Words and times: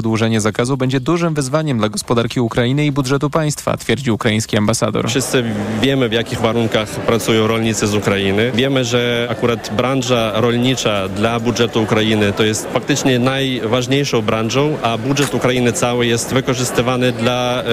przedłużenie 0.00 0.40
zakazu 0.40 0.76
będzie 0.76 1.00
dużym 1.00 1.34
wyzwaniem 1.34 1.78
dla 1.78 1.88
gospodarki 1.88 2.40
Ukrainy 2.40 2.86
i 2.86 2.92
budżetu 2.92 3.30
państwa, 3.30 3.76
twierdził 3.76 4.14
ukraiński 4.14 4.56
ambasador. 4.56 5.08
Wszyscy 5.08 5.44
wiemy, 5.80 6.08
w 6.08 6.12
jakich 6.12 6.40
warunkach 6.40 6.88
pracują 6.88 7.46
rolnicy 7.46 7.86
z 7.86 7.94
Ukrainy. 7.94 8.52
Wiemy, 8.54 8.84
że 8.84 9.28
akurat 9.30 9.70
branża 9.76 10.40
rolnicza 10.40 11.08
dla 11.08 11.40
budżetu 11.40 11.82
Ukrainy 11.82 12.32
to 12.32 12.44
jest 12.44 12.66
faktycznie 12.72 13.18
najważniejszą 13.18 14.22
branżą, 14.22 14.76
a 14.82 14.98
budżet 14.98 15.34
Ukrainy 15.34 15.72
cały 15.72 16.06
jest 16.06 16.34
wykorzystywany 16.34 17.12
dla 17.12 17.62
e, 17.62 17.64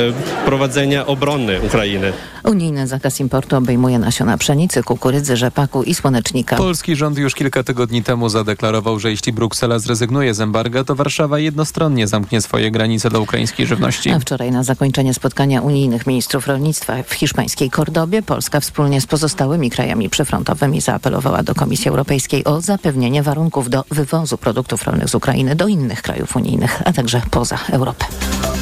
prowadzenia 0.45 1.05
obrony 1.05 1.61
Ukrainy. 1.61 2.13
Unijny 2.43 2.87
zakaz 2.87 3.19
importu 3.19 3.55
obejmuje 3.55 3.99
nasiona 3.99 4.37
pszenicy, 4.37 4.83
kukurydzy, 4.83 5.37
rzepaku 5.37 5.83
i 5.83 5.93
słonecznika. 5.93 6.55
Polski 6.55 6.95
rząd 6.95 7.17
już 7.17 7.35
kilka 7.35 7.63
tygodni 7.63 8.03
temu 8.03 8.29
zadeklarował, 8.29 8.99
że 8.99 9.11
jeśli 9.11 9.33
Bruksela 9.33 9.79
zrezygnuje 9.79 10.33
z 10.33 10.41
embarga, 10.41 10.83
to 10.83 10.95
Warszawa 10.95 11.39
jednostronnie 11.39 12.07
zamknie 12.07 12.16
swoje 12.39 12.71
granice 12.71 13.09
dla 13.09 13.19
ukraińskiej 13.19 13.67
żywności. 13.67 14.09
A 14.09 14.19
wczoraj 14.19 14.51
na 14.51 14.63
zakończenie 14.63 15.13
spotkania 15.13 15.61
unijnych 15.61 16.07
ministrów 16.07 16.47
rolnictwa 16.47 17.03
w 17.03 17.13
hiszpańskiej 17.13 17.69
Kordobie 17.69 18.21
Polska 18.21 18.59
wspólnie 18.59 19.01
z 19.01 19.05
pozostałymi 19.05 19.69
krajami 19.69 20.09
przyfrontowymi 20.09 20.81
zaapelowała 20.81 21.43
do 21.43 21.55
Komisji 21.55 21.89
Europejskiej 21.89 22.43
o 22.45 22.61
zapewnienie 22.61 23.23
warunków 23.23 23.69
do 23.69 23.83
wywozu 23.91 24.37
produktów 24.37 24.83
rolnych 24.83 25.09
z 25.09 25.15
Ukrainy 25.15 25.55
do 25.55 25.67
innych 25.67 26.01
krajów 26.01 26.35
unijnych, 26.35 26.81
a 26.85 26.93
także 26.93 27.21
poza 27.31 27.57
Europę. 27.71 28.05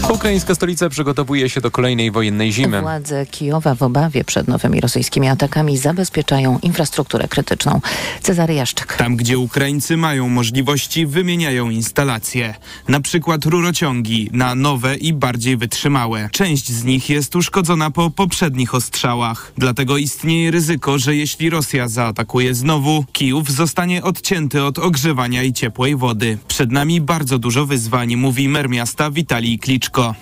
Ukraińska 0.10 0.56
stolica 0.56 0.90
przygotowuje 0.90 1.50
się 1.50 1.62
do 1.62 1.72
kolejnej 1.72 2.12
wojennej 2.12 2.52
zimy. 2.52 2.82
Władze 2.82 3.26
Kijowa 3.26 3.76
w 3.76 3.84
obawie 3.84 4.24
przed 4.24 4.48
nowymi 4.48 4.82
rosyjskimi 4.82 5.28
atakami 5.28 5.78
zabezpieczają 5.78 6.60
infrastrukturę 6.62 7.28
krytyczną. 7.28 7.82
Cezary 8.22 8.54
Jaszczyk. 8.54 8.94
Tam, 8.94 9.16
gdzie 9.16 9.38
Ukraińcy 9.38 9.98
mają 9.98 10.30
możliwości, 10.30 11.06
wymieniają 11.06 11.70
instalacje. 11.70 12.54
Na 12.88 13.00
przykład 13.00 13.45
rurociągi 13.46 14.30
na 14.34 14.56
nowe 14.56 14.96
i 14.96 15.14
bardziej 15.14 15.58
wytrzymałe. 15.58 16.30
Część 16.32 16.72
z 16.72 16.84
nich 16.84 17.10
jest 17.10 17.36
uszkodzona 17.36 17.92
po 17.92 18.10
poprzednich 18.10 18.76
ostrzałach. 18.76 19.54
Dlatego 19.58 19.98
istnieje 19.98 20.52
ryzyko, 20.52 21.00
że 21.00 21.16
jeśli 21.16 21.50
Rosja 21.50 21.88
zaatakuje 21.88 22.56
znowu, 22.56 23.06
Kijów 23.14 23.52
zostanie 23.52 24.04
odcięty 24.04 24.64
od 24.64 24.80
ogrzewania 24.80 25.44
i 25.44 25.54
ciepłej 25.54 25.96
wody. 25.96 26.38
Przed 26.48 26.72
nami 26.72 27.02
bardzo 27.02 27.40
dużo 27.40 27.66
wyzwań, 27.66 28.16
mówi 28.16 28.50
mer 28.50 28.70
miasta 28.70 29.12
Witalij 29.12 29.60
Kliczko. 29.60 30.16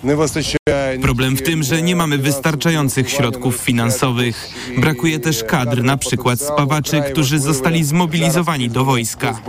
Problem 1.02 1.36
w 1.36 1.42
tym, 1.42 1.62
że 1.62 1.82
nie 1.82 1.96
mamy 1.96 2.18
wystarczających 2.18 3.10
środków 3.10 3.56
finansowych. 3.56 4.50
Brakuje 4.78 5.18
też 5.18 5.44
kadr, 5.44 5.82
na 5.82 5.96
przykład 5.96 6.40
spawaczy, 6.40 7.02
którzy 7.12 7.38
zostali 7.38 7.84
zmobilizowani 7.84 8.70
do 8.70 8.84
wojska. 8.84 9.40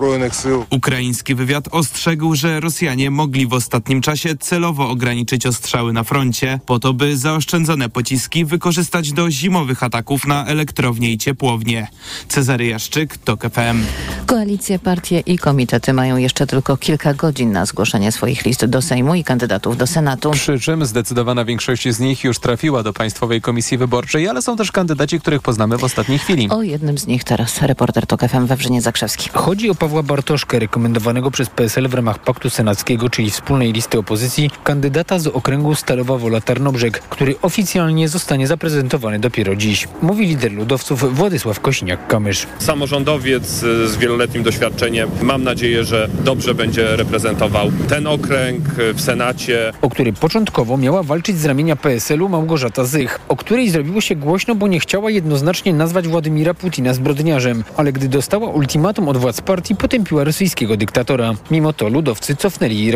Ukraiński 0.70 1.36
wywiad 1.36 1.68
ostrzegł, 1.72 2.36
że 2.36 2.60
Rosjanie 2.60 3.12
mogli 3.12 3.48
ostatnim 3.56 4.02
czasie 4.02 4.38
celowo 4.38 4.90
ograniczyć 4.90 5.46
ostrzały 5.46 5.94
na 5.94 6.04
froncie, 6.04 6.60
po 6.66 6.80
to 6.80 6.94
by 6.94 7.18
zaoszczędzone 7.18 7.90
pociski 7.90 8.46
wykorzystać 8.46 9.12
do 9.12 9.32
zimowych 9.32 9.84
ataków 9.84 10.28
na 10.28 10.46
elektrownie 10.46 11.12
i 11.12 11.18
ciepłownie. 11.18 11.88
Cezary 12.28 12.66
Jaszczyk, 12.66 13.18
TOK 13.18 13.42
FM. 13.42 13.84
Koalicje, 14.26 14.80
partie 14.80 15.20
i 15.20 15.38
komitety 15.38 15.94
mają 15.94 16.18
jeszcze 16.18 16.48
tylko 16.48 16.78
kilka 16.78 17.14
godzin 17.14 17.52
na 17.52 17.66
zgłoszenie 17.66 18.12
swoich 18.12 18.46
list 18.46 18.66
do 18.66 18.82
Sejmu 18.82 19.16
i 19.16 19.24
kandydatów 19.24 19.78
do 19.78 19.88
Senatu. 19.88 20.32
Przy 20.32 20.60
czym 20.60 20.86
zdecydowana 20.86 21.46
większość 21.46 21.90
z 21.90 22.00
nich 22.00 22.24
już 22.24 22.40
trafiła 22.40 22.84
do 22.84 22.94
Państwowej 22.94 23.42
Komisji 23.42 23.78
Wyborczej, 23.78 24.28
ale 24.28 24.42
są 24.42 24.56
też 24.56 24.72
kandydaci, 24.72 25.20
których 25.20 25.42
poznamy 25.42 25.78
w 25.78 25.84
ostatniej 25.84 26.20
chwili. 26.20 26.50
O 26.50 26.62
jednym 26.62 26.98
z 26.98 27.08
nich 27.08 27.24
teraz 27.24 27.62
reporter 27.62 28.08
TOK 28.08 28.22
FM 28.22 28.46
Wawrzyniec 28.46 28.84
Zakrzewski. 28.84 29.30
Chodzi 29.34 29.70
o 29.70 29.76
Pawła 29.76 30.04
Bartoszkę, 30.04 30.60
rekomendowanego 30.60 31.32
przez 31.32 31.50
PSL 31.50 31.88
w 31.88 31.94
ramach 31.94 32.20
Paktu 32.20 32.50
Senackiego, 32.50 33.10
czyli 33.10 33.32
wspólnej 33.46 33.74
listy 33.74 34.00
opozycji, 34.00 34.50
kandydata 34.64 35.20
z 35.20 35.28
okręgu 35.28 35.76
Stalowa 35.76 36.18
Wola 36.18 36.42
Tarnobrzeg, 36.42 37.00
który 37.00 37.36
oficjalnie 37.42 38.10
zostanie 38.10 38.48
zaprezentowany 38.48 39.20
dopiero 39.20 39.56
dziś. 39.56 39.88
Mówi 40.02 40.28
lider 40.28 40.52
ludowców 40.52 41.16
Władysław 41.16 41.62
Kosiniak-Kamysz. 41.62 42.46
Samorządowiec 42.60 43.48
z 43.86 43.98
wieloletnim 43.98 44.44
doświadczeniem. 44.44 45.10
Mam 45.22 45.44
nadzieję, 45.44 45.84
że 45.84 46.10
dobrze 46.24 46.56
będzie 46.56 46.96
reprezentował 46.96 47.72
ten 47.90 48.08
okręg 48.08 48.64
w 48.94 49.02
Senacie. 49.02 49.74
O 49.82 49.90
który 49.90 50.14
początkowo 50.14 50.78
miała 50.78 51.04
walczyć 51.04 51.38
z 51.38 51.46
ramienia 51.46 51.76
PSL-u 51.76 52.30
Małgorzata 52.30 52.86
Zych, 52.86 53.20
o 53.28 53.36
której 53.36 53.70
zrobiło 53.70 54.02
się 54.02 54.16
głośno, 54.16 54.56
bo 54.56 54.68
nie 54.68 54.80
chciała 54.80 55.12
jednoznacznie 55.12 55.74
nazwać 55.74 56.08
Władimira 56.08 56.54
Putina 56.54 56.94
zbrodniarzem, 56.94 57.64
ale 57.78 57.92
gdy 57.92 58.08
dostała 58.08 58.48
ultimatum 58.50 59.10
od 59.10 59.18
władz 59.18 59.42
partii, 59.42 59.76
potępiła 59.76 60.24
rosyjskiego 60.24 60.78
dyktatora. 60.78 61.34
Mimo 61.52 61.74
to 61.74 61.90
ludowcy 61.90 62.36
cofnęli 62.36 62.78
jej 62.78 62.92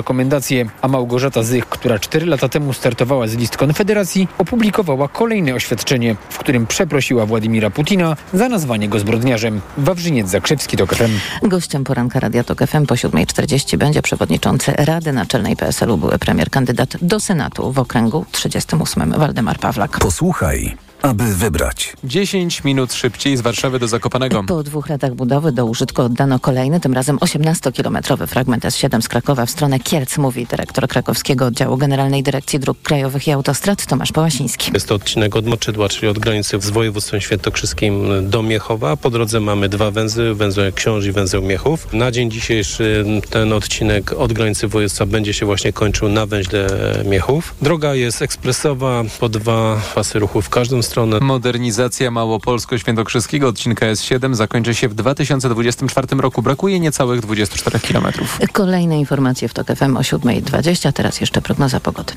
a 0.81 0.87
Małgorzata 0.87 1.43
Zych, 1.43 1.65
która 1.65 1.99
cztery 1.99 2.25
lata 2.25 2.49
temu 2.49 2.73
startowała 2.73 3.27
z 3.27 3.35
list 3.35 3.57
Konfederacji, 3.57 4.27
opublikowała 4.37 5.07
kolejne 5.07 5.53
oświadczenie, 5.55 6.15
w 6.29 6.37
którym 6.37 6.67
przeprosiła 6.67 7.25
Władimira 7.25 7.69
Putina 7.69 8.15
za 8.33 8.49
nazwanie 8.49 8.89
go 8.89 8.99
zbrodniarzem. 8.99 9.61
Wawrzyniec 9.77 10.29
Zakrzewski 10.29 10.77
to 10.77 10.87
FM. 10.87 11.47
Gościem 11.49 11.83
poranka 11.83 12.19
Radia 12.19 12.43
TOK 12.43 12.59
FM 12.67 12.85
po 12.85 12.95
7.40 12.95 13.77
będzie 13.77 14.01
przewodniczący 14.01 14.71
Rady 14.71 15.13
Naczelnej 15.13 15.55
PSL-u, 15.55 15.97
były 15.97 16.19
premier 16.19 16.49
kandydat 16.49 16.97
do 17.01 17.19
Senatu 17.19 17.71
w 17.71 17.79
okręgu 17.79 18.25
38 18.31 19.11
Waldemar 19.11 19.59
Pawlak. 19.59 19.99
Posłuchaj 19.99 20.88
aby 21.01 21.35
wybrać. 21.35 21.93
10 22.03 22.63
minut 22.63 22.93
szybciej 22.93 23.37
z 23.37 23.41
Warszawy 23.41 23.79
do 23.79 23.87
Zakopanego. 23.87 24.43
Po 24.43 24.63
dwóch 24.63 24.89
latach 24.89 25.13
budowy 25.13 25.51
do 25.51 25.65
użytku 25.65 26.01
oddano 26.01 26.39
kolejny, 26.39 26.79
tym 26.79 26.93
razem 26.93 27.17
18-kilometrowy 27.17 28.27
fragment 28.27 28.63
S7 28.63 29.01
z 29.01 29.07
Krakowa 29.07 29.45
w 29.45 29.49
stronę 29.49 29.79
Kielc, 29.79 30.17
mówi 30.17 30.45
dyrektor 30.45 30.87
krakowskiego 30.87 31.45
oddziału 31.45 31.77
Generalnej 31.77 32.23
Dyrekcji 32.23 32.59
Dróg 32.59 32.81
Krajowych 32.81 33.27
i 33.27 33.31
Autostrad 33.31 33.85
Tomasz 33.85 34.11
Pałasiński. 34.11 34.71
Jest 34.73 34.87
to 34.87 34.95
odcinek 34.95 35.35
od 35.35 35.45
Moczydła, 35.45 35.89
czyli 35.89 36.07
od 36.07 36.19
granicy 36.19 36.59
z 36.61 36.69
województwem 36.69 37.21
świętokrzyskim 37.21 38.29
do 38.29 38.43
Miechowa. 38.43 38.97
Po 38.97 39.09
drodze 39.09 39.39
mamy 39.39 39.69
dwa 39.69 39.91
węzły, 39.91 40.35
węzeł 40.35 40.71
Książ 40.75 41.05
i 41.05 41.11
węzeł 41.11 41.41
Miechów. 41.41 41.93
Na 41.93 42.11
dzień 42.11 42.31
dzisiejszy 42.31 43.05
ten 43.29 43.53
odcinek 43.53 44.13
od 44.13 44.33
granicy 44.33 44.67
województwa 44.67 45.05
będzie 45.05 45.33
się 45.33 45.45
właśnie 45.45 45.73
kończył 45.73 46.09
na 46.09 46.25
węźle 46.25 46.67
Miechów. 47.05 47.55
Droga 47.61 47.95
jest 47.95 48.21
ekspresowa, 48.21 49.03
po 49.19 49.29
dwa 49.29 49.81
pasy 49.95 50.19
ruchu 50.19 50.41
w 50.41 50.49
każdą 50.49 50.81
stronę. 50.89 51.19
Modernizacja 51.21 52.11
Małopolsko-Świętokrzyskiego 52.11 53.47
odcinka 53.47 53.85
S7 53.85 54.33
zakończy 54.33 54.75
się 54.75 54.89
w 54.89 54.93
2024 54.93 56.07
roku. 56.17 56.41
Brakuje 56.41 56.79
niecałych 56.79 57.21
24 57.21 57.79
kilometrów. 57.79 58.39
Kolejne 58.51 58.99
informacje 58.99 59.47
w 59.47 59.53
TOK 59.53 59.67
FM 59.67 59.97
o 59.97 59.99
7.20. 59.99 60.93
Teraz 60.93 61.21
jeszcze 61.21 61.41
prognoza 61.41 61.79
pogody. 61.79 62.13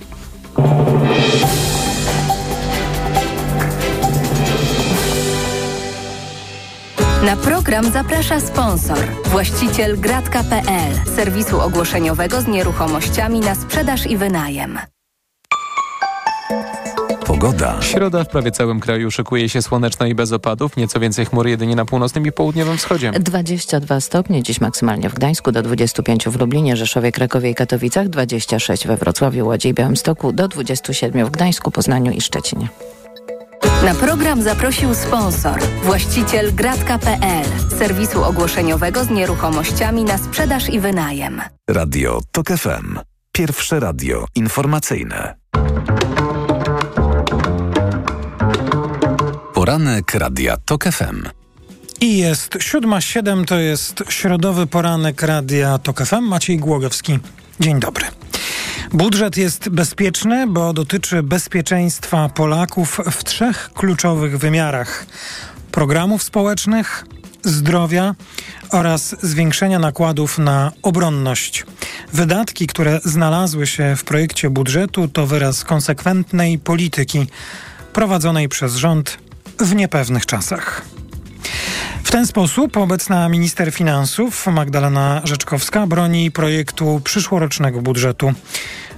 Na 7.25 7.37
program 7.37 7.93
zaprasza 7.93 8.41
sponsor, 8.41 8.99
właściciel 9.25 10.01
gratka.pl, 10.01 10.93
serwisu 11.17 11.61
ogłoszeniowego 11.61 12.41
z 12.41 12.47
nieruchomościami 12.47 13.41
na 13.41 13.55
sprzedaż 13.55 14.07
i 14.07 14.17
wynajem. 14.17 14.79
Pogoda. 17.43 17.83
Środa 17.83 18.25
w 18.25 18.29
prawie 18.29 18.51
całym 18.51 18.81
kraju 18.81 19.11
szykuje 19.11 19.49
się 19.49 19.63
słoneczna 19.63 20.07
i 20.07 20.15
bez 20.15 20.33
opadów. 20.33 20.77
Nieco 20.77 21.01
więcej 21.01 21.27
chmur 21.27 21.47
jedynie 21.47 21.77
na 21.77 21.85
północnym 21.85 22.27
i 22.27 22.33
południowym 22.33 22.77
wschodzie. 22.77 23.13
22 23.13 24.01
stopnie, 24.01 24.43
dziś 24.43 24.61
maksymalnie 24.61 25.09
w 25.09 25.15
Gdańsku, 25.15 25.53
do 25.53 25.63
25 25.63 26.29
w 26.29 26.41
Lublinie, 26.41 26.77
Rzeszowie, 26.77 27.13
Krakowie 27.13 27.51
i 27.51 27.55
Katowicach, 27.55 28.09
26 28.09 28.87
we 28.87 28.97
Wrocławiu, 28.97 29.47
Łodzi 29.47 29.69
i 29.69 29.75
Białymstoku, 29.75 30.33
do 30.33 30.49
27 30.49 31.27
w 31.27 31.31
Gdańsku, 31.31 31.71
Poznaniu 31.71 32.13
i 32.13 32.21
Szczecinie. 32.21 32.69
Na 33.85 33.95
program 33.95 34.43
zaprosił 34.43 34.95
sponsor, 34.95 35.61
właściciel 35.83 36.55
gratka.pl, 36.55 37.47
serwisu 37.79 38.25
ogłoszeniowego 38.25 39.05
z 39.05 39.11
nieruchomościami 39.11 40.05
na 40.05 40.19
sprzedaż 40.19 40.69
i 40.69 40.81
wynajem. 40.81 41.43
Radio 41.71 42.21
TOK 42.33 42.49
FM. 42.49 42.99
Pierwsze 43.33 43.81
radio 43.81 44.25
informacyjne. 44.35 45.35
Poranek 49.63 50.15
Radia 50.15 50.57
TOK 50.57 50.85
FM. 50.85 51.29
I 52.01 52.19
jest 52.19 52.59
siódma 52.61 53.01
siedem, 53.01 53.45
to 53.45 53.59
jest 53.59 54.05
środowy 54.09 54.67
poranek 54.67 55.23
Radia 55.23 55.79
TOK 55.79 56.07
FM. 56.07 56.23
Maciej 56.23 56.59
Głogowski. 56.59 57.19
Dzień 57.61 57.81
dobry. 57.81 58.07
Budżet 58.93 59.37
jest 59.37 59.69
bezpieczny, 59.69 60.47
bo 60.47 60.73
dotyczy 60.73 61.23
bezpieczeństwa 61.23 62.29
Polaków 62.29 63.01
w 63.11 63.25
trzech 63.25 63.71
kluczowych 63.75 64.39
wymiarach: 64.39 65.07
programów 65.73 66.23
społecznych, 66.23 67.05
zdrowia 67.43 68.15
oraz 68.71 69.17
zwiększenia 69.23 69.79
nakładów 69.79 70.39
na 70.39 70.73
obronność. 70.83 71.67
Wydatki, 72.13 72.67
które 72.67 73.01
znalazły 73.05 73.67
się 73.67 73.97
w 73.97 74.05
projekcie 74.05 74.51
budżetu, 74.51 75.09
to 75.09 75.27
wyraz 75.27 75.65
konsekwentnej 75.65 76.59
polityki 76.59 77.27
prowadzonej 77.93 78.49
przez 78.49 78.77
rząd 78.77 79.19
w 79.65 79.75
niepewnych 79.75 80.27
czasach. 80.27 80.83
W 82.05 82.11
ten 82.11 82.27
sposób 82.27 82.77
obecna 82.77 83.29
minister 83.29 83.73
finansów 83.73 84.47
Magdalena 84.47 85.21
Rzeczkowska 85.25 85.87
broni 85.87 86.31
projektu 86.31 87.01
przyszłorocznego 87.05 87.83
budżetu. 87.83 88.33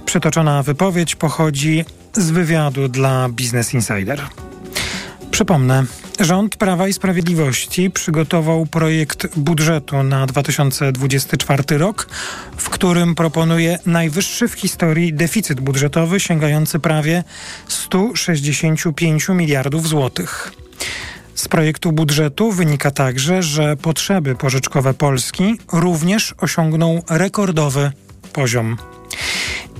Przytoczona 0.05 0.63
wypowiedź 0.63 1.15
pochodzi 1.15 1.85
z 2.13 2.31
wywiadu 2.31 2.87
dla 2.87 3.29
Business 3.29 3.73
Insider. 3.73 4.21
Przypomnę, 5.35 5.85
rząd 6.19 6.55
Prawa 6.55 6.87
i 6.87 6.93
Sprawiedliwości 6.93 7.91
przygotował 7.91 8.65
projekt 8.65 9.37
budżetu 9.37 10.03
na 10.03 10.25
2024 10.25 11.77
rok, 11.77 12.07
w 12.57 12.69
którym 12.69 13.15
proponuje 13.15 13.79
najwyższy 13.85 14.47
w 14.47 14.53
historii 14.53 15.13
deficyt 15.13 15.61
budżetowy 15.61 16.19
sięgający 16.19 16.79
prawie 16.79 17.23
165 17.67 19.29
miliardów 19.29 19.87
złotych. 19.87 20.51
Z 21.35 21.47
projektu 21.47 21.91
budżetu 21.91 22.51
wynika 22.51 22.91
także, 22.91 23.43
że 23.43 23.77
potrzeby 23.77 24.35
pożyczkowe 24.35 24.93
Polski 24.93 25.59
również 25.71 26.33
osiągną 26.37 27.01
rekordowy 27.09 27.91
poziom. 28.33 28.77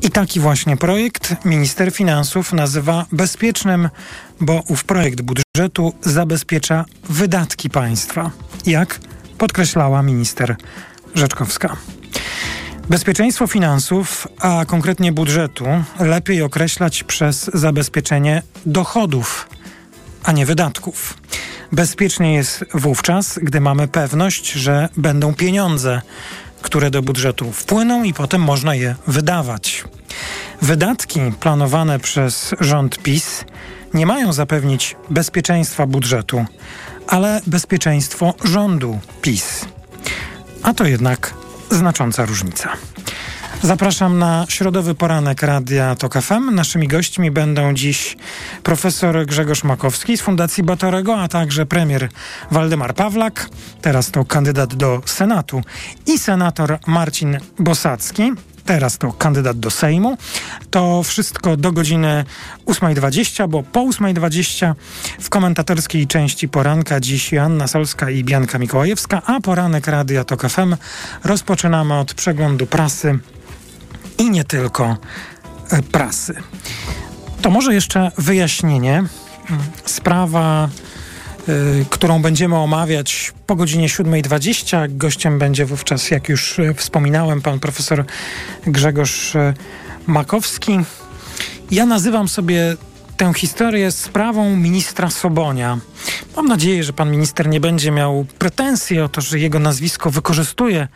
I 0.02 0.10
taki 0.10 0.40
właśnie 0.40 0.78
projekt 0.78 1.46
minister 1.46 1.92
finansów 1.92 2.54
nazywa 2.54 3.06
bezpiecznym, 3.12 3.90
bo 4.42 4.64
ów 4.68 4.84
projekt 4.84 5.22
budżetu 5.22 5.94
zabezpiecza 6.02 6.86
wydatki 7.10 7.70
państwa, 7.70 8.32
jak 8.66 9.00
podkreślała 9.38 10.04
minister 10.04 10.56
Rzeczkowska. 11.16 11.78
Bezpieczeństwo 12.90 13.48
finansów, 13.48 14.28
a 14.40 14.66
konkretnie 14.68 15.12
budżetu, 15.12 15.66
lepiej 16.00 16.42
określać 16.42 17.04
przez 17.04 17.52
zabezpieczenie 17.54 18.42
dochodów, 18.66 19.50
a 20.24 20.32
nie 20.32 20.46
wydatków. 20.46 21.18
Bezpiecznie 21.72 22.34
jest 22.34 22.66
wówczas, 22.74 23.40
gdy 23.42 23.62
mamy 23.62 23.88
pewność, 23.88 24.52
że 24.52 24.90
będą 24.98 25.34
pieniądze, 25.34 26.02
które 26.62 26.92
do 26.92 27.02
budżetu 27.02 27.52
wpłyną 27.52 28.04
i 28.04 28.14
potem 28.14 28.42
można 28.42 28.76
je 28.76 28.96
wydawać. 29.08 29.84
Wydatki 30.62 31.20
planowane 31.40 32.00
przez 32.00 32.56
rząd 32.60 32.98
PiS 32.98 33.46
nie 33.96 34.06
mają 34.06 34.34
zapewnić 34.34 34.96
bezpieczeństwa 35.10 35.88
budżetu, 35.88 36.46
ale 37.08 37.42
bezpieczeństwo 37.48 38.34
rządu 38.44 39.00
PiS. 39.22 39.66
A 40.64 40.74
to 40.74 40.86
jednak 40.86 41.34
znacząca 41.72 42.26
różnica. 42.26 42.70
Zapraszam 43.62 44.20
na 44.20 44.46
środowy 44.50 44.96
poranek 44.96 45.42
Radia 45.42 45.96
TOK 45.96 46.22
FM. 46.22 46.56
Naszymi 46.56 46.88
gośćmi 46.88 47.32
będą 47.32 47.74
dziś 47.74 48.18
profesor 48.64 49.26
Grzegorz 49.26 49.64
Makowski 49.64 50.18
z 50.18 50.22
Fundacji 50.22 50.64
Batorego, 50.64 51.22
a 51.22 51.28
także 51.28 51.66
premier 51.66 52.10
Waldemar 52.52 52.96
Pawlak, 52.96 53.50
teraz 53.82 54.12
to 54.12 54.26
kandydat 54.26 54.76
do 54.76 55.02
Senatu, 55.06 55.62
i 56.08 56.20
senator 56.20 56.80
Marcin 56.88 57.38
Bosacki, 57.60 58.32
teraz 58.66 58.98
to 58.98 59.14
kandydat 59.14 59.60
do 59.60 59.72
Sejmu. 59.72 60.18
To 60.70 61.04
wszystko 61.04 61.58
do 61.58 61.72
godziny 61.72 62.26
8.20, 62.66 63.48
bo 63.50 63.64
po 63.64 63.80
8.20 63.80 64.74
w 65.22 65.30
komentatorskiej 65.30 66.08
części 66.08 66.50
poranka 66.50 67.00
dziś 67.00 67.32
Joanna 67.32 67.68
Solska 67.68 68.10
i 68.10 68.24
Bianka 68.24 68.60
Mikołajewska, 68.60 69.22
a 69.26 69.40
poranek 69.42 69.88
Radia 69.88 70.24
TOK 70.24 70.50
FM 70.50 70.76
rozpoczynamy 71.24 71.94
od 71.94 72.14
przeglądu 72.14 72.66
prasy 72.68 73.20
i 74.18 74.30
nie 74.30 74.44
tylko 74.44 74.98
e, 75.72 75.84
prasy. 75.84 76.36
To 77.42 77.50
może 77.50 77.74
jeszcze 77.74 78.12
wyjaśnienie. 78.18 79.04
Sprawa, 79.86 80.70
y, 80.70 80.95
którą 81.90 82.22
będziemy 82.22 82.56
omawiać 82.56 83.34
po 83.48 83.56
godzinie 83.56 83.88
7.20. 83.88 84.98
Gościem 84.98 85.40
będzie 85.40 85.66
wówczas, 85.66 86.12
jak 86.12 86.30
już 86.30 86.60
e, 86.60 86.74
wspominałem, 86.74 87.42
pan 87.42 87.60
profesor 87.60 88.06
Grzegorz 88.68 89.34
Makowski. 90.08 90.80
Ja 91.72 91.86
nazywam 91.86 92.28
sobie 92.28 92.76
tę 93.18 93.34
historię 93.34 93.92
sprawą 93.92 94.56
ministra 94.56 95.10
Sobonia. 95.10 95.80
Mam 96.36 96.48
nadzieję, 96.48 96.84
że 96.84 96.94
pan 96.94 97.12
minister 97.12 97.48
nie 97.48 97.60
będzie 97.60 97.92
miał 97.92 98.26
pretensji 98.40 99.00
o 99.00 99.10
to, 99.10 99.22
że 99.22 99.40
jego 99.40 99.60
nazwisko 99.60 100.12
wykorzystuje 100.12 100.88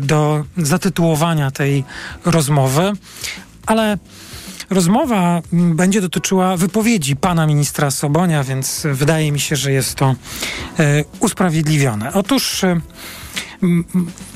do 0.00 0.44
zatytułowania 0.56 1.50
tej 1.50 1.84
rozmowy, 2.24 2.92
ale 3.66 3.98
rozmowa 4.70 5.42
będzie 5.52 6.00
dotyczyła 6.00 6.56
wypowiedzi 6.56 7.16
pana 7.16 7.46
ministra 7.46 7.90
Sobonia, 7.90 8.44
więc 8.44 8.86
wydaje 8.92 9.32
mi 9.32 9.40
się, 9.40 9.56
że 9.56 9.72
jest 9.72 9.94
to 9.94 10.14
e, 10.78 11.04
usprawiedliwione. 11.20 12.12
Otóż 12.12 12.64
e, 12.64 12.80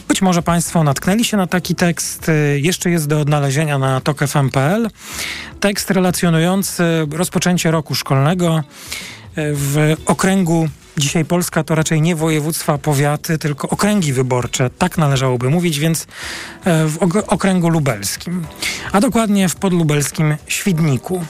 być 0.08 0.22
może 0.22 0.42
Państwo 0.42 0.84
natknęli 0.84 1.24
się 1.24 1.36
na 1.36 1.46
taki 1.46 1.74
tekst, 1.74 2.30
jeszcze 2.56 2.90
jest 2.90 3.06
do 3.06 3.20
odnalezienia 3.20 3.78
na 3.78 4.00
tokfm.pl. 4.00 4.90
Tekst 5.60 5.90
relacjonujący 5.90 6.82
rozpoczęcie 7.10 7.70
roku 7.70 7.94
szkolnego 7.94 8.62
w 9.36 9.94
okręgu 10.06 10.68
Dzisiaj 10.98 11.24
Polska 11.24 11.64
to 11.64 11.74
raczej 11.74 12.02
nie 12.02 12.16
województwa, 12.16 12.78
powiaty, 12.78 13.38
tylko 13.38 13.68
okręgi 13.68 14.12
wyborcze. 14.12 14.70
Tak 14.70 14.98
należałoby 14.98 15.50
mówić, 15.50 15.78
więc 15.78 16.06
e, 16.64 16.86
w 16.86 16.98
okręgu 17.26 17.68
lubelskim, 17.68 18.46
a 18.92 19.00
dokładnie 19.00 19.48
w 19.48 19.56
podlubelskim 19.56 20.36
Świdniku. 20.46 21.24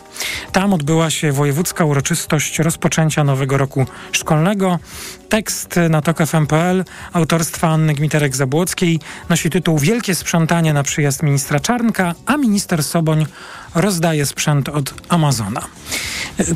Tam 0.53 0.73
odbyła 0.73 1.11
się 1.11 1.32
wojewódzka 1.32 1.85
uroczystość 1.85 2.59
rozpoczęcia 2.59 3.25
nowego 3.25 3.56
roku 3.56 3.87
szkolnego. 4.12 4.79
Tekst 5.29 5.81
na 5.91 6.03
tok.fm.pl 6.03 6.85
autorstwa 7.12 7.69
Anny 7.69 7.94
Gmiterek-Zabłockiej 7.94 8.99
nosi 9.29 9.50
tytuł 9.50 9.79
Wielkie 9.79 10.14
sprzątanie 10.14 10.73
na 10.73 10.82
przyjazd 10.82 11.23
ministra 11.23 11.61
Czarnka, 11.61 12.14
a 12.26 12.37
minister 12.37 12.85
Soboń 12.85 13.26
rozdaje 13.75 14.26
sprzęt 14.26 14.69
od 14.69 14.94
Amazona. 15.09 15.69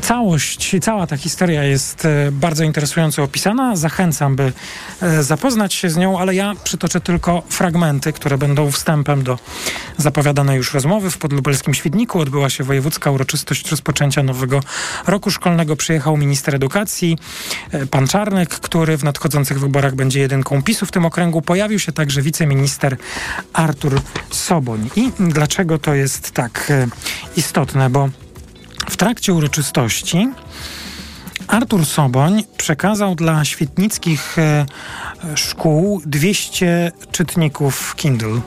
Całość, 0.01 0.75
cała 0.81 1.07
ta 1.07 1.17
historia 1.17 1.63
jest 1.63 2.05
e, 2.05 2.31
bardzo 2.31 2.63
interesująco 2.63 3.23
opisana. 3.23 3.75
Zachęcam, 3.75 4.35
by 4.35 4.53
e, 5.01 5.23
zapoznać 5.23 5.73
się 5.73 5.89
z 5.89 5.97
nią, 5.97 6.19
ale 6.19 6.35
ja 6.35 6.53
przytoczę 6.63 7.01
tylko 7.01 7.43
fragmenty, 7.49 8.13
które 8.13 8.37
będą 8.37 8.71
wstępem 8.71 9.23
do 9.23 9.39
zapowiadanej 9.97 10.57
już 10.57 10.73
rozmowy. 10.73 11.11
W 11.11 11.17
podlubelskim 11.17 11.73
Świdniku 11.73 12.19
odbyła 12.19 12.49
się 12.49 12.63
wojewódzka 12.63 13.11
uroczystość 13.11 13.71
rozpoczęcia 13.71 14.23
nowego 14.23 14.59
roku 15.07 15.31
szkolnego. 15.31 15.75
Przyjechał 15.75 16.17
minister 16.17 16.55
edukacji, 16.55 17.17
e, 17.71 17.85
pan 17.85 18.07
Czarnek, 18.07 18.49
który 18.49 18.97
w 18.97 19.03
nadchodzących 19.03 19.59
wyborach 19.59 19.95
będzie 19.95 20.19
jedynką 20.19 20.63
PiSu 20.63 20.85
w 20.85 20.91
tym 20.91 21.05
okręgu. 21.05 21.41
Pojawił 21.41 21.79
się 21.79 21.91
także 21.91 22.21
wiceminister 22.21 22.97
Artur 23.53 24.01
Soboń. 24.29 24.89
I 24.95 25.11
dlaczego 25.19 25.77
to 25.77 25.93
jest 25.93 26.31
tak 26.31 26.73
istotne? 27.37 27.89
Bo 27.89 28.09
w 28.89 28.97
trakcie 28.97 29.33
uroczystości 29.33 30.29
Artur 31.53 31.85
Soboń 31.85 32.43
przekazał 32.57 33.15
dla 33.15 33.45
świetnickich 33.45 34.39
e, 34.39 34.65
szkół 35.35 36.01
200 36.05 36.91
czytników 37.11 37.95
Kindle. 37.95 38.41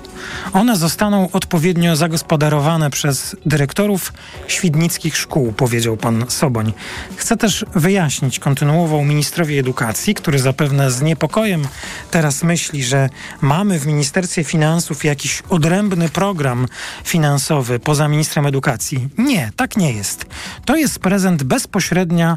One 0.53 0.77
zostaną 0.77 1.29
odpowiednio 1.33 1.97
zagospodarowane 1.97 2.91
przez 2.91 3.37
dyrektorów 3.47 4.13
świdnickich 4.49 5.17
szkół, 5.17 5.53
powiedział 5.53 5.97
pan 5.97 6.25
Soboń. 6.29 6.73
Chcę 7.17 7.37
też 7.37 7.65
wyjaśnić, 7.75 8.39
kontynuował 8.39 9.05
ministrowi 9.05 9.59
edukacji, 9.59 10.15
który 10.15 10.39
zapewne 10.39 10.91
z 10.91 11.03
niepokojem 11.03 11.69
teraz 12.11 12.43
myśli, 12.43 12.85
że 12.85 13.09
mamy 13.41 13.79
w 13.79 13.87
Ministerstwie 13.87 14.45
Finansów 14.45 15.05
jakiś 15.05 15.43
odrębny 15.49 16.09
program 16.09 16.67
finansowy 17.05 17.79
poza 17.79 18.09
ministrem 18.09 18.47
edukacji. 18.47 19.09
Nie, 19.19 19.51
tak 19.57 19.77
nie 19.77 19.93
jest. 19.93 20.27
To 20.65 20.77
jest 20.77 20.99
prezent 20.99 21.43
bezpośrednio, 21.43 22.37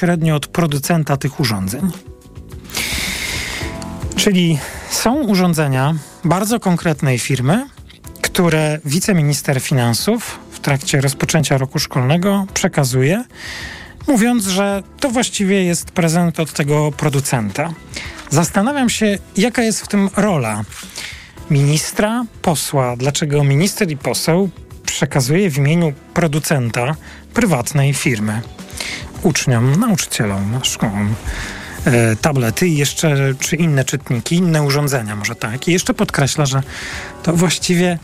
bezpośrednio 0.00 0.36
od 0.36 0.46
producenta 0.46 1.16
tych 1.16 1.40
urządzeń. 1.40 1.90
Czyli 4.16 4.58
są 4.90 5.14
urządzenia 5.14 5.94
bardzo 6.24 6.60
konkretnej 6.60 7.18
firmy, 7.18 7.66
które 8.22 8.78
wiceminister 8.84 9.60
finansów 9.60 10.38
w 10.50 10.60
trakcie 10.60 11.00
rozpoczęcia 11.00 11.58
roku 11.58 11.78
szkolnego 11.78 12.46
przekazuje, 12.54 13.24
mówiąc, 14.08 14.44
że 14.44 14.82
to 15.00 15.10
właściwie 15.10 15.64
jest 15.64 15.90
prezent 15.90 16.40
od 16.40 16.52
tego 16.52 16.92
producenta. 16.92 17.72
Zastanawiam 18.30 18.90
się, 18.90 19.18
jaka 19.36 19.62
jest 19.62 19.80
w 19.80 19.88
tym 19.88 20.10
rola 20.16 20.64
ministra, 21.50 22.24
posła. 22.42 22.96
Dlaczego 22.96 23.44
minister 23.44 23.90
i 23.90 23.96
poseł 23.96 24.50
przekazuje 24.86 25.50
w 25.50 25.58
imieniu 25.58 25.92
producenta 26.14 26.96
prywatnej 27.34 27.94
firmy 27.94 28.42
uczniom, 29.22 29.76
nauczycielom, 29.76 30.60
szkołom 30.62 31.14
E, 31.86 32.16
tablety 32.16 32.68
i 32.68 32.76
jeszcze, 32.76 33.34
czy 33.38 33.56
inne 33.56 33.84
czytniki, 33.84 34.36
inne 34.36 34.62
urządzenia, 34.62 35.16
może 35.16 35.34
tak. 35.34 35.68
I 35.68 35.72
jeszcze 35.72 35.94
podkreśla, 35.94 36.46
że 36.46 36.62
to 37.22 37.32
właściwie 37.32 37.98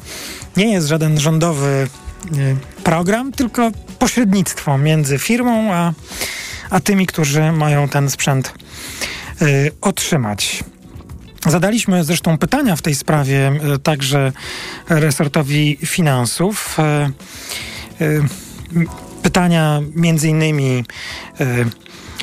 nie 0.57 0.73
jest 0.73 0.89
żaden 0.89 1.21
rządowy 1.21 1.89
e, 2.33 2.37
program, 2.85 3.33
tylko 3.33 3.71
pośrednictwo 3.99 4.79
między 4.79 5.19
firmą 5.19 5.75
a, 5.75 5.93
a 6.71 6.81
tymi, 6.81 7.07
którzy 7.07 7.53
mają 7.53 7.89
ten 7.89 8.11
sprzęt 8.11 8.55
y, 9.43 9.71
otrzymać. 9.81 10.65
Zadaliśmy 11.47 12.05
zresztą 12.05 12.39
pytania 12.39 12.77
w 12.77 12.83
tej 12.83 12.95
sprawie 12.95 13.47
e, 13.47 13.79
także 13.79 14.33
resortowi 14.89 15.79
finansów. 15.87 16.77
E, 16.79 17.11
pytania 19.27 19.83
między 19.95 20.29
innymi 20.29 20.85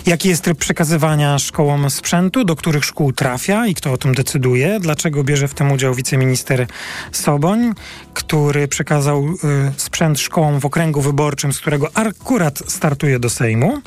Jaki 0.05 0.29
jest 0.29 0.43
tryb 0.43 0.57
przekazywania 0.57 1.39
szkołom 1.39 1.89
sprzętu, 1.89 2.45
do 2.45 2.55
których 2.55 2.86
szkół 2.86 3.13
trafia 3.13 3.67
i 3.67 3.75
kto 3.75 3.91
o 3.91 3.98
tym 3.98 4.15
decyduje? 4.15 4.79
Dlaczego 4.79 5.24
bierze 5.24 5.48
w 5.48 5.53
tym 5.53 5.72
udział 5.72 5.95
wiceminister 5.95 6.67
Soboń, 7.12 7.74
który 8.13 8.67
przekazał 8.67 9.25
y, 9.25 9.36
sprzęt 9.77 10.19
szkołom 10.19 10.60
w 10.60 10.65
okręgu 10.65 11.01
wyborczym, 11.01 11.53
z 11.53 11.60
którego 11.60 11.89
akurat 11.93 12.63
startuje 12.67 13.19
do 13.19 13.29
Sejmu? 13.29 13.81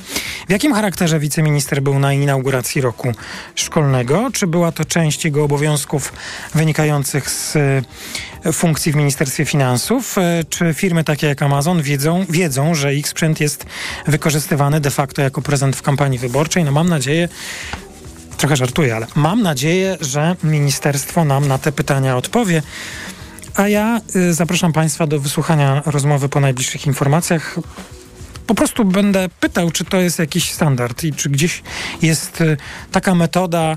W 0.49 0.51
jakim 0.51 0.75
charakterze 0.75 1.19
wiceminister 1.19 1.83
był 1.83 1.99
na 1.99 2.13
inauguracji 2.13 2.81
roku 2.81 3.13
szkolnego? 3.55 4.31
Czy 4.33 4.47
była 4.47 4.73
to 4.73 4.85
część 4.85 5.25
jego 5.25 5.45
obowiązków 5.45 6.13
wynikających 6.55 7.31
z 7.31 7.57
y, 7.57 8.53
funkcji 8.53 8.93
w 8.93 8.97
Ministerstwie 8.97 9.45
Finansów? 9.45 10.19
Y, 10.19 10.45
czy 10.45 10.75
firmy 10.75 11.05
takie 11.05 11.27
jak 11.27 11.43
Amazon 11.43 11.83
wiedzą, 11.83 12.25
wiedzą, 12.29 12.75
że 12.75 12.95
ich 12.95 13.09
sprzęt 13.09 13.41
jest 13.41 13.67
wykorzystywany 14.07 14.81
de 14.81 14.91
facto 14.91 15.23
jako 15.23 15.43
prezent 15.43 15.77
w 15.77 15.83
kampanii 15.83 16.06
wyborczej? 16.09 16.65
No 16.65 16.73
mam 16.73 16.89
nadzieję, 16.89 17.29
trochę 18.37 18.57
żartuję, 18.57 18.97
ale 18.97 19.07
mam 19.15 19.43
nadzieję, 19.43 19.97
że 20.01 20.37
ministerstwo 20.45 21.25
nam 21.25 21.49
na 21.49 21.59
te 21.59 21.73
pytania 21.73 22.17
odpowie. 22.17 22.63
A 23.55 23.69
ja 23.69 24.01
y, 24.17 24.35
zapraszam 24.35 24.73
Państwa 24.73 25.07
do 25.07 25.21
wysłuchania 25.21 25.83
rozmowy 25.87 26.29
po 26.29 26.41
najbliższych 26.41 26.87
informacjach 26.87 27.59
po 28.47 28.55
prostu 28.55 28.85
będę 28.85 29.29
pytał, 29.41 29.71
czy 29.71 29.85
to 29.85 30.01
jest 30.01 30.19
jakiś 30.19 30.53
standard 30.53 31.05
i 31.05 31.13
czy 31.13 31.31
gdzieś 31.31 31.63
jest 32.03 32.41
y, 32.41 32.57
taka 32.93 33.15
metoda 33.15 33.77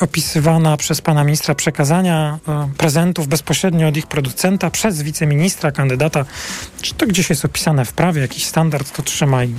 opisywana 0.00 0.76
przez 0.76 1.00
pana 1.00 1.24
ministra 1.24 1.54
przekazania 1.54 2.38
prezentów 2.78 3.28
bezpośrednio 3.28 3.88
od 3.88 3.96
ich 3.96 4.06
producenta 4.06 4.70
przez 4.70 5.02
wiceministra, 5.02 5.72
kandydata. 5.72 6.24
Czy 6.82 6.94
to 6.94 7.06
gdzieś 7.06 7.30
jest 7.30 7.44
opisane 7.44 7.84
w 7.84 7.92
prawie, 7.92 8.20
jakiś 8.20 8.44
standard 8.44 8.96
to 8.96 9.02
trzyma 9.02 9.44
i 9.44 9.54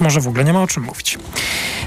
może 0.00 0.20
w 0.20 0.28
ogóle 0.28 0.44
nie 0.44 0.52
ma 0.52 0.62
o 0.62 0.66
czym 0.66 0.82
mówić. 0.82 1.18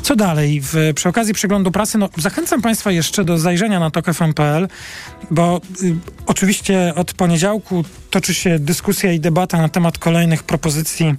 Co 0.02 0.16
dalej? 0.16 0.62
W, 0.62 0.76
przy 0.96 1.10
okazji 1.10 1.34
przeglądu 1.34 1.72
prasy, 1.72 1.98
no, 1.98 2.10
zachęcam 2.18 2.62
Państwa 2.62 2.92
jeszcze 2.92 3.24
do 3.24 3.38
zajrzenia 3.38 3.80
na 3.80 3.92
tok.fm.pl, 3.92 4.68
bo 5.32 5.62
y, 5.84 5.96
oczywiście 6.26 6.94
od 6.96 7.14
poniedziałku 7.14 7.84
toczy 8.10 8.34
się 8.34 8.60
dyskusja 8.60 9.12
i 9.12 9.20
debata 9.20 9.58
na 9.58 9.70
temat 9.70 9.98
kolejnych 9.98 10.44
propozycji 10.44 11.16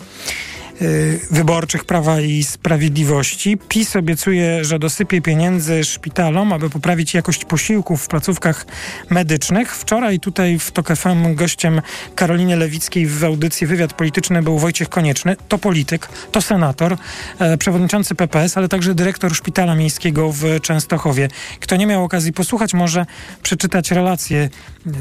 wyborczych 1.31 1.85
Prawa 1.85 2.21
i 2.21 2.43
Sprawiedliwości. 2.43 3.59
PiS 3.69 3.97
obiecuje, 3.97 4.65
że 4.65 4.79
dosypie 4.79 5.21
pieniędzy 5.21 5.85
szpitalom, 5.85 6.53
aby 6.53 6.71
poprawić 6.71 7.15
jakość 7.15 7.45
posiłków 7.45 8.03
w 8.03 8.09
placówkach 8.09 8.67
medycznych. 9.11 9.77
Wczoraj 9.77 10.21
tutaj 10.21 10.59
w 10.59 10.71
TOK 10.71 10.89
FM 10.97 11.35
gościem 11.35 11.83
Karoliny 12.15 12.57
Lewickiej 12.57 13.07
w 13.07 13.25
audycji 13.25 13.67
Wywiad 13.67 13.93
Polityczny 13.93 14.43
był 14.43 14.59
Wojciech 14.59 14.89
Konieczny. 14.89 15.37
To 15.49 15.59
polityk, 15.59 16.09
to 16.33 16.43
senator, 16.43 16.97
e, 17.39 17.59
przewodniczący 17.59 18.15
PPS, 18.15 18.57
ale 18.57 18.69
także 18.69 18.95
dyrektor 18.95 19.35
Szpitala 19.35 19.75
Miejskiego 19.75 20.33
w 20.33 20.61
Częstochowie. 20.63 21.29
Kto 21.61 21.77
nie 21.77 21.87
miał 21.87 22.05
okazji 22.05 22.33
posłuchać, 22.33 22.75
może 22.75 23.07
przeczytać 23.43 23.91
relację 23.91 24.49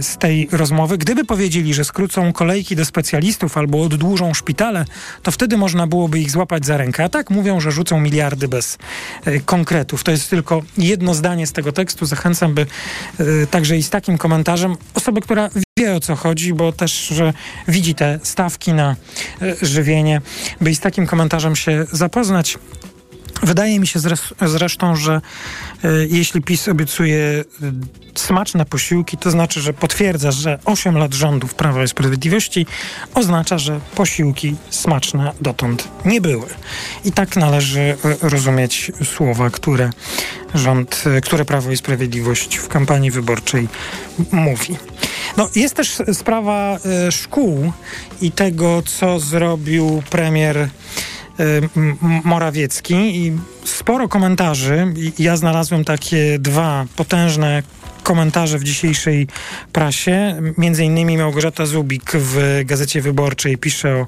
z 0.02 0.18
tej 0.18 0.48
rozmowy. 0.52 0.98
Gdyby 0.98 1.26
powiedzieli, 1.26 1.74
że 1.74 1.86
skrócą 1.86 2.34
kolejki 2.34 2.76
do 2.76 2.86
specjalistów 2.86 3.58
albo 3.58 3.82
oddłużą 3.82 4.34
szpitale, 4.34 4.86
to 5.24 5.32
wtedy 5.32 5.58
można 5.68 5.88
byłoby 5.88 6.20
ich 6.20 6.32
złapać 6.32 6.66
za 6.66 6.78
rękę. 6.78 7.04
A 7.04 7.10
tak 7.10 7.30
mówią, 7.30 7.60
że 7.60 7.72
rzucą 7.72 8.02
miliardy 8.02 8.48
bez 8.48 8.78
e, 9.26 9.40
konkretów. 9.40 10.04
To 10.04 10.12
jest 10.12 10.30
tylko 10.30 10.64
jedno 10.78 11.14
zdanie 11.14 11.48
z 11.48 11.54
tego 11.54 11.72
tekstu. 11.72 12.06
Zachęcam, 12.06 12.54
by 12.54 12.66
e, 13.20 13.48
także 13.48 13.78
i 13.78 13.84
z 13.84 13.90
takim 13.90 14.18
komentarzem 14.18 14.76
osoby, 14.94 15.22
która 15.22 15.50
wie 15.80 15.96
o 15.96 16.00
co 16.00 16.16
chodzi, 16.16 16.54
bo 16.54 16.72
też 16.72 17.08
że 17.08 17.34
widzi 17.68 17.96
te 17.96 18.20
stawki 18.24 18.74
na 18.74 18.96
e, 19.42 19.56
żywienie, 19.66 20.22
by 20.62 20.72
i 20.72 20.76
z 20.76 20.80
takim 20.80 21.08
komentarzem 21.08 21.56
się 21.56 21.86
zapoznać. 21.92 22.58
Wydaje 23.44 23.80
mi 23.80 23.88
się 23.88 24.00
zresztą, 24.42 24.96
że 24.96 25.22
y, 25.86 26.08
jeśli 26.12 26.42
PiS 26.42 26.68
obiecuje 26.68 27.18
y, 27.18 27.46
smaczne 28.16 28.66
posiłki, 28.66 29.18
to 29.18 29.32
znaczy, 29.32 29.62
że 29.62 29.74
potwierdza, 29.74 30.32
że 30.32 30.60
8 30.66 30.98
lat 30.98 31.14
rządów 31.14 31.56
Prawa 31.56 31.84
i 31.84 31.88
Sprawiedliwości 31.88 32.66
oznacza, 33.14 33.58
że 33.58 33.80
posiłki 33.96 34.56
smaczne 34.70 35.32
dotąd 35.42 35.88
nie 36.06 36.22
były. 36.22 36.46
I 37.06 37.12
tak 37.12 37.36
należy 37.36 37.80
y, 37.80 37.98
rozumieć 38.22 38.92
słowa, 39.16 39.50
które 39.50 39.90
rząd, 40.54 41.04
które 41.24 41.46
Prawo 41.46 41.72
i 41.72 41.78
Sprawiedliwość 41.78 42.56
w 42.56 42.68
kampanii 42.68 43.12
wyborczej 43.12 43.68
mówi. 44.32 44.78
No, 45.38 45.50
jest 45.56 45.76
też 45.76 45.98
sprawa 46.14 46.78
szkół 47.12 47.74
i 48.22 48.32
tego, 48.32 48.82
co 48.86 49.20
zrobił 49.20 50.04
premier 50.10 50.70
Morawiecki 52.24 52.96
i 52.96 53.34
sporo 53.64 54.08
komentarzy. 54.08 54.94
Ja 55.20 55.38
znalazłem 55.38 55.86
takie 55.86 56.40
dwa 56.40 56.86
potężne 56.96 57.64
komentarze 58.08 58.60
w 58.60 58.64
dzisiejszej 58.64 59.28
prasie. 59.74 60.42
Między 60.58 60.84
innymi 60.84 61.18
Małgorzata 61.18 61.66
Zubik 61.66 62.12
w 62.14 62.62
Gazecie 62.66 63.02
Wyborczej 63.02 63.58
pisze 63.58 63.96
o 63.96 64.06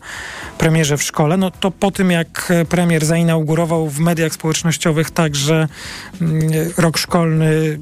premierze 0.57 0.97
w 0.97 1.03
szkole. 1.03 1.37
No 1.37 1.51
to 1.51 1.71
po 1.71 1.91
tym, 1.91 2.11
jak 2.11 2.53
premier 2.69 3.05
zainaugurował 3.05 3.89
w 3.89 3.99
mediach 3.99 4.33
społecznościowych 4.33 5.11
także 5.11 5.67
mm, 6.21 6.49
rok 6.77 6.97
szkolny 6.97 7.45
y, 7.45 7.79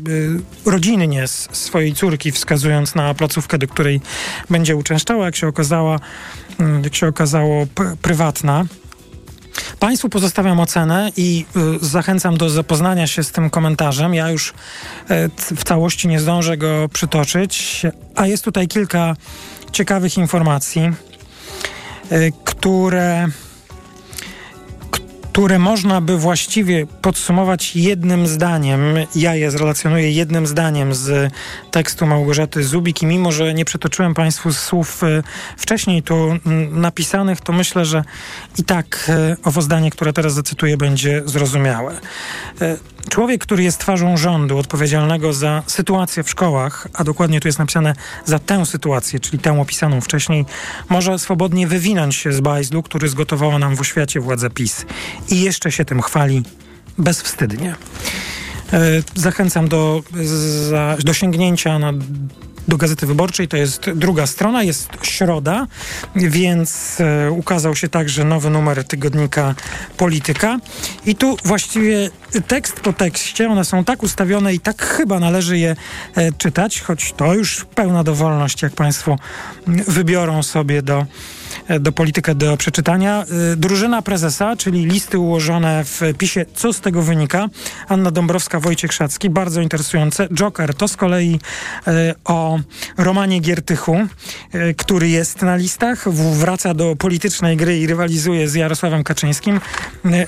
rodzinnie 0.66 1.28
swojej 1.52 1.94
córki, 1.94 2.32
wskazując 2.32 2.96
na 2.96 3.14
placówkę, 3.14 3.58
do 3.58 3.68
której 3.68 4.02
będzie 4.50 4.76
uczęszczała, 4.76 5.26
jak 5.26 5.36
się 5.36 5.48
okazała, 5.48 6.00
mm, 6.60 6.84
jak 6.84 6.96
się 6.96 7.08
okazało, 7.08 7.68
prywatna. 8.02 8.66
Państwu 9.80 10.10
pozostawiam 10.10 10.60
ocenę 10.60 11.12
i 11.18 11.46
y, 11.82 11.86
zachęcam 11.86 12.38
do 12.38 12.50
zapoznania 12.50 13.08
się 13.08 13.24
z 13.24 13.32
tym 13.32 13.50
komentarzem. 13.50 14.14
Ja 14.14 14.30
już 14.30 14.50
y, 14.50 15.56
w 15.56 15.64
całości 15.64 16.08
nie 16.08 16.20
zdążę 16.20 16.58
go 16.58 16.90
przytoczyć, 16.90 17.82
a 18.16 18.28
jest 18.28 18.44
tutaj 18.44 18.68
kilka 18.68 19.16
ciekawych 19.72 20.18
informacji, 20.18 20.92
y, 22.12 22.32
które 22.44 23.28
które 25.38 25.60
można 25.60 26.02
by 26.02 26.18
właściwie 26.18 26.86
podsumować 27.02 27.76
jednym 27.76 28.28
zdaniem. 28.28 28.82
Ja 29.16 29.36
je 29.36 29.52
zrelacjonuję 29.52 30.12
jednym 30.12 30.48
zdaniem 30.48 30.94
z 30.94 31.34
tekstu 31.72 32.06
Małgorzaty 32.06 32.64
Zubik 32.64 33.02
i 33.02 33.06
mimo, 33.06 33.32
że 33.32 33.54
nie 33.54 33.66
przetoczyłem 33.66 34.14
Państwu 34.14 34.54
słów 34.54 35.04
e, 35.04 35.24
wcześniej 35.58 36.04
tu 36.04 36.30
napisanych, 36.72 37.42
to 37.42 37.54
myślę, 37.54 37.86
że 37.86 38.04
i 38.58 38.64
tak 38.64 39.06
e, 39.10 39.38
owo 39.44 39.62
zdanie, 39.62 39.92
które 39.92 40.14
teraz 40.14 40.34
zacytuję, 40.34 40.78
będzie 40.78 41.22
zrozumiałe. 41.26 42.00
E, 42.62 42.78
człowiek, 43.10 43.42
który 43.42 43.64
jest 43.64 43.80
twarzą 43.80 44.18
rządu 44.18 44.58
odpowiedzialnego 44.58 45.34
za 45.34 45.64
sytuację 45.68 46.24
w 46.24 46.30
szkołach, 46.30 46.88
a 46.94 47.04
dokładnie 47.04 47.40
tu 47.40 47.48
jest 47.48 47.60
napisane 47.60 47.94
za 48.26 48.40
tę 48.40 48.66
sytuację, 48.66 49.20
czyli 49.20 49.40
tę 49.40 49.62
opisaną 49.62 50.02
wcześniej, 50.02 50.46
może 50.90 51.20
swobodnie 51.20 51.68
wywinąć 51.68 52.16
się 52.16 52.32
z 52.32 52.40
bajzlu, 52.40 52.84
który 52.84 53.10
zgotowała 53.10 53.60
nam 53.60 53.76
w 53.76 53.82
oświacie 53.82 54.20
władza 54.20 54.50
PiS. 54.50 54.86
I 55.30 55.42
jeszcze 55.42 55.72
się 55.72 55.86
tym 55.86 56.02
chwali 56.02 56.44
bezwstydnie. 56.98 57.76
E, 58.74 58.80
zachęcam 59.16 59.68
do, 59.68 60.04
do 61.04 61.14
sięgnięcia 61.14 61.80
na 61.80 61.94
do 62.68 62.78
Gazety 62.78 63.08
Wyborczej. 63.08 63.48
To 63.48 63.58
jest 63.58 63.92
druga 63.96 64.28
strona, 64.28 64.64
jest 64.64 64.90
środa, 65.02 65.68
więc 66.16 66.98
e, 67.00 67.32
ukazał 67.32 67.76
się 67.76 67.90
także 67.90 68.24
nowy 68.24 68.50
numer 68.50 68.84
tygodnika 68.84 69.56
Polityka. 69.98 70.60
I 71.06 71.16
tu 71.16 71.38
właściwie 71.44 72.10
tekst 72.48 72.80
po 72.80 72.94
tekście, 72.94 73.50
one 73.50 73.66
są 73.66 73.84
tak 73.84 74.04
ustawione 74.04 74.54
i 74.54 74.60
tak 74.60 74.86
chyba 74.86 75.20
należy 75.20 75.58
je 75.58 75.76
e, 76.16 76.32
czytać, 76.32 76.82
choć 76.82 77.14
to 77.18 77.34
już 77.34 77.66
pełna 77.76 78.04
dowolność, 78.04 78.62
jak 78.62 78.74
Państwo 78.74 79.16
wybiorą 79.68 80.44
sobie 80.44 80.82
do 80.82 81.06
do 81.80 81.92
politykę 81.92 82.36
do 82.36 82.58
przeczytania. 82.58 83.26
Y, 83.54 83.56
drużyna 83.56 84.02
prezesa, 84.02 84.56
czyli 84.56 84.86
listy 84.86 85.20
ułożone 85.20 85.84
w 85.86 86.02
pisie, 86.18 86.46
co 86.56 86.74
z 86.74 86.82
tego 86.82 87.02
wynika. 87.02 87.48
Anna 87.88 88.12
Dąbrowska, 88.12 88.60
Wojciech 88.60 88.94
Szacki, 88.94 89.30
bardzo 89.30 89.62
interesujące. 89.62 90.28
Joker 90.34 90.76
to 90.76 90.88
z 90.88 90.96
kolei 90.96 91.40
y, 91.88 91.92
o 92.26 92.60
Romanie 92.98 93.40
Giertychu, 93.40 93.98
który 94.78 95.10
jest 95.10 95.42
na 95.42 95.56
listach, 95.56 96.10
wraca 96.10 96.74
do 96.74 96.96
politycznej 96.96 97.58
gry 97.58 97.80
i 97.80 97.88
rywalizuje 97.88 98.50
z 98.50 98.56
Jarosławem 98.56 99.04
Kaczyńskim. 99.04 99.62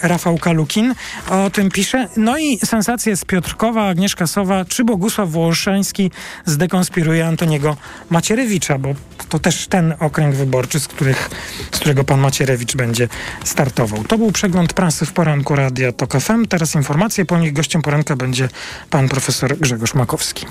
Rafał 0.01 0.37
Kalukin 0.37 0.95
o 1.29 1.49
tym 1.49 1.69
pisze. 1.71 2.07
No 2.17 2.37
i 2.37 2.59
sensacje 2.65 3.15
z 3.15 3.25
Piotrkowa, 3.25 3.87
Agnieszka 3.87 4.27
Sowa, 4.27 4.65
czy 4.65 4.83
Bogusław 4.83 5.29
Wołoszański 5.31 6.11
zdekonspiruje 6.45 7.27
Antoniego 7.27 7.77
Macierewicza, 8.09 8.77
bo 8.77 8.93
to 9.29 9.39
też 9.39 9.67
ten 9.67 9.93
okręg 9.99 10.35
wyborczy, 10.35 10.79
z 10.79 10.87
których 10.87 11.28
z 11.71 11.79
którego 11.79 12.03
pan 12.03 12.19
Macierewicz 12.19 12.75
będzie 12.75 13.07
startował. 13.43 14.03
To 14.03 14.17
był 14.17 14.31
przegląd 14.31 14.73
prasy 14.73 15.05
w 15.05 15.13
poranku 15.13 15.55
Radia 15.55 15.91
TOK 15.91 16.13
FM. 16.19 16.45
Teraz 16.45 16.75
informacje, 16.75 17.25
po 17.25 17.37
nich 17.37 17.53
gościem 17.53 17.81
poranka 17.81 18.15
będzie 18.15 18.49
pan 18.89 19.09
profesor 19.09 19.57
Grzegorz 19.57 19.93
Makowski. 19.93 20.45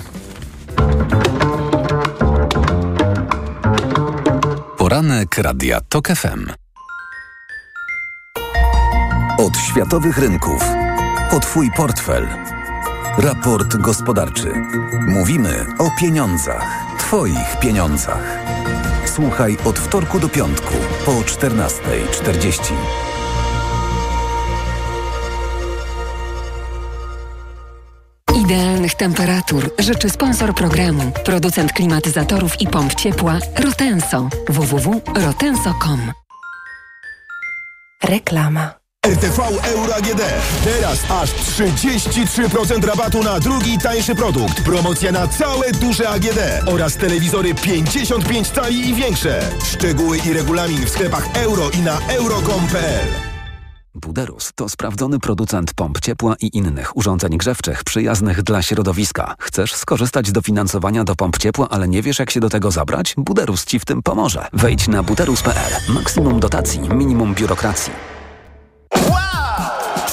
Poranek 4.77 5.37
Radia 5.37 5.81
TOK 5.89 6.07
FM. 6.07 6.45
Od 9.37 9.57
światowych 9.57 10.17
rynków. 10.17 10.63
O 11.31 11.39
Twój 11.39 11.71
portfel. 11.77 12.27
Raport 13.17 13.77
gospodarczy. 13.77 14.53
Mówimy 15.07 15.65
o 15.77 15.91
pieniądzach. 15.99 16.63
Twoich 16.99 17.59
pieniądzach. 17.61 18.48
Słuchaj 19.15 19.57
od 19.65 19.79
wtorku 19.79 20.19
do 20.19 20.29
piątku 20.29 20.73
po 21.05 21.11
14.40. 21.11 22.73
Idealnych 28.45 28.95
temperatur 28.95 29.71
życzy 29.79 30.09
sponsor 30.09 30.55
programu, 30.55 31.11
producent 31.25 31.73
klimatyzatorów 31.73 32.61
i 32.61 32.67
pomp 32.67 32.95
ciepła 32.95 33.37
Rotenso. 33.63 34.29
www.rotenso.com 34.49 36.11
Reklama. 38.03 38.79
RTV 39.09 39.39
Euro 39.63 39.95
AGD. 39.95 40.21
Teraz 40.63 41.11
aż 41.11 41.29
33% 41.29 42.83
rabatu 42.83 43.23
na 43.23 43.39
drugi 43.39 43.77
tańszy 43.77 44.15
produkt. 44.15 44.63
Promocja 44.63 45.11
na 45.11 45.27
całe 45.27 45.71
duże 45.71 46.09
AGD 46.09 46.39
oraz 46.65 46.95
telewizory 46.95 47.55
55 47.55 48.47
cali 48.47 48.89
i 48.89 48.93
większe. 48.93 49.49
Szczegóły 49.63 50.17
i 50.17 50.33
regulamin 50.33 50.85
w 50.85 50.89
sklepach 50.89 51.29
euro 51.33 51.69
i 51.69 51.81
na 51.81 51.99
euro.com.pl. 52.07 53.07
Buderus 53.95 54.51
to 54.55 54.69
sprawdzony 54.69 55.19
producent 55.19 55.73
pomp 55.73 55.99
ciepła 55.99 56.35
i 56.41 56.57
innych 56.57 56.97
urządzeń 56.97 57.37
grzewczych 57.37 57.83
przyjaznych 57.83 58.43
dla 58.43 58.61
środowiska. 58.61 59.35
Chcesz 59.39 59.75
skorzystać 59.75 60.27
z 60.27 60.31
dofinansowania 60.31 61.03
do 61.03 61.15
pomp 61.15 61.37
ciepła, 61.37 61.69
ale 61.69 61.87
nie 61.87 62.01
wiesz 62.01 62.19
jak 62.19 62.31
się 62.31 62.39
do 62.39 62.49
tego 62.49 62.71
zabrać? 62.71 63.13
Buderus 63.17 63.65
Ci 63.65 63.79
w 63.79 63.85
tym 63.85 64.03
pomoże. 64.03 64.47
Wejdź 64.53 64.87
na 64.87 65.03
buderus.pl. 65.03 65.93
Maksimum 65.93 66.39
dotacji, 66.39 66.79
minimum 66.79 67.33
biurokracji. 67.35 68.18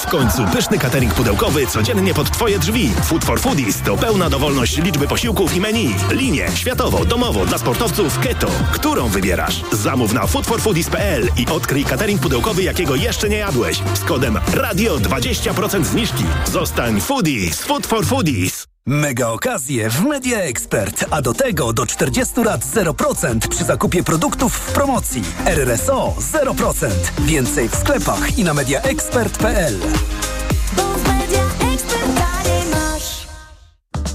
W 0.07 0.09
końcu 0.09 0.45
pyszny 0.53 0.77
catering 0.79 1.13
pudełkowy 1.13 1.67
codziennie 1.67 2.13
pod 2.13 2.31
Twoje 2.31 2.59
drzwi. 2.59 2.91
Food 3.03 3.25
for 3.25 3.39
Foodies 3.39 3.81
to 3.81 3.97
pełna 3.97 4.29
dowolność 4.29 4.77
liczby 4.77 5.07
posiłków 5.07 5.55
i 5.55 5.61
menu. 5.61 5.95
Linię 6.11 6.47
światowo, 6.55 7.05
domowo 7.05 7.45
dla 7.45 7.57
sportowców 7.57 8.19
keto. 8.19 8.47
Którą 8.71 9.07
wybierasz? 9.07 9.61
Zamów 9.71 10.13
na 10.13 10.27
foodforfoodies.pl 10.27 11.29
i 11.37 11.47
odkryj 11.47 11.85
catering 11.85 12.21
pudełkowy, 12.21 12.63
jakiego 12.63 12.95
jeszcze 12.95 13.29
nie 13.29 13.37
jadłeś. 13.37 13.81
Z 13.93 14.03
kodem 14.03 14.39
RADIO 14.53 14.97
20% 14.97 15.83
zniżki. 15.83 16.23
Zostań 16.45 17.01
foodies. 17.01 17.63
Food 17.63 17.87
for 17.87 18.05
Foodies. 18.05 18.76
Mega 18.87 19.29
okazje 19.29 19.89
w 19.89 20.05
Media 20.05 20.37
Expert, 20.37 21.05
a 21.11 21.21
do 21.21 21.33
tego 21.33 21.73
do 21.73 21.85
40 21.85 22.43
lat 22.43 22.61
0% 22.61 23.47
przy 23.47 23.63
zakupie 23.63 24.03
produktów 24.03 24.53
w 24.53 24.73
promocji. 24.73 25.23
RRSO 25.45 26.15
0%. 26.33 26.87
Więcej 27.19 27.69
w 27.69 27.75
sklepach 27.75 28.39
i 28.39 28.43
na 28.43 28.53
mediaexpert.pl. 28.53 29.79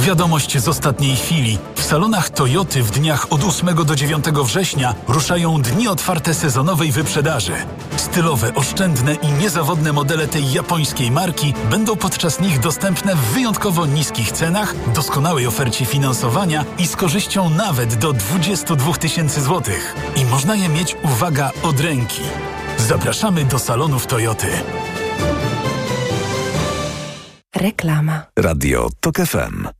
Wiadomość 0.00 0.58
z 0.58 0.68
ostatniej 0.68 1.16
chwili. 1.16 1.58
W 1.74 1.82
salonach 1.82 2.30
Toyoty 2.30 2.82
w 2.82 2.90
dniach 2.90 3.26
od 3.32 3.44
8 3.44 3.84
do 3.84 3.96
9 3.96 4.24
września 4.24 4.94
ruszają 5.08 5.62
dni 5.62 5.88
otwarte 5.88 6.34
sezonowej 6.34 6.92
wyprzedaży. 6.92 7.52
Stylowe, 7.96 8.54
oszczędne 8.54 9.14
i 9.14 9.32
niezawodne 9.32 9.92
modele 9.92 10.28
tej 10.28 10.52
japońskiej 10.52 11.10
marki 11.10 11.54
będą 11.70 11.96
podczas 11.96 12.40
nich 12.40 12.60
dostępne 12.60 13.14
w 13.14 13.18
wyjątkowo 13.18 13.86
niskich 13.86 14.32
cenach, 14.32 14.74
doskonałej 14.94 15.46
ofercie 15.46 15.84
finansowania 15.84 16.64
i 16.78 16.86
z 16.86 16.96
korzyścią 16.96 17.50
nawet 17.50 17.94
do 17.94 18.12
22 18.12 18.92
tysięcy 18.92 19.42
złotych. 19.42 19.94
I 20.16 20.24
można 20.24 20.54
je 20.56 20.68
mieć, 20.68 20.96
uwaga, 21.02 21.50
od 21.62 21.80
ręki. 21.80 22.22
Zapraszamy 22.78 23.44
do 23.44 23.58
salonów 23.58 24.06
Toyoty. 24.06 24.48
Reklama. 27.56 28.22
Radio 28.36 28.88
TOK 29.00 29.16
FM. 29.16 29.79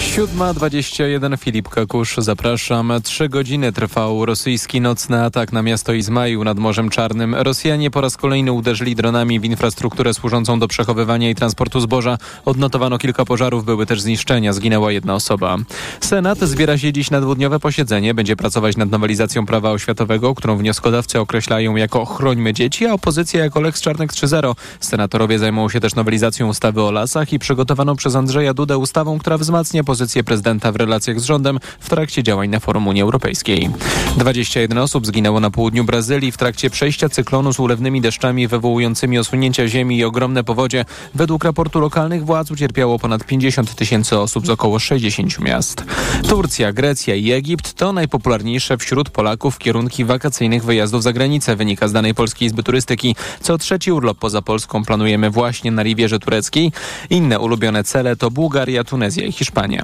7.21 0.00 1.38
Filip 1.38 1.68
Kakusz, 1.68 2.16
zapraszam. 2.18 2.92
Trzy 3.02 3.28
godziny 3.28 3.72
trwał 3.72 4.26
rosyjski 4.26 4.80
nocny 4.80 5.24
atak 5.24 5.52
na 5.52 5.62
miasto 5.62 5.92
Izmaił 5.92 6.44
nad 6.44 6.58
Morzem 6.58 6.90
Czarnym. 6.90 7.34
Rosjanie 7.34 7.90
po 7.90 8.00
raz 8.00 8.16
kolejny 8.16 8.52
uderzyli 8.52 8.94
dronami 8.94 9.40
w 9.40 9.44
infrastrukturę 9.44 10.14
służącą 10.14 10.58
do 10.58 10.68
przechowywania 10.68 11.30
i 11.30 11.34
transportu 11.34 11.80
zboża. 11.80 12.18
Odnotowano 12.44 12.98
kilka 12.98 13.24
pożarów, 13.24 13.64
były 13.64 13.86
też 13.86 14.00
zniszczenia, 14.00 14.52
zginęła 14.52 14.92
jedna 14.92 15.14
osoba. 15.14 15.56
Senat 16.00 16.38
zbiera 16.38 16.78
się 16.78 16.92
dziś 16.92 17.10
na 17.10 17.20
dwudniowe 17.20 17.60
posiedzenie, 17.60 18.14
będzie 18.14 18.36
pracować 18.36 18.76
nad 18.76 18.90
nowelizacją 18.90 19.46
prawa 19.46 19.70
oświatowego, 19.70 20.34
którą 20.34 20.56
wnioskodawcy 20.56 21.20
określają 21.20 21.76
jako 21.76 22.04
chrońmy 22.04 22.52
dzieci, 22.52 22.86
a 22.86 22.92
opozycja 22.92 23.44
jako 23.44 23.60
Lex 23.60 23.80
Czarnek 23.80 24.12
3.0. 24.12 24.54
Senatorowie 24.80 25.38
zajmą 25.38 25.68
się 25.68 25.80
też 25.80 25.94
nowelizacją 25.94 26.48
ustawy 26.48 26.82
o 26.82 26.90
lasach 26.90 27.32
i 27.32 27.38
przygotowaną 27.38 27.96
przez 27.96 28.16
Andrzeja 28.16 28.54
Dudę 28.54 28.78
ustawą, 28.78 29.18
która 29.18 29.38
wzmacnia 29.38 29.84
pozycję 29.90 30.24
prezydenta 30.24 30.72
w 30.72 30.76
relacjach 30.76 31.20
z 31.20 31.24
rządem 31.24 31.58
w 31.80 31.90
trakcie 31.90 32.22
działań 32.22 32.48
na 32.50 32.60
forum 32.60 32.88
Unii 32.88 33.02
Europejskiej. 33.02 33.70
21 34.16 34.78
osób 34.78 35.06
zginęło 35.06 35.40
na 35.40 35.50
południu 35.50 35.84
Brazylii 35.84 36.32
w 36.32 36.36
trakcie 36.36 36.70
przejścia 36.70 37.08
cyklonu 37.08 37.52
z 37.52 37.60
ulewnymi 37.60 38.00
deszczami 38.00 38.48
wywołującymi 38.48 39.18
osunięcia 39.18 39.68
ziemi 39.68 39.98
i 39.98 40.04
ogromne 40.04 40.44
powodzie. 40.44 40.84
Według 41.14 41.44
raportu 41.44 41.80
lokalnych 41.80 42.24
władz 42.24 42.50
ucierpiało 42.50 42.98
ponad 42.98 43.24
50 43.24 43.74
tysięcy 43.74 44.18
osób 44.18 44.46
z 44.46 44.50
około 44.50 44.78
60 44.78 45.40
miast. 45.40 45.84
Turcja, 46.28 46.72
Grecja 46.72 47.14
i 47.14 47.32
Egipt 47.32 47.74
to 47.74 47.92
najpopularniejsze 47.92 48.78
wśród 48.78 49.10
Polaków 49.10 49.58
kierunki 49.58 50.04
wakacyjnych 50.04 50.64
wyjazdów 50.64 51.02
za 51.02 51.12
granicę, 51.12 51.56
wynika 51.56 51.88
z 51.88 51.92
danej 51.92 52.14
Polskiej 52.14 52.46
Izby 52.46 52.62
Turystyki. 52.62 53.16
Co 53.40 53.58
trzeci 53.58 53.92
urlop 53.92 54.18
poza 54.18 54.42
Polską 54.42 54.84
planujemy 54.84 55.30
właśnie 55.30 55.70
na 55.70 55.82
Riwierze 55.82 56.18
Tureckiej. 56.18 56.72
Inne 57.10 57.38
ulubione 57.38 57.84
cele 57.84 58.16
to 58.16 58.30
Bułgaria, 58.30 58.84
Tunezja 58.84 59.24
i 59.24 59.32
Hiszpania. 59.32 59.79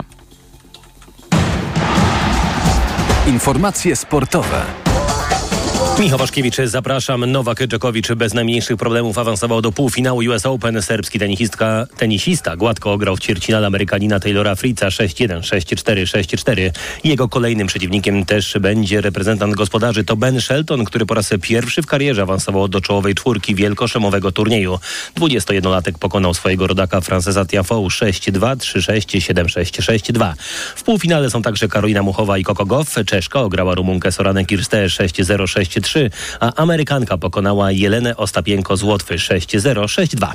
Informacje 3.26 3.96
sportowe. 3.96 4.86
Michał 6.00 6.18
Waszkiewicz, 6.18 6.56
zapraszam. 6.64 7.32
Nowak 7.32 7.66
Dżokowicz 7.66 8.12
bez 8.12 8.35
najmniejszych 8.35 8.76
problemów 8.76 9.18
awansował 9.18 9.62
do 9.62 9.72
półfinału 9.72 10.20
US 10.20 10.46
Open. 10.46 10.82
Serbski 10.82 11.18
tenisistka, 11.18 11.87
tenisista 11.96 12.56
gładko 12.56 12.92
ograł 12.92 13.16
w 13.16 13.20
ćwierćfinale 13.20 13.66
Amerykanina 13.66 14.20
Taylora 14.20 14.54
Fritza 14.54 14.88
6-1, 14.88 15.40
6-4, 15.40 16.02
6-4. 16.02 16.70
Jego 17.04 17.28
kolejnym 17.28 17.66
przeciwnikiem 17.66 18.24
też 18.24 18.59
będzie 18.61 19.00
reprezentant 19.00 19.54
gospodarzy 19.54 20.04
to 20.04 20.16
Ben 20.16 20.40
Shelton, 20.40 20.85
który 20.85 21.06
po 21.06 21.14
raz 21.14 21.30
pierwszy 21.42 21.82
w 21.82 21.87
karierze 21.87 22.22
awansował 22.22 22.68
do 22.68 22.80
czołowej 22.80 23.14
czwórki 23.14 23.54
wielkoszemowego 23.54 24.32
turnieju. 24.32 24.78
21-latek 25.16 25.98
pokonał 25.98 26.35
swojego 26.35 26.66
rodaka 26.66 27.00
Francesa 27.00 27.44
Tiafoe 27.44 27.88
6-2, 27.88 28.56
3-6, 28.56 29.35
7-6, 29.35 30.12
6-2. 30.12 30.32
W 30.76 30.82
półfinale 30.82 31.30
są 31.30 31.42
także 31.42 31.68
Karolina 31.68 32.02
Muchowa 32.02 32.38
i 32.38 32.44
Koko 32.44 32.66
Goff. 32.66 32.94
Czeszka 33.06 33.40
ograła 33.40 33.74
Rumunkę 33.74 34.12
Soranę 34.12 34.44
Kirste 34.44 34.87
6-0, 34.87 35.44
6-3 35.44 35.86
a 36.40 36.53
Amerykanka 36.55 37.18
pokonała 37.18 37.72
Jelenę 37.72 38.16
Ostapienko 38.16 38.77
z 38.77 38.83
Łotwy 38.83 39.14
6-0, 39.14 39.85
6-2. 39.85 40.33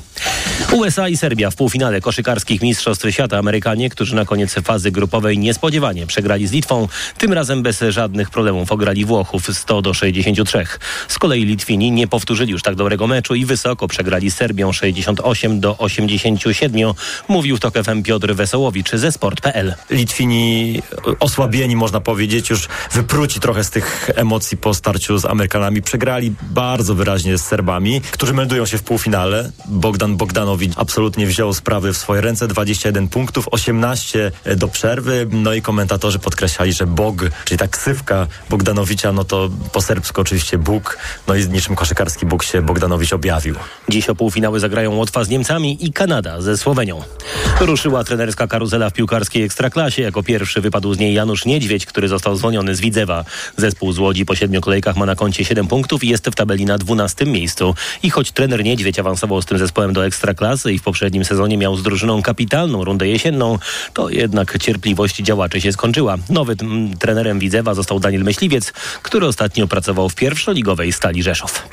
USA 0.71 1.09
i 1.09 1.17
Serbia 1.17 1.49
w 1.49 1.55
półfinale 1.55 2.01
koszykarskich 2.01 2.61
Mistrzostw 2.61 3.05
Świata. 3.09 3.37
Amerykanie, 3.37 3.89
którzy 3.89 4.15
na 4.15 4.25
koniec 4.25 4.53
fazy 4.53 4.91
grupowej 4.91 5.37
niespodziewanie 5.37 6.07
przegrali 6.07 6.47
z 6.47 6.51
Litwą, 6.51 6.87
tym 7.17 7.33
razem 7.33 7.63
bez 7.63 7.83
żadnych 7.89 8.29
problemów 8.29 8.71
ograli 8.71 9.05
Włochów 9.05 9.47
100 9.57 9.81
do 9.81 9.93
63. 9.93 10.65
Z 11.07 11.19
kolei 11.19 11.45
Litwini 11.45 11.91
nie 11.91 12.07
powtórzyli 12.07 12.51
już 12.51 12.61
tak 12.61 12.75
dobrego 12.75 13.07
meczu 13.07 13.35
i 13.35 13.45
wysoko 13.45 13.87
przegrali 13.87 14.31
z 14.31 14.35
Serbią 14.35 14.73
68 14.73 15.59
do 15.59 15.77
87. 15.77 16.93
Mówił 17.27 17.57
to 17.57 17.71
FM 17.71 18.03
Piotr 18.03 18.35
Wesołowicz 18.35 18.91
ze 18.91 19.11
sport.pl. 19.11 19.73
Litwini 19.89 20.81
osłabieni, 21.19 21.75
można 21.75 21.99
powiedzieć, 21.99 22.49
już 22.49 22.67
wypruci 22.91 23.39
trochę 23.39 23.63
z 23.63 23.69
tych 23.69 24.09
emocji 24.15 24.57
po 24.57 24.73
starciu 24.73 25.17
z 25.17 25.25
Amerykanami 25.25 25.40
Amerykanami. 25.41 25.81
Przegrali 25.81 26.33
bardzo 26.41 26.95
wyraźnie 26.95 27.37
z 27.37 27.41
Serbami, 27.41 28.01
którzy 28.01 28.33
meldują 28.33 28.65
się 28.65 28.77
w 28.77 28.83
półfinale. 28.83 29.51
Bogdan 29.65 30.17
Bogdanowicz 30.17 30.71
absolutnie 30.75 31.27
wziął 31.27 31.53
sprawy 31.53 31.93
w 31.93 31.97
swoje 31.97 32.21
ręce. 32.21 32.47
21 32.47 33.07
punktów, 33.07 33.47
18 33.51 34.31
do 34.57 34.67
przerwy. 34.67 35.27
No 35.31 35.53
i 35.53 35.61
komentatorzy 35.61 36.19
podkreślali, 36.19 36.73
że 36.73 36.87
Bog, 36.87 37.15
czyli 37.45 37.57
ta 37.57 37.67
ksywka 37.67 38.27
Bogdanowicza, 38.49 39.13
no 39.13 39.23
to 39.23 39.49
po 39.73 39.81
serbsku 39.81 40.21
oczywiście 40.21 40.57
Bóg. 40.57 40.97
No 41.27 41.35
i 41.35 41.47
niczym 41.47 41.75
koszykarski 41.75 42.25
Bóg 42.25 42.43
się 42.43 42.61
Bogdanowicz 42.61 43.13
objawił. 43.13 43.55
Dziś 43.89 44.09
o 44.09 44.15
półfinały 44.15 44.59
zagrają 44.59 44.95
Łotwa 44.95 45.23
z 45.23 45.29
Niemcami 45.29 45.85
i 45.85 45.93
Kanada 45.93 46.41
ze 46.41 46.57
Słowenią. 46.57 47.01
Ruszyła 47.59 48.03
trenerska 48.03 48.47
karuzela 48.47 48.89
w 48.89 48.93
piłkarskiej 48.93 49.43
ekstraklasie. 49.43 50.01
Jako 50.01 50.23
pierwszy 50.23 50.61
wypadł 50.61 50.93
z 50.93 50.99
niej 50.99 51.13
Janusz 51.13 51.45
Niedźwiedź, 51.45 51.85
który 51.85 52.07
został 52.07 52.35
zwolniony 52.35 52.75
z 52.75 52.79
Widzewa. 52.79 53.25
Zespół 53.57 53.91
z 53.91 53.99
Łodzi 53.99 54.25
po 54.25 54.35
siedmiu 54.35 54.61
kolejkach 54.61 54.95
ma 54.95 55.05
na 55.05 55.15
koncie 55.15 55.30
7 55.33 55.67
punktów 55.67 56.03
i 56.03 56.07
jest 56.07 56.27
w 56.27 56.35
tabeli 56.35 56.65
na 56.65 56.77
12 56.77 57.25
miejscu. 57.25 57.75
I 58.03 58.09
choć 58.09 58.31
trener 58.31 58.63
Niedźwiedź 58.63 58.99
awansował 58.99 59.41
z 59.41 59.45
tym 59.45 59.57
zespołem 59.57 59.93
do 59.93 60.05
ekstraklasy 60.05 60.73
i 60.73 60.79
w 60.79 60.83
poprzednim 60.83 61.25
sezonie 61.25 61.57
miał 61.57 61.77
z 61.77 61.83
drużyną 61.83 62.21
kapitalną 62.21 62.83
rundę 62.83 63.07
jesienną, 63.07 63.59
to 63.93 64.09
jednak 64.09 64.59
cierpliwość 64.59 65.17
działaczy 65.17 65.61
się 65.61 65.73
skończyła. 65.73 66.17
Nowym 66.29 66.57
trenerem 66.99 67.39
Widzewa 67.39 67.73
został 67.73 67.99
Daniel 67.99 68.23
Myśliwiec, 68.23 68.73
który 69.03 69.27
ostatnio 69.27 69.67
pracował 69.67 70.09
w 70.09 70.15
pierwszoligowej 70.15 70.91
Stali 70.91 71.23
Rzeszów. 71.23 71.67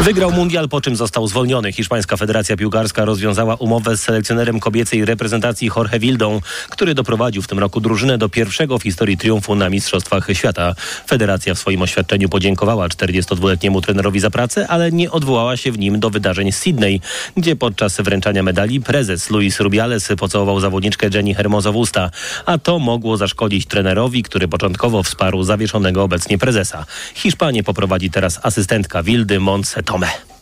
Wygrał 0.00 0.32
mundial, 0.32 0.68
po 0.68 0.80
czym 0.80 0.96
został 0.96 1.26
zwolniony. 1.26 1.72
Hiszpańska 1.72 2.16
Federacja 2.16 2.56
Piłkarska 2.56 3.04
rozwiązała 3.04 3.54
umowę 3.54 3.96
z 3.96 4.02
selekcjonerem 4.02 4.60
kobiecej 4.60 5.04
reprezentacji 5.04 5.70
Jorge 5.76 5.98
Wildą, 5.98 6.40
który 6.68 6.94
doprowadził 6.94 7.42
w 7.42 7.48
tym 7.48 7.58
roku 7.58 7.80
drużynę 7.80 8.18
do 8.18 8.28
pierwszego 8.28 8.78
w 8.78 8.82
historii 8.82 9.16
triumfu 9.16 9.54
na 9.54 9.70
Mistrzostwach 9.70 10.28
Świata. 10.32 10.74
Federacja 11.06 11.54
w 11.54 11.58
swoim 11.58 11.82
oświadczeniu 11.82 12.28
podziękowała 12.28 12.88
42-letniemu 12.90 13.80
trenerowi 13.80 14.20
za 14.20 14.30
pracę, 14.30 14.68
ale 14.68 14.92
nie 14.92 15.10
odwołała 15.10 15.56
się 15.56 15.72
w 15.72 15.78
nim 15.78 16.00
do 16.00 16.10
wydarzeń 16.10 16.52
z 16.52 16.56
Sydney, 16.56 17.00
gdzie 17.36 17.56
podczas 17.56 18.00
wręczania 18.00 18.42
medali 18.42 18.80
prezes 18.80 19.30
Luis 19.30 19.60
Rubiales 19.60 20.08
pocałował 20.18 20.60
zawodniczkę 20.60 21.08
Jenny 21.14 21.34
Hermoso 21.34 21.72
w 21.72 21.76
usta, 21.76 22.10
a 22.46 22.58
to 22.58 22.78
mogło 22.78 23.16
zaszkodzić 23.16 23.66
trenerowi, 23.66 24.22
który 24.22 24.48
początkowo 24.48 25.02
wsparł 25.02 25.42
zawieszonego 25.42 26.02
obecnie 26.02 26.38
prezesa. 26.38 26.86
Hiszpanię 27.14 27.62
poprowadzi 27.62 28.10
teraz 28.10 28.40
asystentka 28.42 29.02
Wildy 29.02 29.40
Montse 29.40 29.82
Tome. 29.82 30.39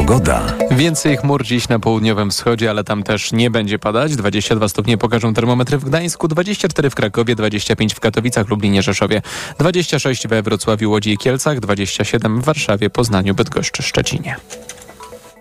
Pogoda. 0.00 0.42
Więcej 0.70 1.16
chmur 1.16 1.44
dziś 1.44 1.68
na 1.68 1.78
południowym 1.78 2.30
wschodzie, 2.30 2.70
ale 2.70 2.84
tam 2.84 3.02
też 3.02 3.32
nie 3.32 3.50
będzie 3.50 3.78
padać. 3.78 4.16
22 4.16 4.68
stopnie 4.68 4.98
pokażą 4.98 5.34
termometry 5.34 5.78
w 5.78 5.84
Gdańsku, 5.84 6.28
24 6.28 6.90
w 6.90 6.94
Krakowie, 6.94 7.34
25 7.34 7.94
w 7.94 8.00
Katowicach, 8.00 8.48
Lublinie, 8.48 8.82
Rzeszowie, 8.82 9.22
26 9.58 10.28
we 10.28 10.42
Wrocławiu, 10.42 10.90
Łodzi 10.90 11.12
i 11.12 11.18
Kielcach, 11.18 11.60
27 11.60 12.40
w 12.40 12.44
Warszawie, 12.44 12.90
Poznaniu, 12.90 13.34
Bydgoszczy, 13.34 13.82
Szczecinie. 13.82 14.36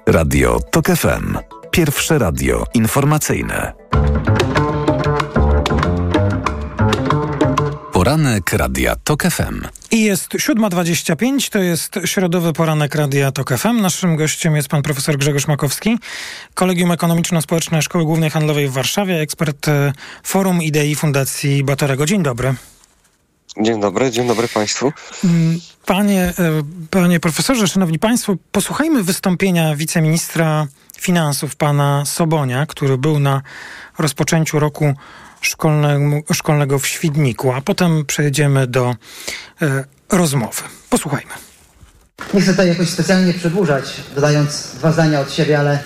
Radio 0.06 0.60
TOK 0.72 0.86
FM. 0.88 1.38
Pierwsze 1.72 2.20
radio 2.20 2.66
informacyjne. 2.74 3.74
Poranek 8.00 8.54
Radia 8.54 8.96
TOK 8.96 9.24
FM. 9.24 9.68
I 9.92 10.04
jest 10.04 10.30
7.25, 10.30 11.50
to 11.50 11.60
jest 11.60 12.00
środowy 12.06 12.54
poranek 12.54 12.96
Radia 12.96 13.32
TOK 13.32 13.58
FM. 13.58 13.82
Naszym 13.82 14.16
gościem 14.16 14.56
jest 14.56 14.68
pan 14.68 14.82
profesor 14.82 15.18
Grzegorz 15.18 15.48
Makowski, 15.48 15.98
Kolegium 16.54 16.92
Ekonomiczno-Społeczne 16.92 17.82
Szkoły 17.82 18.06
Głównej 18.06 18.30
Handlowej 18.30 18.68
w 18.68 18.72
Warszawie, 18.72 19.20
ekspert 19.20 19.68
e, 19.68 19.94
Forum 20.24 20.64
Idei 20.64 20.96
Fundacji 20.96 21.64
Batorego. 21.64 22.06
Dzień 22.06 22.24
dobry. 22.24 22.56
Dzień 23.62 23.82
dobry, 23.82 24.12
dzień 24.12 24.28
dobry 24.28 24.48
Państwu. 24.48 24.94
Mm, 25.24 25.60
panie, 25.86 26.22
e, 26.24 26.34
panie 26.90 27.20
profesorze, 27.20 27.68
szanowni 27.68 28.00
państwo, 28.00 28.36
posłuchajmy 28.52 29.04
wystąpienia 29.04 29.76
wiceministra 29.76 30.68
finansów, 31.00 31.56
pana 31.56 32.06
Sobonia, 32.06 32.66
który 32.66 32.98
był 32.98 33.20
na 33.20 33.42
rozpoczęciu 33.98 34.60
roku 34.60 34.94
szkolnego, 36.32 36.80
w 36.80 36.88
Świdniku, 36.88 37.52
a 37.52 37.62
potem 37.62 38.06
przejdziemy 38.06 38.68
do 38.68 38.96
e, 39.62 39.84
rozmowy. 40.12 40.62
Posłuchajmy. 40.90 41.32
Nie 42.34 42.42
chcę 42.42 42.52
tutaj 42.52 42.68
jakoś 42.68 42.90
specjalnie 42.90 43.34
przedłużać, 43.34 43.84
dodając 44.16 44.76
dwa 44.76 44.92
zdania 44.92 45.20
od 45.20 45.34
siebie, 45.34 45.60
ale 45.60 45.80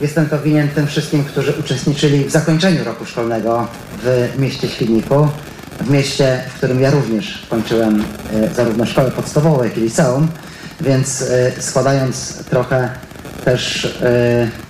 jestem 0.00 0.28
to 0.28 0.38
winien 0.38 0.68
tym 0.68 0.86
wszystkim, 0.86 1.24
którzy 1.24 1.52
uczestniczyli 1.52 2.24
w 2.24 2.30
zakończeniu 2.30 2.84
roku 2.84 3.06
szkolnego 3.06 3.68
w 4.02 4.34
mieście 4.38 4.68
Świdniku, 4.68 5.28
w 5.80 5.90
mieście, 5.90 6.42
w 6.48 6.54
którym 6.54 6.80
ja 6.80 6.90
również 6.90 7.46
kończyłem 7.50 8.04
e, 8.32 8.54
zarówno 8.54 8.86
szkołę 8.86 9.10
podstawową, 9.10 9.64
jak 9.64 9.76
i 9.76 9.80
liceum, 9.80 10.28
więc 10.80 11.22
e, 11.22 11.62
składając 11.62 12.44
trochę 12.44 12.90
też 13.44 13.84
e, 13.84 14.69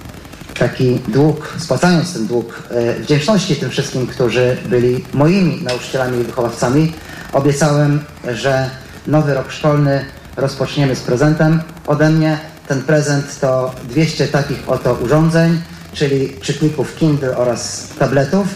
taki 0.61 1.01
dług, 1.09 1.55
spłacając 1.59 2.12
ten 2.12 2.27
dług 2.27 2.62
e, 2.70 2.94
wdzięczności 2.94 3.57
tym 3.57 3.70
wszystkim, 3.70 4.07
którzy 4.07 4.57
byli 4.66 5.05
moimi 5.14 5.62
nauczycielami 5.62 6.20
i 6.20 6.25
wychowawcami, 6.25 6.92
obiecałem, 7.33 8.01
że 8.35 8.70
nowy 9.07 9.35
rok 9.35 9.51
szkolny 9.51 10.05
rozpoczniemy 10.37 10.96
z 10.96 11.01
prezentem 11.01 11.62
ode 11.87 12.11
mnie. 12.11 12.38
Ten 12.68 12.83
prezent 12.83 13.40
to 13.40 13.75
200 13.88 14.29
takich 14.29 14.68
oto 14.68 14.94
urządzeń, 14.94 15.61
czyli 15.92 16.33
czytników 16.40 16.96
Kindle 16.96 17.37
oraz 17.37 17.88
tabletów. 17.99 18.46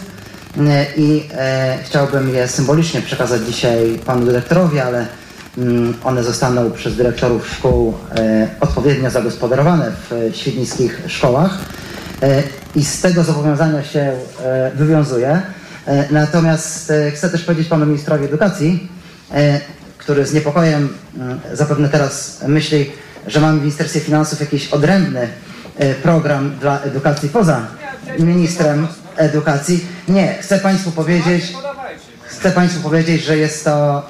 E, 0.57 0.85
I 0.97 1.23
e, 1.31 1.77
chciałbym 1.83 2.29
je 2.29 2.47
symbolicznie 2.47 3.01
przekazać 3.01 3.41
dzisiaj 3.41 3.99
panu 4.05 4.25
dyrektorowi, 4.25 4.79
ale 4.79 5.07
mm, 5.57 5.93
one 6.03 6.23
zostaną 6.23 6.71
przez 6.71 6.95
dyrektorów 6.95 7.49
szkół 7.49 7.93
e, 8.15 8.47
odpowiednio 8.59 9.09
zagospodarowane 9.09 9.91
w 10.09 10.35
świdnickich 10.35 11.01
szkołach. 11.07 11.57
E, 12.21 12.43
I 12.75 12.85
z 12.85 13.01
tego 13.01 13.23
zobowiązania 13.23 13.83
się 13.83 13.99
e, 13.99 14.71
wywiązuję. 14.75 15.41
E, 15.85 16.05
natomiast 16.11 16.93
chcę 17.15 17.29
też 17.29 17.43
powiedzieć 17.43 17.67
panu 17.67 17.85
ministrowi 17.85 18.25
edukacji, 18.25 18.89
który 19.97 20.25
z 20.25 20.33
niepokojem 20.33 20.89
mm, 21.17 21.39
zapewne 21.53 21.89
teraz 21.89 22.41
myśli, 22.47 22.91
że 23.27 23.39
mamy 23.39 23.57
w 23.57 23.61
Ministerstwie 23.61 23.99
Finansów 23.99 24.39
jakiś 24.39 24.67
odrębny 24.67 25.27
program 26.03 26.55
dla 26.59 26.81
edukacji 26.81 27.29
poza 27.29 27.67
ministrem 28.19 28.87
edukacji. 29.17 29.85
Nie, 30.07 30.33
chcę 30.33 30.59
Państwu 30.59 30.91
powiedzieć, 30.91 31.53
chcę 32.25 32.51
Państwu 32.51 32.81
powiedzieć, 32.81 33.23
że 33.23 33.37
jest 33.37 33.63
to 33.63 34.05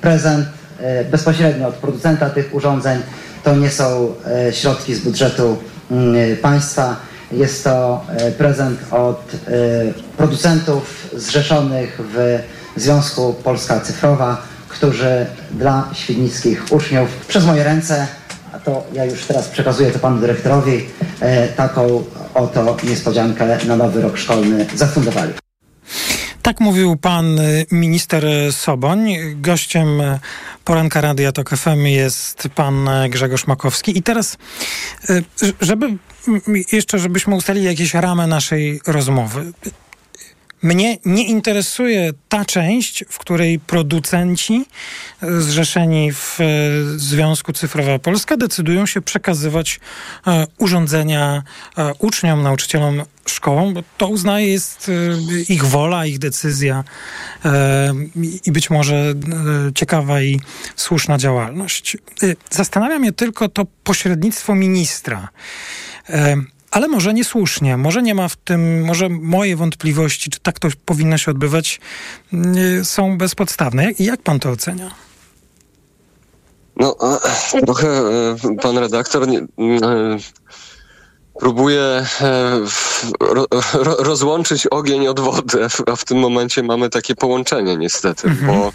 prezent 0.00 0.46
bezpośrednio 1.10 1.68
od 1.68 1.74
producenta 1.74 2.30
tych 2.30 2.54
urządzeń. 2.54 3.02
To 3.44 3.56
nie 3.56 3.70
są 3.70 4.14
środki 4.52 4.94
z 4.94 5.00
budżetu 5.00 5.58
państwa. 6.42 6.96
Jest 7.32 7.64
to 7.64 8.04
e, 8.08 8.32
prezent 8.32 8.80
od 8.90 9.32
e, 9.34 9.48
producentów 10.16 11.08
zrzeszonych 11.16 12.00
w 12.14 12.38
Związku 12.76 13.34
Polska 13.34 13.80
Cyfrowa, 13.80 14.42
którzy 14.68 15.26
dla 15.50 15.88
świdnickich 15.92 16.64
uczniów 16.70 17.08
przez 17.28 17.44
moje 17.44 17.64
ręce, 17.64 18.06
a 18.52 18.58
to 18.58 18.86
ja 18.92 19.04
już 19.04 19.24
teraz 19.24 19.48
przekazuję 19.48 19.90
to 19.90 19.98
panu 19.98 20.20
dyrektorowi, 20.20 20.86
taką 21.56 22.04
oto 22.34 22.76
niespodziankę 22.82 23.58
na 23.66 23.76
nowy 23.76 24.02
rok 24.02 24.16
szkolny 24.16 24.66
zafundowali. 24.74 25.41
Tak 26.42 26.60
mówił 26.60 26.96
pan 26.96 27.38
y, 27.38 27.66
minister 27.70 28.24
Soboń. 28.50 29.14
Gościem 29.34 30.00
y, 30.00 30.18
poranka 30.64 31.00
Radia 31.00 31.32
Tok 31.32 31.50
FM 31.50 31.86
jest 31.86 32.48
pan 32.54 32.88
y, 32.88 33.08
Grzegorz 33.08 33.46
Makowski. 33.46 33.98
I 33.98 34.02
teraz, 34.02 34.38
żeby 35.60 35.96
jeszcze, 36.72 36.98
żebyśmy 36.98 37.34
ustalili 37.34 37.66
jakieś 37.66 37.94
ramy 37.94 38.26
naszej 38.26 38.80
rozmowy. 38.86 39.52
Mnie 40.62 40.98
nie 41.04 41.26
interesuje 41.26 42.12
ta 42.28 42.44
część, 42.44 43.04
w 43.08 43.18
której 43.18 43.58
producenci 43.58 44.64
e, 45.22 45.40
zrzeszeni 45.40 46.12
w 46.12 46.40
e, 46.40 46.44
Związku 46.96 47.52
Cyfrowa 47.52 47.98
Polska 47.98 48.36
decydują 48.36 48.86
się 48.86 49.00
przekazywać 49.00 49.80
e, 50.26 50.46
urządzenia 50.58 51.42
uczniom, 51.98 52.42
nauczycielom, 52.42 53.02
szkołom, 53.26 53.74
bo 53.74 53.82
to 53.98 54.08
uznaje 54.08 54.48
jest 54.48 54.90
ich 55.48 55.64
wola, 55.64 56.06
ich 56.06 56.18
decyzja 56.18 56.84
i 58.44 58.52
być 58.52 58.70
może 58.70 59.14
ciekawa 59.74 60.22
i 60.22 60.40
słuszna 60.76 61.18
działalność. 61.18 61.96
Zastanawia 62.50 62.98
mnie 62.98 63.12
tylko 63.12 63.48
to 63.48 63.66
pośrednictwo 63.84 64.54
ministra. 64.54 65.28
Ale 66.72 66.88
może 66.88 67.14
niesłusznie, 67.14 67.76
może 67.76 68.02
nie 68.02 68.14
ma 68.14 68.28
w 68.28 68.36
tym, 68.36 68.84
może 68.84 69.08
moje 69.08 69.56
wątpliwości, 69.56 70.30
czy 70.30 70.40
tak 70.40 70.58
to 70.58 70.68
powinno 70.84 71.18
się 71.18 71.30
odbywać, 71.30 71.80
są 72.82 73.18
bezpodstawne. 73.18 73.84
Jak, 73.84 74.00
jak 74.00 74.22
pan 74.22 74.40
to 74.40 74.50
ocenia? 74.50 74.90
No, 76.76 76.96
trochę 77.64 77.88
e, 77.88 78.36
pan 78.62 78.78
redaktor 78.78 79.28
nie, 79.28 79.46
próbuje 81.42 82.06
rozłączyć 83.98 84.66
ogień 84.66 85.08
od 85.08 85.20
wody, 85.20 85.66
a 85.86 85.96
w 85.96 86.04
tym 86.04 86.18
momencie 86.18 86.62
mamy 86.62 86.90
takie 86.90 87.14
połączenie 87.14 87.76
niestety, 87.76 88.28
mhm. 88.28 88.46
bo 88.46 88.72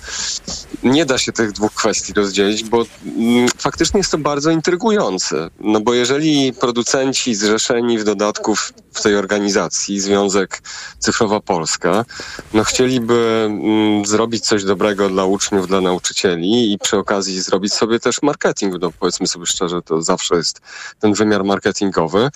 nie 0.84 1.06
da 1.06 1.17
się 1.17 1.32
tych 1.32 1.51
dwóch 1.51 1.73
kwestii 1.73 2.13
rozdzielić, 2.13 2.63
bo 2.63 2.86
mm, 3.17 3.49
faktycznie 3.58 3.97
jest 3.97 4.12
to 4.12 4.17
bardzo 4.17 4.51
intrygujące. 4.51 5.49
No 5.60 5.80
bo 5.80 5.93
jeżeli 5.93 6.53
producenci 6.53 7.36
zrzeszeni 7.36 7.99
w 7.99 8.03
dodatku 8.03 8.56
w 8.93 9.01
tej 9.01 9.15
organizacji, 9.15 9.99
Związek 9.99 10.62
Cyfrowa 10.99 11.39
Polska, 11.39 12.06
no 12.53 12.63
chcieliby 12.63 13.47
mm, 13.49 14.06
zrobić 14.06 14.45
coś 14.45 14.63
dobrego 14.63 15.10
dla 15.10 15.25
uczniów, 15.25 15.67
dla 15.67 15.82
nauczycieli 15.82 16.73
i 16.73 16.77
przy 16.77 16.97
okazji 16.97 17.41
zrobić 17.41 17.73
sobie 17.73 17.99
też 17.99 18.21
marketing, 18.21 18.75
no 18.82 18.91
powiedzmy 18.99 19.27
sobie 19.27 19.45
szczerze, 19.45 19.82
to 19.82 20.01
zawsze 20.01 20.36
jest 20.36 20.62
ten 20.99 21.13
wymiar 21.13 21.43
marketingowy, 21.43 22.30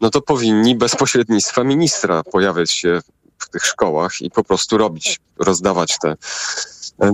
no 0.00 0.10
to 0.10 0.20
powinni 0.20 0.76
bez 0.76 0.96
pośrednictwa 0.96 1.64
ministra 1.64 2.22
pojawiać 2.22 2.70
się 2.70 3.00
w 3.38 3.48
tych 3.48 3.66
szkołach 3.66 4.22
i 4.22 4.30
po 4.30 4.44
prostu 4.44 4.78
robić, 4.78 5.20
rozdawać 5.38 5.98
te, 5.98 6.16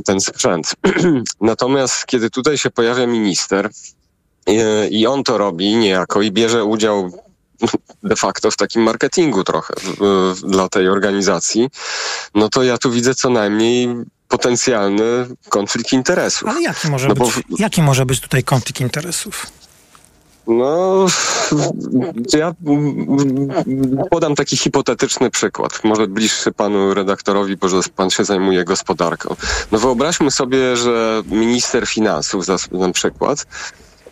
ten 0.05 0.21
sprzęt. 0.21 0.75
Natomiast 1.41 2.07
kiedy 2.07 2.31
tutaj 2.31 2.59
się 2.59 2.71
pojawia 2.71 3.07
minister 3.07 3.71
i, 4.47 4.59
i 4.91 5.07
on 5.07 5.25
to 5.25 5.39
robi 5.39 5.77
niejako 5.77 6.23
i 6.23 6.33
bierze 6.33 6.65
udział 6.65 7.11
de 8.03 8.17
facto 8.17 8.51
w 8.51 8.57
takim 8.57 8.83
marketingu 8.83 9.45
trochę 9.45 9.75
dla 10.45 10.69
tej 10.69 10.89
organizacji, 10.89 11.69
no 12.35 12.49
to 12.49 12.63
ja 12.63 12.79
tu 12.79 12.91
widzę 12.91 13.15
co 13.15 13.31
najmniej 13.31 13.89
potencjalny 14.29 15.27
konflikt 15.49 15.93
interesów. 15.93 16.49
Ale 16.49 16.63
jaki 16.63 16.91
może, 16.91 17.09
no 17.09 17.15
być, 17.15 17.35
bo... 17.49 17.57
jaki 17.59 17.83
może 17.83 18.07
być 18.07 18.21
tutaj 18.21 18.45
konflikt 18.45 18.81
interesów? 18.81 19.47
No, 20.47 21.07
ja 22.33 22.55
podam 24.11 24.35
taki 24.35 24.57
hipotetyczny 24.57 25.31
przykład, 25.31 25.85
może 25.85 26.07
bliższy 26.07 26.53
panu 26.53 26.95
redaktorowi, 26.95 27.57
bo 27.57 27.69
pan 27.97 28.11
się 28.11 28.25
zajmuje 28.25 28.65
gospodarką. 28.65 29.37
No 29.73 29.79
wyobraźmy 29.79 30.31
sobie, 30.31 30.77
że 30.77 31.23
minister 31.27 31.87
finansów, 31.87 32.45
na 32.73 32.93
przykład, 32.93 33.47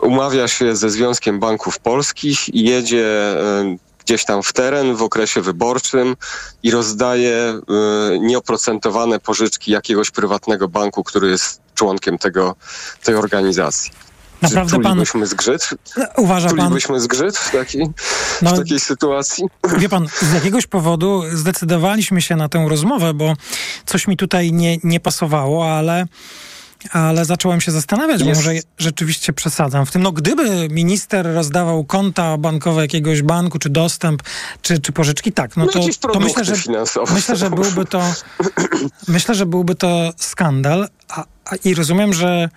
umawia 0.00 0.48
się 0.48 0.76
ze 0.76 0.90
Związkiem 0.90 1.40
Banków 1.40 1.78
Polskich 1.78 2.54
i 2.54 2.64
jedzie 2.64 3.06
e, 3.06 3.76
gdzieś 4.04 4.24
tam 4.24 4.42
w 4.42 4.52
teren 4.52 4.96
w 4.96 5.02
okresie 5.02 5.40
wyborczym 5.40 6.16
i 6.62 6.70
rozdaje 6.70 7.36
e, 7.36 7.60
nieoprocentowane 8.18 9.20
pożyczki 9.20 9.72
jakiegoś 9.72 10.10
prywatnego 10.10 10.68
banku, 10.68 11.04
który 11.04 11.30
jest 11.30 11.60
członkiem 11.74 12.18
tego, 12.18 12.54
tej 13.04 13.14
organizacji. 13.14 14.07
Naprawdę 14.42 14.70
czulibyśmy 14.70 15.20
pan... 15.20 15.28
zgrzyt? 15.28 15.68
Uważa 16.16 16.48
czulibyśmy 16.48 16.94
pan... 16.94 17.00
zgrzyt 17.00 17.38
w 17.38 17.50
takiej, 17.50 17.86
no, 18.42 18.50
w 18.50 18.58
takiej 18.58 18.80
sytuacji? 18.80 19.44
Wie 19.78 19.88
pan, 19.88 20.06
z 20.22 20.32
jakiegoś 20.32 20.66
powodu 20.66 21.22
zdecydowaliśmy 21.32 22.22
się 22.22 22.36
na 22.36 22.48
tę 22.48 22.66
rozmowę, 22.68 23.14
bo 23.14 23.34
coś 23.86 24.06
mi 24.06 24.16
tutaj 24.16 24.52
nie, 24.52 24.78
nie 24.84 25.00
pasowało, 25.00 25.72
ale 25.72 26.06
ale 26.92 27.24
zacząłem 27.24 27.60
się 27.60 27.72
zastanawiać, 27.72 28.24
bo 28.24 28.34
może 28.34 28.52
rzeczywiście 28.78 29.32
przesadzam 29.32 29.86
w 29.86 29.90
tym. 29.90 30.02
No 30.02 30.12
gdyby 30.12 30.68
minister 30.68 31.34
rozdawał 31.34 31.84
konta 31.84 32.36
bankowe 32.36 32.82
jakiegoś 32.82 33.22
banku, 33.22 33.58
czy 33.58 33.70
dostęp, 33.70 34.22
czy, 34.62 34.78
czy 34.78 34.92
pożyczki, 34.92 35.32
tak, 35.32 35.56
no, 35.56 35.64
no 35.64 35.72
to, 35.72 36.08
to 36.12 36.20
myślę, 36.20 36.44
że, 36.44 36.54
myślę, 37.14 37.36
że 37.36 37.50
byłby 37.50 37.84
to 37.84 38.02
myślę, 39.08 39.34
że 39.34 39.46
byłby 39.46 39.74
to 39.74 40.12
skandal, 40.16 40.88
a, 41.08 41.24
a, 41.44 41.56
i 41.64 41.74
rozumiem, 41.74 42.14
że 42.14 42.48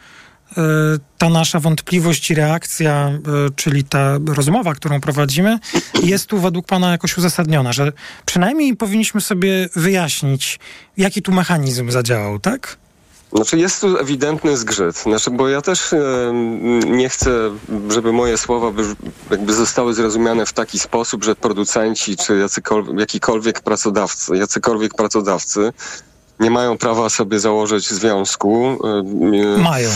ta 1.17 1.29
nasza 1.29 1.59
wątpliwość 1.59 2.31
i 2.31 2.35
reakcja, 2.35 2.93
e, 2.93 3.19
czyli 3.55 3.83
ta 3.83 4.17
rozmowa, 4.27 4.73
którą 4.73 5.01
prowadzimy, 5.01 5.59
jest 6.03 6.27
tu 6.27 6.37
według 6.37 6.65
Pana 6.65 6.91
jakoś 6.91 7.17
uzasadniona, 7.17 7.73
że 7.73 7.91
przynajmniej 8.25 8.75
powinniśmy 8.75 9.21
sobie 9.21 9.69
wyjaśnić, 9.75 10.59
jaki 10.97 11.21
tu 11.21 11.31
mechanizm 11.31 11.91
zadziałał, 11.91 12.39
tak? 12.39 12.77
Znaczy 13.33 13.57
jest 13.57 13.81
tu 13.81 13.97
ewidentny 13.97 14.57
zgrzyt, 14.57 14.97
znaczy, 14.97 15.31
bo 15.31 15.49
ja 15.49 15.61
też 15.61 15.93
e, 15.93 15.99
nie 16.85 17.09
chcę, 17.09 17.31
żeby 17.89 18.13
moje 18.13 18.37
słowa 18.37 18.71
by, 18.71 18.83
jakby 19.31 19.53
zostały 19.53 19.93
zrozumiane 19.93 20.45
w 20.45 20.53
taki 20.53 20.79
sposób, 20.79 21.23
że 21.23 21.35
producenci 21.35 22.17
czy 22.17 22.47
jakikolwiek 22.97 23.61
pracodawcy, 23.61 24.37
jacykolwiek 24.37 24.93
pracodawcy 24.93 25.73
nie 26.39 26.51
mają 26.51 26.77
prawa 26.77 27.09
sobie 27.09 27.39
założyć 27.39 27.89
związku. 27.89 28.79
Mają 29.57 29.89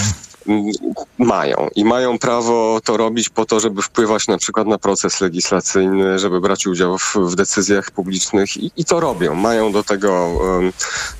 mają 1.17 1.69
i 1.75 1.85
mają 1.85 2.19
prawo 2.19 2.79
to 2.83 2.97
robić 2.97 3.29
po 3.29 3.45
to, 3.45 3.59
żeby 3.59 3.81
wpływać 3.81 4.27
na 4.27 4.37
przykład 4.37 4.67
na 4.67 4.77
proces 4.77 5.21
legislacyjny, 5.21 6.19
żeby 6.19 6.41
brać 6.41 6.67
udział 6.67 6.97
w, 6.97 7.15
w 7.15 7.35
decyzjach 7.35 7.91
publicznych 7.91 8.57
i, 8.57 8.71
i, 8.77 8.85
to 8.85 8.99
robią. 8.99 9.35
Mają 9.35 9.71
do 9.71 9.83
tego 9.83 10.27
um, 10.27 10.73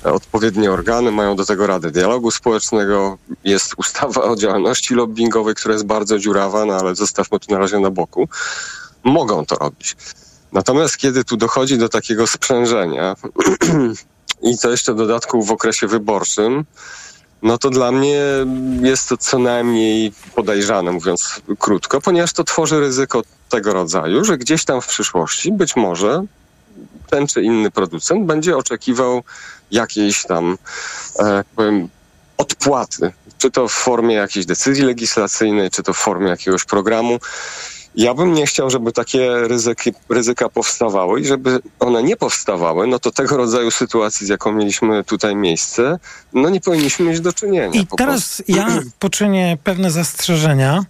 odpowiednie 0.04 0.72
organy, 0.72 1.10
mają 1.10 1.36
do 1.36 1.44
tego 1.44 1.66
Radę 1.66 1.90
Dialogu 1.90 2.30
Społecznego, 2.30 3.18
jest 3.44 3.74
ustawa 3.76 4.22
o 4.22 4.36
działalności 4.36 4.94
lobbyingowej, 4.94 5.54
która 5.54 5.74
jest 5.74 5.86
bardzo 5.86 6.18
dziurawa, 6.18 6.64
no 6.64 6.74
ale 6.74 6.94
zostawmy 6.94 7.40
to 7.40 7.52
na 7.52 7.58
razie 7.58 7.78
na 7.78 7.90
boku. 7.90 8.28
Mogą 9.04 9.46
to 9.46 9.56
robić. 9.56 9.96
Natomiast 10.52 10.96
kiedy 10.96 11.24
tu 11.24 11.36
dochodzi 11.36 11.78
do 11.78 11.88
takiego 11.88 12.26
sprzężenia 12.26 13.16
i 14.50 14.58
to 14.58 14.70
jeszcze 14.70 14.94
w 14.94 14.96
dodatku 14.96 15.42
w 15.42 15.52
okresie 15.52 15.86
wyborczym, 15.86 16.64
no 17.42 17.58
to 17.58 17.70
dla 17.70 17.92
mnie 17.92 18.22
jest 18.82 19.08
to 19.08 19.16
co 19.16 19.38
najmniej 19.38 20.12
podejrzane, 20.34 20.92
mówiąc 20.92 21.40
krótko, 21.58 22.00
ponieważ 22.00 22.32
to 22.32 22.44
tworzy 22.44 22.80
ryzyko 22.80 23.22
tego 23.48 23.72
rodzaju, 23.72 24.24
że 24.24 24.38
gdzieś 24.38 24.64
tam 24.64 24.80
w 24.80 24.86
przyszłości 24.86 25.52
być 25.52 25.76
może 25.76 26.22
ten 27.10 27.26
czy 27.26 27.42
inny 27.42 27.70
producent 27.70 28.26
będzie 28.26 28.56
oczekiwał 28.56 29.22
jakiejś 29.70 30.22
tam, 30.22 30.58
e, 31.18 31.44
powiem, 31.56 31.88
odpłaty, 32.38 33.12
czy 33.38 33.50
to 33.50 33.68
w 33.68 33.72
formie 33.72 34.14
jakiejś 34.14 34.46
decyzji 34.46 34.84
legislacyjnej, 34.84 35.70
czy 35.70 35.82
to 35.82 35.92
w 35.92 35.96
formie 35.96 36.28
jakiegoś 36.28 36.64
programu. 36.64 37.18
Ja 37.96 38.14
bym 38.14 38.32
nie 38.32 38.46
chciał, 38.46 38.70
żeby 38.70 38.92
takie 38.92 39.30
ryzyki, 39.34 39.92
ryzyka 40.08 40.48
powstawały 40.48 41.20
i 41.20 41.26
żeby 41.26 41.60
one 41.80 42.02
nie 42.02 42.16
powstawały, 42.16 42.86
no 42.86 42.98
to 42.98 43.10
tego 43.10 43.36
rodzaju 43.36 43.70
sytuacji, 43.70 44.26
z 44.26 44.28
jaką 44.30 44.52
mieliśmy 44.52 45.04
tutaj 45.04 45.36
miejsce, 45.36 45.98
no 46.32 46.48
nie 46.48 46.60
powinniśmy 46.60 47.06
mieć 47.06 47.20
do 47.20 47.32
czynienia. 47.32 47.80
I 47.80 47.86
teraz 47.96 48.36
prostu. 48.36 48.52
ja 48.52 48.68
poczynię 48.98 49.58
pewne 49.64 49.90
zastrzeżenia, 49.90 50.84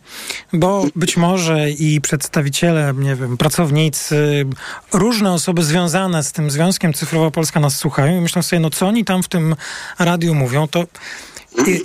bo 0.53 0.87
być 0.97 1.17
może 1.17 1.71
i 1.71 2.01
przedstawiciele, 2.01 2.95
nie 2.99 3.17
wiem, 3.17 3.37
pracownicy, 3.37 4.47
różne 4.93 5.33
osoby 5.33 5.65
związane 5.65 6.23
z 6.23 6.33
tym 6.33 6.51
Związkiem 6.51 6.93
Cyfrowa 6.93 7.31
Polska 7.31 7.61
nas 7.61 7.77
słuchają 7.77 8.19
i 8.19 8.21
myślą 8.21 8.43
sobie, 8.43 8.61
no 8.61 8.71
co 8.71 8.87
oni 8.87 9.05
tam 9.05 9.23
w 9.23 9.29
tym 9.29 9.57
radiu 9.99 10.35
mówią, 10.35 10.69
to 10.69 10.85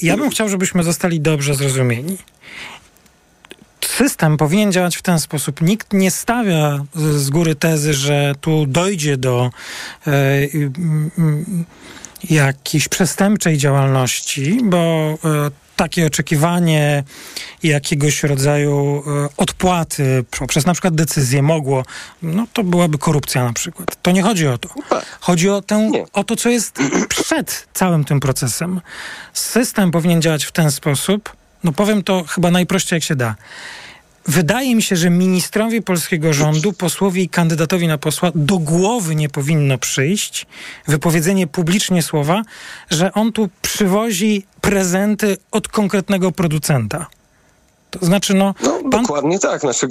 ja 0.01 0.17
bym 0.17 0.29
chciał, 0.29 0.49
żebyśmy 0.49 0.83
zostali 0.83 1.21
dobrze 1.21 1.55
zrozumieni 1.55 2.17
system 3.91 4.37
powinien 4.37 4.71
działać 4.71 4.95
w 4.95 5.01
ten 5.01 5.19
sposób. 5.19 5.61
Nikt 5.61 5.93
nie 5.93 6.11
stawia 6.11 6.85
z 6.95 7.29
góry 7.29 7.55
tezy, 7.55 7.93
że 7.93 8.33
tu 8.41 8.65
dojdzie 8.65 9.17
do 9.17 9.49
e, 10.07 10.11
jakiejś 12.29 12.87
przestępczej 12.87 13.57
działalności, 13.57 14.59
bo 14.63 14.77
e, 14.77 15.17
takie 15.75 16.07
oczekiwanie 16.07 17.03
jakiegoś 17.63 18.23
rodzaju 18.23 19.03
e, 19.07 19.29
odpłaty 19.37 20.23
poprzez 20.39 20.65
na 20.65 20.73
przykład 20.73 20.95
decyzję 20.95 21.41
mogło, 21.41 21.85
no 22.21 22.47
to 22.53 22.63
byłaby 22.63 22.97
korupcja 22.97 23.43
na 23.43 23.53
przykład. 23.53 24.01
To 24.01 24.11
nie 24.11 24.21
chodzi 24.21 24.47
o 24.47 24.57
to. 24.57 24.69
Chodzi 25.19 25.49
o, 25.49 25.61
tę, 25.61 25.91
o 26.13 26.23
to, 26.23 26.35
co 26.35 26.49
jest 26.49 26.79
przed 27.09 27.67
całym 27.73 28.05
tym 28.05 28.19
procesem. 28.19 28.81
System 29.33 29.91
powinien 29.91 30.21
działać 30.21 30.45
w 30.45 30.51
ten 30.51 30.71
sposób, 30.71 31.40
no 31.63 31.71
powiem 31.71 32.03
to 32.03 32.23
chyba 32.23 32.51
najprościej 32.51 32.97
jak 32.97 33.03
się 33.03 33.15
da. 33.15 33.35
Wydaje 34.27 34.75
mi 34.75 34.81
się, 34.81 34.95
że 34.95 35.09
ministrowi 35.09 35.81
polskiego 35.81 36.33
rządu, 36.33 36.73
posłowi 36.73 37.23
i 37.23 37.29
kandydatowi 37.29 37.87
na 37.87 37.97
posła 37.97 38.31
do 38.35 38.57
głowy 38.57 39.15
nie 39.15 39.29
powinno 39.29 39.77
przyjść 39.77 40.47
wypowiedzenie 40.87 41.47
publicznie 41.47 42.03
słowa, 42.03 42.41
że 42.89 43.13
on 43.13 43.31
tu 43.31 43.49
przywozi 43.61 44.45
prezenty 44.61 45.37
od 45.51 45.67
konkretnego 45.67 46.31
producenta. 46.31 47.07
To 47.91 48.05
znaczy, 48.05 48.33
no. 48.33 48.53
no 48.63 48.79
pan... 48.91 49.01
Dokładnie 49.01 49.39
tak. 49.39 49.61
Znaczy, 49.61 49.87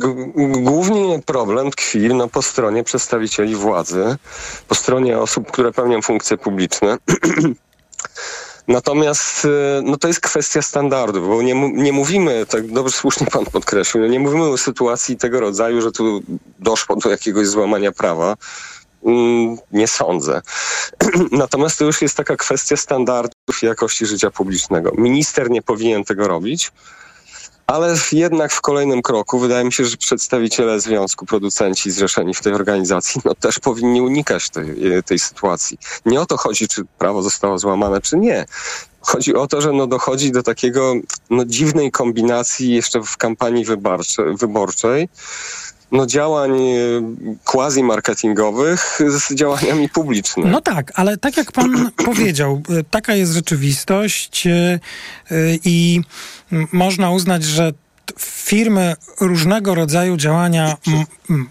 głównie 0.63 1.21
problem 1.27 1.71
tkwi 1.71 1.99
no, 1.99 2.29
po 2.29 2.43
stronie 2.43 2.85
przedstawicieli 2.85 3.55
władzy, 3.55 4.17
po 4.69 4.75
stronie 4.75 5.19
osób, 5.19 5.51
które 5.53 5.73
pełnią 5.73 6.03
funkcje 6.03 6.37
publiczne. 6.37 6.99
Natomiast 8.71 9.45
y, 9.45 9.49
no 9.83 9.97
to 9.97 10.09
jest 10.09 10.21
kwestia 10.21 10.63
standardów, 10.63 11.29
bo 11.29 11.43
nie, 11.43 11.55
nie 11.73 11.93
mówimy, 11.93 12.47
tak 12.47 12.73
dobrze 12.73 12.97
słusznie 12.97 13.27
pan 13.27 13.45
podkreślił, 13.45 14.03
no 14.03 14.09
nie 14.09 14.21
mówimy 14.21 14.45
o 14.45 14.59
sytuacji 14.59 15.17
tego 15.17 15.41
rodzaju, 15.41 15.81
że 15.81 15.93
tu 15.93 16.23
doszło 16.59 16.97
do 16.97 17.11
jakiegoś 17.11 17.47
złamania 17.47 17.93
prawa. 17.93 18.37
Mm, 19.05 19.57
nie 19.73 19.89
sądzę. 19.89 20.43
Natomiast 21.33 21.79
to 21.79 21.85
już 21.85 22.03
jest 22.03 22.17
taka 22.17 22.37
kwestia 22.37 22.77
standardów 22.77 23.63
i 23.63 23.67
jakości 23.67 24.07
życia 24.07 24.31
publicznego. 24.31 24.93
Minister 24.99 25.51
nie 25.51 25.63
powinien 25.63 26.05
tego 26.05 26.29
robić. 26.29 26.73
Ale 27.71 27.97
jednak 28.13 28.53
w 28.53 28.61
kolejnym 28.61 29.03
kroku 29.03 29.39
wydaje 29.39 29.65
mi 29.65 29.73
się, 29.73 29.85
że 29.85 29.97
przedstawiciele 29.97 30.81
związku, 30.81 31.27
producenci 31.27 31.91
zrzeszeni 31.91 32.35
w 32.35 32.41
tej 32.43 32.53
organizacji, 32.53 33.21
no 33.25 33.35
też 33.35 33.59
powinni 33.59 34.03
unikać 34.03 34.51
tej, 34.51 34.77
tej 35.07 35.19
sytuacji. 35.19 35.79
Nie 36.07 36.21
o 36.21 36.27
to 36.27 36.37
chodzi, 36.37 36.69
czy 36.69 36.85
prawo 36.99 37.23
zostało 37.23 37.59
złamane, 37.59 38.01
czy 38.01 38.17
nie. 38.17 38.45
Chodzi 39.01 39.35
o 39.35 39.47
to, 39.47 39.61
że 39.61 39.73
no 39.73 39.87
dochodzi 39.87 40.33
do 40.33 40.43
takiego 40.43 40.95
no, 41.31 41.45
dziwnej 41.45 41.91
kombinacji 41.91 42.75
jeszcze 42.75 43.03
w 43.03 43.17
kampanii 43.17 43.65
wyborczej 44.35 45.09
no, 45.93 46.07
działań 46.07 46.51
e, 46.61 46.77
quasi-marketingowych 47.45 49.01
z 49.09 49.35
działaniami 49.35 49.89
publicznymi. 49.89 50.51
No 50.51 50.61
tak, 50.61 50.93
ale 50.95 51.17
tak 51.17 51.37
jak 51.37 51.53
pan 51.53 51.91
powiedział, 52.07 52.63
e, 52.79 52.85
taka 52.91 53.15
jest 53.15 53.33
rzeczywistość 53.33 54.47
e, 54.47 54.79
i 55.65 56.01
można 56.73 57.11
uznać, 57.11 57.45
że 57.45 57.73
firmy 58.19 58.95
różnego 59.21 59.75
rodzaju 59.75 60.17
działania 60.17 60.77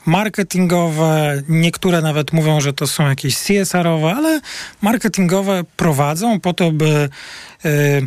marketingowe, 0.06 1.42
niektóre 1.50 2.02
nawet 2.02 2.34
mówią, 2.34 2.62
że 2.62 2.74
to 2.74 2.88
są 2.88 3.08
jakieś 3.08 3.38
CSR-owe, 3.38 4.16
ale 4.16 4.42
marketingowe 4.82 5.64
prowadzą 5.78 6.40
po 6.40 6.54
to, 6.54 6.72
by 6.72 7.10
E, 7.66 8.02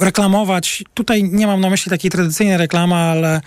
reklamować, 0.00 0.84
tutaj 0.94 1.24
nie 1.24 1.46
mam 1.46 1.60
na 1.60 1.70
myśli 1.70 1.90
takiej 1.90 2.10
tradycyjnej 2.10 2.56
reklamy, 2.56 2.94
ale 2.94 3.40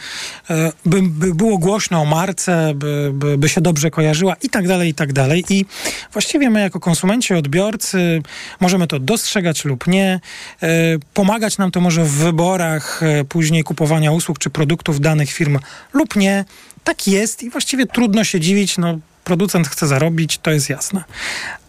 e, 0.49 0.71
by, 0.85 1.01
by 1.01 1.35
było 1.35 1.57
głośno 1.57 2.01
o 2.01 2.05
marce, 2.05 2.73
by, 2.75 3.11
by, 3.13 3.37
by, 3.37 3.49
się 3.49 3.61
dobrze 3.61 3.91
kojarzyła 3.91 4.35
i 4.41 4.49
tak 4.49 4.67
dalej, 4.67 4.89
i 4.89 4.93
tak 4.93 5.13
dalej. 5.13 5.43
I 5.49 5.65
właściwie 6.11 6.49
my 6.49 6.61
jako 6.61 6.79
konsumenci, 6.79 7.33
odbiorcy 7.33 8.21
możemy 8.59 8.87
to 8.87 8.99
dostrzegać 8.99 9.65
lub 9.65 9.87
nie. 9.87 10.19
E, 10.63 10.69
pomagać 11.13 11.57
nam 11.57 11.71
to 11.71 11.81
może 11.81 12.03
w 12.03 12.11
wyborach 12.11 13.01
później 13.29 13.63
kupowania 13.63 14.11
usług 14.11 14.39
czy 14.39 14.49
produktów 14.49 14.99
danych 14.99 15.31
firm 15.31 15.59
lub 15.93 16.15
nie. 16.15 16.45
Tak 16.83 17.07
jest 17.07 17.43
i 17.43 17.49
właściwie 17.49 17.85
trudno 17.85 18.23
się 18.23 18.39
dziwić, 18.39 18.77
no 18.77 18.99
producent 19.23 19.67
chce 19.67 19.87
zarobić, 19.87 20.37
to 20.37 20.51
jest 20.51 20.69
jasne. 20.69 21.03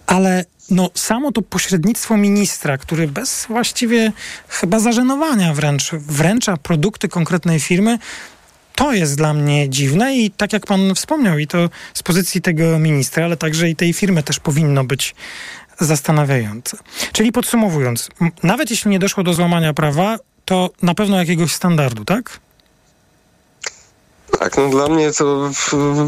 Ale 0.07 0.45
no, 0.71 0.91
samo 0.95 1.33
to 1.33 1.43
pośrednictwo 1.43 2.17
ministra, 2.17 2.79
który 2.79 3.09
bez 3.09 3.47
właściwie 3.49 4.13
chyba 4.49 4.79
zażenowania 4.79 5.55
wręcz 5.55 5.91
wręcza 5.93 6.57
produkty 6.57 7.09
konkretnej 7.09 7.61
firmy, 7.61 7.99
to 8.75 8.93
jest 8.93 9.17
dla 9.17 9.35
mnie 9.35 9.71
dziwne 9.71 10.17
i 10.17 10.31
tak 10.31 10.53
jak 10.53 10.67
pan 10.67 10.95
wspomniał, 10.95 11.39
i 11.39 11.47
to 11.47 11.71
z 11.95 12.03
pozycji 12.03 12.41
tego 12.41 12.79
ministra, 12.79 13.25
ale 13.25 13.37
także 13.37 13.71
i 13.71 13.77
tej 13.77 13.93
firmy 13.93 14.23
też 14.23 14.41
powinno 14.41 14.85
być 14.85 15.15
zastanawiające. 15.81 16.77
Czyli 17.13 17.33
podsumowując, 17.33 18.09
nawet 18.43 18.71
jeśli 18.71 18.91
nie 18.91 18.99
doszło 18.99 19.23
do 19.23 19.35
złamania 19.35 19.75
prawa, 19.75 20.19
to 20.45 20.71
na 20.83 20.95
pewno 20.95 21.19
jakiegoś 21.19 21.53
standardu, 21.53 22.05
tak? 22.05 22.41
Tak, 24.45 24.57
no 24.57 24.69
dla 24.69 24.89
mnie 24.89 25.13
to 25.13 25.51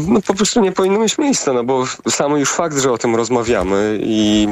no, 0.07 0.21
po 0.21 0.33
prostu 0.33 0.61
nie 0.61 0.71
powinno 0.71 0.99
mieć 0.99 1.17
miejsca, 1.17 1.53
no 1.53 1.63
bo 1.63 1.85
sam 2.09 2.37
już 2.37 2.51
fakt, 2.51 2.77
że 2.77 2.91
o 2.91 2.97
tym 2.97 3.15
rozmawiamy 3.15 3.99
i 4.01 4.47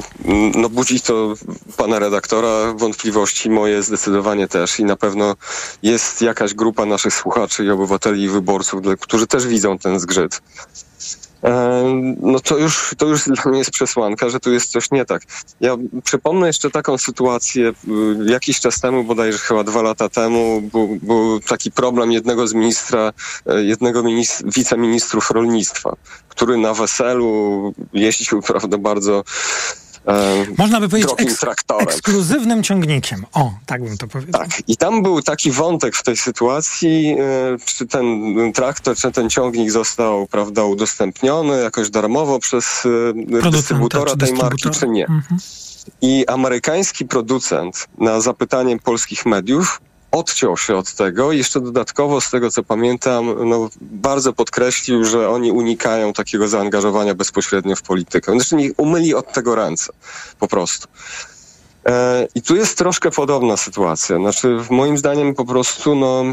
no, 0.55 0.69
budzi 0.69 1.01
to 1.01 1.33
pana 1.77 1.99
redaktora 1.99 2.73
wątpliwości, 2.73 3.49
moje 3.49 3.83
zdecydowanie 3.83 4.47
też 4.47 4.79
i 4.79 4.85
na 4.85 4.95
pewno 4.95 5.35
jest 5.83 6.21
jakaś 6.21 6.53
grupa 6.53 6.85
naszych 6.85 7.13
słuchaczy 7.13 7.65
i 7.65 7.69
obywateli 7.69 8.23
i 8.23 8.29
wyborców, 8.29 8.81
którzy 8.99 9.27
też 9.27 9.47
widzą 9.47 9.77
ten 9.77 9.99
zgrzyt. 9.99 10.41
E, 11.45 11.83
no 12.21 12.39
to 12.39 12.57
już, 12.57 12.95
to 12.97 13.05
już 13.05 13.25
dla 13.43 13.51
mnie 13.51 13.59
jest 13.59 13.71
przesłanka, 13.71 14.29
że 14.29 14.39
tu 14.39 14.53
jest 14.53 14.71
coś 14.71 14.91
nie 14.91 15.05
tak. 15.05 15.21
Ja 15.59 15.75
przypomnę 16.03 16.47
jeszcze 16.47 16.71
taką 16.71 16.97
sytuację, 16.97 17.69
y, 17.69 17.73
jakiś 18.31 18.59
czas 18.59 18.79
temu, 18.79 19.03
bodajże 19.03 19.37
chyba 19.37 19.63
dwa 19.63 19.81
lata 19.81 20.09
temu, 20.09 20.61
był, 20.61 20.99
był 21.01 21.39
taki 21.39 21.71
problem 21.71 22.11
jednego 22.11 22.47
z 22.47 22.53
ministra, 22.53 23.13
e, 23.45 23.63
jednego 23.63 24.03
minist- 24.03 24.53
wiceministrów 24.55 25.31
rolnictwa, 25.31 25.95
który 26.29 26.57
na 26.57 26.73
weselu 26.73 27.73
jeździł, 27.93 28.41
prawda, 28.47 28.77
bardzo 28.77 29.23
można 30.57 30.79
by 30.79 30.89
powiedzieć 30.89 31.11
eks 31.17 31.45
ekskluzywnym 31.79 32.63
ciągnikiem. 32.63 33.25
O, 33.33 33.51
tak 33.65 33.83
bym 33.83 33.97
to 33.97 34.07
powiedział. 34.07 34.41
Tak. 34.41 34.49
I 34.67 34.77
tam 34.77 35.03
był 35.03 35.21
taki 35.21 35.51
wątek 35.51 35.95
w 35.95 36.03
tej 36.03 36.17
sytuacji, 36.17 37.15
e, 37.19 37.57
czy 37.65 37.87
ten 37.87 38.07
traktor, 38.53 38.95
czy 38.95 39.11
ten 39.11 39.29
ciągnik 39.29 39.71
został, 39.71 40.27
prawda, 40.27 40.63
udostępniony 40.63 41.61
jakoś 41.61 41.89
darmowo 41.89 42.39
przez 42.39 42.83
e, 43.45 43.51
dystrybutora 43.51 44.05
tej 44.05 44.17
dystrybutor? 44.17 44.49
marki, 44.49 44.79
czy 44.79 44.87
nie. 44.87 45.05
Mhm. 45.05 45.39
I 46.01 46.25
amerykański 46.27 47.05
producent 47.05 47.87
na 47.97 48.21
zapytanie 48.21 48.79
polskich 48.79 49.25
mediów 49.25 49.81
odciął 50.11 50.57
się 50.57 50.75
od 50.75 50.93
tego 50.93 51.31
jeszcze 51.31 51.61
dodatkowo, 51.61 52.21
z 52.21 52.29
tego 52.29 52.51
co 52.51 52.63
pamiętam, 52.63 53.49
no, 53.49 53.69
bardzo 53.81 54.33
podkreślił, 54.33 55.05
że 55.05 55.29
oni 55.29 55.51
unikają 55.51 56.13
takiego 56.13 56.47
zaangażowania 56.47 57.15
bezpośrednio 57.15 57.75
w 57.75 57.81
politykę. 57.81 58.31
Znaczy 58.31 58.55
nie 58.55 58.73
umyli 58.73 59.15
od 59.15 59.33
tego 59.33 59.55
ręce, 59.55 59.93
po 60.39 60.47
prostu. 60.47 60.87
E, 61.85 62.27
I 62.35 62.41
tu 62.41 62.55
jest 62.55 62.77
troszkę 62.77 63.11
podobna 63.11 63.57
sytuacja. 63.57 64.17
Znaczy, 64.17 64.57
moim 64.69 64.97
zdaniem 64.97 65.35
po 65.35 65.45
prostu, 65.45 65.95
no, 65.95 66.23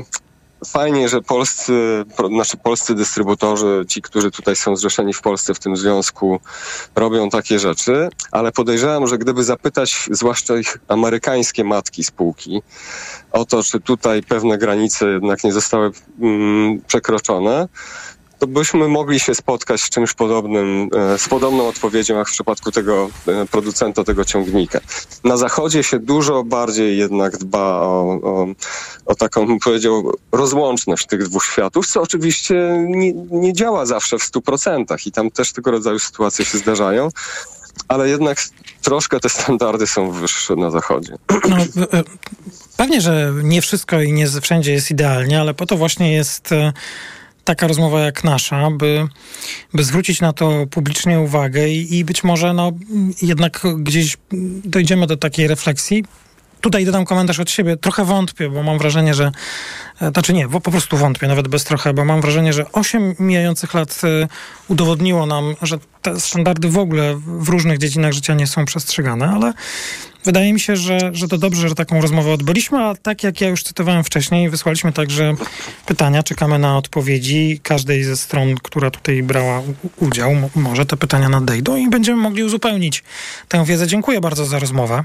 fajnie, 0.66 1.09
że 1.09 1.22
polscy, 1.22 2.05
znaczy 2.29 2.57
polscy 2.57 2.94
dystrybutorzy, 2.94 3.85
ci, 3.88 4.03
którzy 4.03 4.31
tutaj 4.31 4.57
są 4.57 4.77
zrzeszeni 4.77 5.12
w 5.12 5.20
Polsce 5.20 5.55
w 5.55 5.59
tym 5.59 5.77
związku, 5.77 6.40
robią 6.94 7.31
takie 7.31 7.59
rzeczy, 7.59 8.09
ale 8.31 8.53
podejrzewam, 8.53 9.07
że 9.07 9.18
gdyby 9.18 9.44
zapytać 9.44 10.09
zwłaszcza 10.11 10.57
ich 10.57 10.79
amerykańskie 10.88 11.64
matki 11.64 12.05
spółki 12.05 12.62
o 13.33 13.44
to, 13.44 13.62
czy 13.62 13.81
tutaj 13.81 14.22
pewne 14.22 14.59
granice 14.59 15.07
jednak 15.11 15.44
nie 15.44 15.53
zostały 15.53 15.90
mm, 16.20 16.81
przekroczone, 16.87 17.68
to 18.42 18.46
byśmy 18.46 18.88
mogli 18.88 19.20
się 19.20 19.35
spotkać 19.35 19.81
z 19.81 19.90
czymś 19.90 20.14
podobnym, 20.14 20.88
e, 20.96 21.18
z 21.18 21.28
podobną 21.28 21.68
odpowiedzią 21.68 22.18
jak 22.18 22.28
w 22.28 22.33
przypadku 22.33 22.72
tego 22.72 23.11
e, 23.28 23.46
producenta 23.46 24.05
tego 24.05 24.24
ciągnika. 24.24 24.81
Na 25.24 25.37
zachodzie 25.37 25.83
się 25.83 25.98
dużo 25.98 26.44
bardziej 26.44 26.98
jednak 26.98 27.37
dba 27.37 27.81
o, 27.81 28.18
o, 28.22 28.46
o 29.07 29.14
taką, 29.14 29.46
bym 29.46 29.59
powiedział, 29.59 30.12
rozłączność 30.33 31.07
tych 31.07 31.28
dwóch 31.28 31.44
światów, 31.44 31.87
co 31.87 32.02
oczywiście 32.02 32.85
nie, 32.88 33.12
nie 33.12 33.52
działa 33.52 33.87
zawsze 33.87 34.18
w 34.18 34.22
stu 34.22 34.42
procentach 34.42 35.07
i 35.07 35.12
tam 35.12 35.31
też 35.31 35.52
tego 35.52 35.70
rodzaju 35.70 35.98
sytuacje 35.98 36.44
się 36.44 36.59
zdarzają 36.59 37.09
ale 37.88 38.09
jednak 38.09 38.38
troszkę 38.83 39.20
te 39.20 39.28
standardy 39.28 39.87
są 39.87 40.11
wyższe 40.11 40.57
na 40.57 40.70
zachodzie. 40.70 41.14
No, 41.48 41.57
e, 41.57 42.02
pewnie, 42.76 43.00
że 43.00 43.33
nie 43.42 43.62
wszystko 43.62 44.00
i 44.00 44.12
nie 44.12 44.26
wszędzie 44.40 44.72
jest 44.72 44.90
idealnie, 44.90 45.40
ale 45.40 45.55
po 45.55 45.66
to 45.66 45.76
właśnie 45.76 46.12
jest 46.12 46.52
taka 47.44 47.66
rozmowa 47.66 48.00
jak 48.00 48.24
nasza, 48.24 48.70
by, 48.70 49.09
by 49.74 49.85
zwrócić 49.85 50.20
na 50.20 50.33
to 50.33 50.66
publicznie 50.70 51.20
uwagę 51.20 51.68
i, 51.68 51.98
i 51.98 52.05
być 52.05 52.24
może 52.24 52.52
no, 52.55 52.72
jednak 53.22 53.62
gdzieś 53.78 54.16
dojdziemy 54.64 55.07
do 55.07 55.16
takiej 55.16 55.48
refleksji. 55.48 56.05
Tutaj 56.61 56.85
dodam 56.85 57.05
komentarz 57.05 57.40
od 57.40 57.50
siebie. 57.50 57.76
Trochę 57.76 58.05
wątpię, 58.05 58.50
bo 58.50 58.62
mam 58.62 58.78
wrażenie, 58.78 59.14
że. 59.14 59.33
E, 60.00 60.11
znaczy 60.11 60.33
nie, 60.33 60.48
po 60.48 60.61
prostu 60.61 60.96
wątpię, 60.96 61.28
nawet 61.28 61.48
bez 61.48 61.64
trochę, 61.64 61.94
bo 61.94 62.05
mam 62.05 62.20
wrażenie, 62.20 62.52
że 62.52 62.72
8 62.72 63.14
mijających 63.18 63.74
lat 63.74 64.00
e, 64.05 64.28
udowodniło 64.68 65.26
nam, 65.26 65.55
że 65.62 65.78
te 66.02 66.20
standardy 66.20 66.68
w 66.68 66.78
ogóle 66.78 67.14
w 67.26 67.48
różnych 67.48 67.78
dziedzinach 67.78 68.12
życia 68.12 68.35
nie 68.35 68.46
są 68.46 68.64
przestrzegane, 68.64 69.28
ale 69.28 69.53
Wydaje 70.25 70.53
mi 70.53 70.61
się, 70.61 70.77
że, 70.77 70.99
że 71.12 71.29
to 71.29 71.39
dobrze, 71.39 71.68
że 71.68 71.75
taką 71.75 72.01
rozmowę 72.01 72.33
odbyliśmy, 72.33 72.79
a 72.79 72.95
tak 72.95 73.23
jak 73.23 73.41
ja 73.41 73.49
już 73.49 73.62
cytowałem 73.62 74.05
wcześniej, 74.05 74.51
wysłaliśmy 74.51 74.93
także 74.93 75.35
pytania, 75.87 76.23
czekamy 76.23 76.59
na 76.59 76.79
odpowiedzi 76.79 77.61
każdej 77.62 78.05
ze 78.05 78.16
stron, 78.16 78.55
która 78.62 78.91
tutaj 78.91 79.23
brała 79.23 79.62
udział. 79.97 80.33
Może 80.55 80.87
te 80.87 80.97
pytania 80.97 81.29
nadejdą 81.29 81.77
i 81.77 81.89
będziemy 81.91 82.23
mogli 82.23 82.45
uzupełnić 82.45 83.05
tę 83.49 83.64
wiedzę. 83.64 83.87
Dziękuję 83.87 84.20
bardzo 84.20 84.47
za 84.47 84.59
rozmowę. 84.59 85.05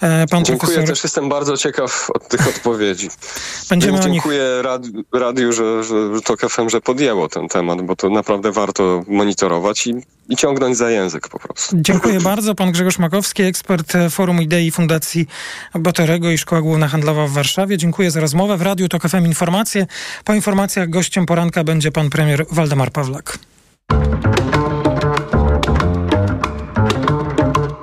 E, 0.00 0.26
pan 0.26 0.44
Dziękuję, 0.44 0.58
profesor... 0.58 0.86
też 0.86 1.04
jestem 1.04 1.28
bardzo 1.28 1.56
ciekaw 1.56 2.10
od 2.14 2.28
tych 2.28 2.48
odpowiedzi. 2.48 3.08
Będziemy 3.70 4.00
Dziękuję 4.00 4.62
nich... 4.62 5.12
radiu, 5.12 5.52
że, 5.52 5.84
że, 5.84 6.14
że 6.14 6.20
to 6.20 6.36
KFM, 6.36 6.68
że 6.68 6.80
podjęło 6.80 7.28
ten 7.28 7.48
temat, 7.48 7.82
bo 7.82 7.96
to 7.96 8.10
naprawdę 8.10 8.52
warto 8.52 9.02
monitorować 9.08 9.86
i, 9.86 9.94
i 10.30 10.36
ciągnąć 10.36 10.76
za 10.76 10.90
język 10.90 11.28
po 11.28 11.38
prostu. 11.38 11.76
Dziękuję 11.80 12.20
bardzo. 12.20 12.54
Pan 12.54 12.72
Grzegorz 12.72 12.98
Makowski, 12.98 13.42
ekspert 13.42 13.92
Forum 14.10 14.42
Idei 14.42 14.70
Fundacji 14.70 15.26
Batorego 15.74 16.30
i 16.30 16.38
Szkoła 16.38 16.62
Główna 16.62 16.88
Handlowa 16.88 17.26
w 17.26 17.30
Warszawie. 17.30 17.78
Dziękuję 17.78 18.10
za 18.10 18.20
rozmowę. 18.20 18.56
W 18.56 18.62
Radiu 18.62 18.88
TOK 18.88 19.08
FM 19.08 19.26
Informacje. 19.26 19.86
Po 20.24 20.34
informacjach 20.34 20.90
gościem 20.90 21.26
poranka 21.26 21.64
będzie 21.64 21.92
pan 21.92 22.10
premier 22.10 22.46
Waldemar 22.50 22.92
Pawlak. 22.92 23.38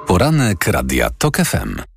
Poranek 0.07 0.67
Radia 0.67 1.09
TOK 1.17 1.37
FM. 1.37 1.96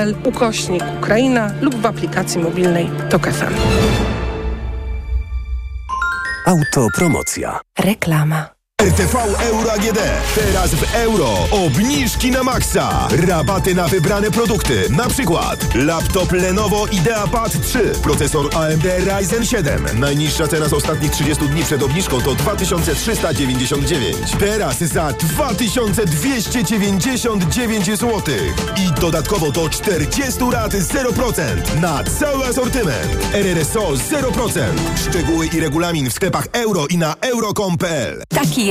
ukośnik 0.23 0.83
Ukraina 0.97 1.51
lub 1.61 1.75
w 1.75 1.85
aplikacji 1.85 2.41
mobilnej 2.41 2.89
TOK 3.09 3.27
FM. 3.27 3.53
Autopromocja. 6.45 7.59
Reklama. 7.79 8.60
RTV 8.81 9.15
Euro 9.39 9.71
AGD. 9.71 9.99
Teraz 10.35 10.75
w 10.75 10.95
euro. 10.95 11.47
Obniżki 11.51 12.31
na 12.31 12.43
maksa. 12.43 13.07
Rabaty 13.27 13.75
na 13.75 13.87
wybrane 13.87 14.31
produkty. 14.31 14.83
Na 14.89 15.09
przykład 15.09 15.75
laptop 15.75 16.31
Lenovo 16.31 16.87
IdeaPad 16.87 17.67
3. 17.67 17.79
Procesor 18.03 18.55
AMD 18.55 18.83
Ryzen 18.83 19.45
7. 19.45 19.99
Najniższa 19.99 20.47
cena 20.47 20.67
z 20.67 20.73
ostatnich 20.73 21.11
30 21.11 21.47
dni 21.47 21.63
przed 21.63 21.83
obniżką 21.83 22.21
to 22.21 22.35
2399. 22.35 24.17
Teraz 24.39 24.77
za 24.77 25.13
2299 25.13 27.85
zł. 27.85 28.21
I 28.77 28.91
dodatkowo 29.01 29.51
do 29.51 29.69
40 29.69 30.39
lat 30.51 30.73
0% 30.73 31.79
na 31.81 32.03
cały 32.03 32.45
asortyment. 32.45 33.17
RRSO 33.33 33.91
0%. 33.91 34.61
Szczegóły 35.09 35.47
i 35.47 35.59
regulamin 35.59 36.09
w 36.09 36.13
sklepach 36.13 36.47
euro 36.51 36.87
i 36.87 36.97
na 36.97 37.15
euro.com.pl. 37.21 38.23
Taki 38.29 38.70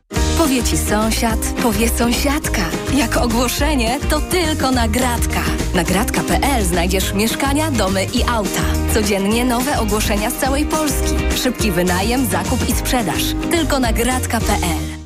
Powie 0.41 0.63
ci 0.63 0.77
sąsiad, 0.77 1.39
powie 1.63 1.89
sąsiadka. 1.89 2.61
Jak 2.95 3.17
ogłoszenie, 3.17 3.99
to 4.09 4.21
tylko 4.21 4.71
nagradka. 4.71 5.41
Nagradka.pl 5.75 6.65
znajdziesz 6.65 7.13
mieszkania, 7.13 7.71
domy 7.71 8.03
i 8.03 8.23
auta. 8.23 8.63
Codziennie 8.93 9.45
nowe 9.45 9.79
ogłoszenia 9.79 10.29
z 10.29 10.35
całej 10.35 10.65
Polski. 10.65 11.15
Szybki 11.35 11.71
wynajem, 11.71 12.25
zakup 12.25 12.69
i 12.69 12.73
sprzedaż. 12.73 13.23
Tylko 13.51 13.79
nagradka.pl 13.79 14.90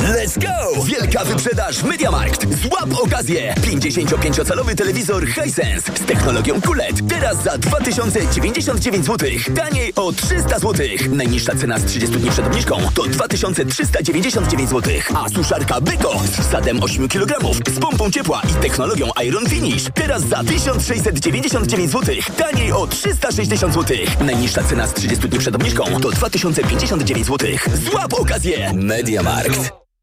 Let's 0.00 0.38
go! 0.38 0.84
Wielka 0.84 1.24
wyprzedaż 1.24 1.82
Mediamarkt. 1.82 2.46
Złap 2.62 3.00
okazję! 3.02 3.54
55-calowy 3.60 4.74
telewizor 4.74 5.26
Hisense 5.26 5.92
z 5.94 6.06
technologią 6.06 6.60
QLED. 6.60 7.08
Teraz 7.08 7.42
za 7.42 7.58
2099 7.58 9.06
zł. 9.06 9.28
Taniej 9.56 9.92
o 9.96 10.12
300 10.12 10.58
zł. 10.58 10.86
Najniższa 11.10 11.54
cena 11.54 11.78
z 11.78 11.84
30 11.84 12.16
dni 12.16 12.30
przed 12.30 12.46
obniżką 12.46 12.78
to 12.94 13.02
2399 13.02 14.70
zł. 14.70 14.92
A 15.14 15.28
suszarka 15.28 15.80
Beko 15.80 16.20
z 16.24 16.40
wsadem 16.46 16.82
8 16.82 17.08
kg 17.08 17.54
z 17.74 17.78
pompą 17.78 18.10
ciepła 18.10 18.42
i 18.50 18.62
technologią 18.62 19.10
Iron 19.24 19.48
Finish. 19.48 19.84
Teraz 19.94 20.22
za 20.22 20.44
1699 20.44 21.90
zł. 21.90 22.14
Taniej 22.36 22.72
o 22.72 22.86
360 22.86 23.74
zł. 23.74 23.96
Najniższa 24.20 24.62
cena 24.62 24.86
z 24.86 24.94
30 24.94 25.28
dni 25.28 25.38
przed 25.38 25.54
obniżką 25.54 25.84
to 26.00 26.10
2059 26.10 27.26
zł. 27.26 27.48
Złap 27.90 28.14
okazję! 28.14 28.72
Mediamarkt. 28.74 29.67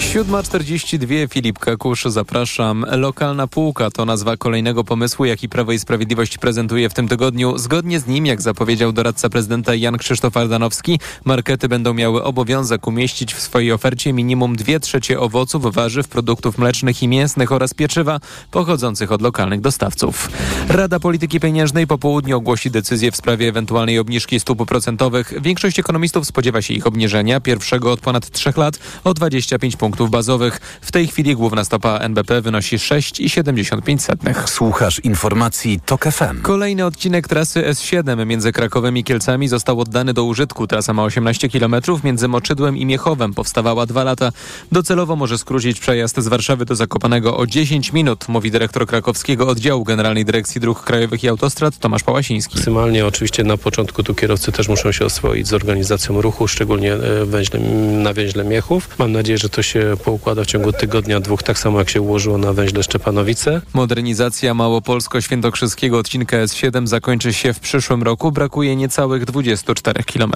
7.42 0.00 1.28
Filip 1.28 1.58
Kakusz, 1.58 2.04
zapraszam. 2.04 2.86
Lokalna 2.90 3.46
półka 3.46 3.90
to 3.90 4.04
nazwa 4.04 4.36
kolejnego 4.36 4.84
pomysłu, 4.84 5.24
jaki 5.24 5.48
Prawo 5.48 5.72
i 5.72 5.78
Sprawiedliwość 5.78 6.38
prezentuje 6.38 6.88
w 6.88 6.94
tym 6.94 7.08
tygodniu. 7.08 7.58
Zgodnie 7.58 8.00
z 8.00 8.06
nim, 8.06 8.26
jak 8.26 8.42
zapowiedział 8.42 8.92
doradca 8.92 9.28
prezydenta 9.28 9.74
Jan 9.74 9.98
Krzysztof 9.98 10.36
Ardanowski, 10.36 11.00
markety 11.24 11.68
będą 11.68 11.94
miały 11.94 12.24
obowiązek 12.24 12.86
umieścić 12.86 13.34
w 13.34 13.40
swojej 13.40 13.72
ofercie 13.72 14.12
minimum 14.12 14.56
2 14.56 14.78
trzecie 14.78 15.20
owoców, 15.20 15.74
warzyw, 15.74 16.08
produktów 16.08 16.58
mlecznych 16.58 17.02
i 17.02 17.08
mięsnych 17.08 17.52
oraz 17.52 17.74
pieczywa 17.74 18.20
pochodzących 18.50 19.12
od 19.12 19.22
lokalnych 19.22 19.60
dostawców. 19.60 20.28
Rada 20.68 21.00
Polityki 21.00 21.40
Pieniężnej 21.40 21.86
po 21.86 21.98
południu 21.98 22.36
ogłosi 22.36 22.70
decyzję 22.70 23.12
w 23.12 23.16
sprawie 23.16 23.48
ewentualnej 23.48 23.98
obniżki 23.98 24.40
stóp 24.40 24.68
procentowych. 24.68 25.32
Większość 25.42 25.78
ekonomistów 25.78 26.26
spodziewa 26.26 26.62
się 26.62 26.74
ich 26.74 26.86
obniżenia, 26.86 27.40
pierwszego 27.40 27.92
od 27.92 28.00
ponad 28.00 28.30
3 28.30 28.52
lat 28.56 28.78
o 29.04 29.14
25 29.14 29.76
punktów 29.76 29.89
bazowych. 29.90 30.60
W 30.80 30.92
tej 30.92 31.06
chwili 31.06 31.36
główna 31.36 31.64
stopa 31.64 31.98
NBP 31.98 32.40
wynosi 32.40 32.76
6,75. 32.76 34.48
Słuchasz 34.48 34.98
informacji 34.98 35.80
TOK 35.86 36.04
FM. 36.04 36.42
Kolejny 36.42 36.86
odcinek 36.86 37.28
trasy 37.28 37.62
S7 37.62 38.26
między 38.26 38.52
Krakowem 38.52 38.96
i 38.96 39.04
Kielcami 39.04 39.48
został 39.48 39.80
oddany 39.80 40.14
do 40.14 40.24
użytku. 40.24 40.66
Trasa 40.66 40.92
ma 40.92 41.02
18 41.02 41.48
km 41.48 41.74
między 42.04 42.28
Moczydłem 42.28 42.76
i 42.76 42.86
Miechowem. 42.86 43.34
Powstawała 43.34 43.86
dwa 43.86 44.04
lata. 44.04 44.32
Docelowo 44.72 45.16
może 45.16 45.38
skrócić 45.38 45.80
przejazd 45.80 46.20
z 46.20 46.28
Warszawy 46.28 46.64
do 46.64 46.74
Zakopanego 46.74 47.36
o 47.36 47.46
10 47.46 47.92
minut, 47.92 48.28
mówi 48.28 48.50
dyrektor 48.50 48.86
krakowskiego 48.86 49.48
oddziału 49.48 49.84
Generalnej 49.84 50.24
Dyrekcji 50.24 50.60
Dróg 50.60 50.84
Krajowych 50.84 51.24
i 51.24 51.28
Autostrad 51.28 51.78
Tomasz 51.78 52.02
Pałasiński. 52.02 52.54
Maksymalnie 52.54 53.06
oczywiście 53.06 53.44
na 53.44 53.56
początku 53.56 54.02
tu 54.02 54.14
kierowcy 54.14 54.52
też 54.52 54.68
muszą 54.68 54.92
się 54.92 55.04
oswoić 55.04 55.48
z 55.48 55.52
organizacją 55.52 56.20
ruchu, 56.20 56.48
szczególnie 56.48 56.92
e, 56.92 57.24
węźle, 57.24 57.60
na 58.02 58.12
węźle 58.12 58.44
Miechów. 58.44 58.88
Mam 58.98 59.12
nadzieję, 59.12 59.38
że 59.38 59.48
to 59.48 59.62
się 59.62 59.79
poukłada 60.04 60.44
w 60.44 60.46
ciągu 60.46 60.72
tygodnia, 60.72 61.20
dwóch, 61.20 61.42
tak 61.42 61.58
samo 61.58 61.78
jak 61.78 61.90
się 61.90 62.00
ułożyło 62.00 62.38
na 62.38 62.52
węźle 62.52 62.82
Szczepanowice. 62.82 63.60
Modernizacja 63.74 64.54
Małopolsko-Świętokrzyskiego 64.54 65.98
odcinka 65.98 66.36
S7 66.36 66.86
zakończy 66.86 67.32
się 67.32 67.52
w 67.52 67.60
przyszłym 67.60 68.02
roku. 68.02 68.32
Brakuje 68.32 68.76
niecałych 68.76 69.24
24 69.24 70.04
km. 70.04 70.32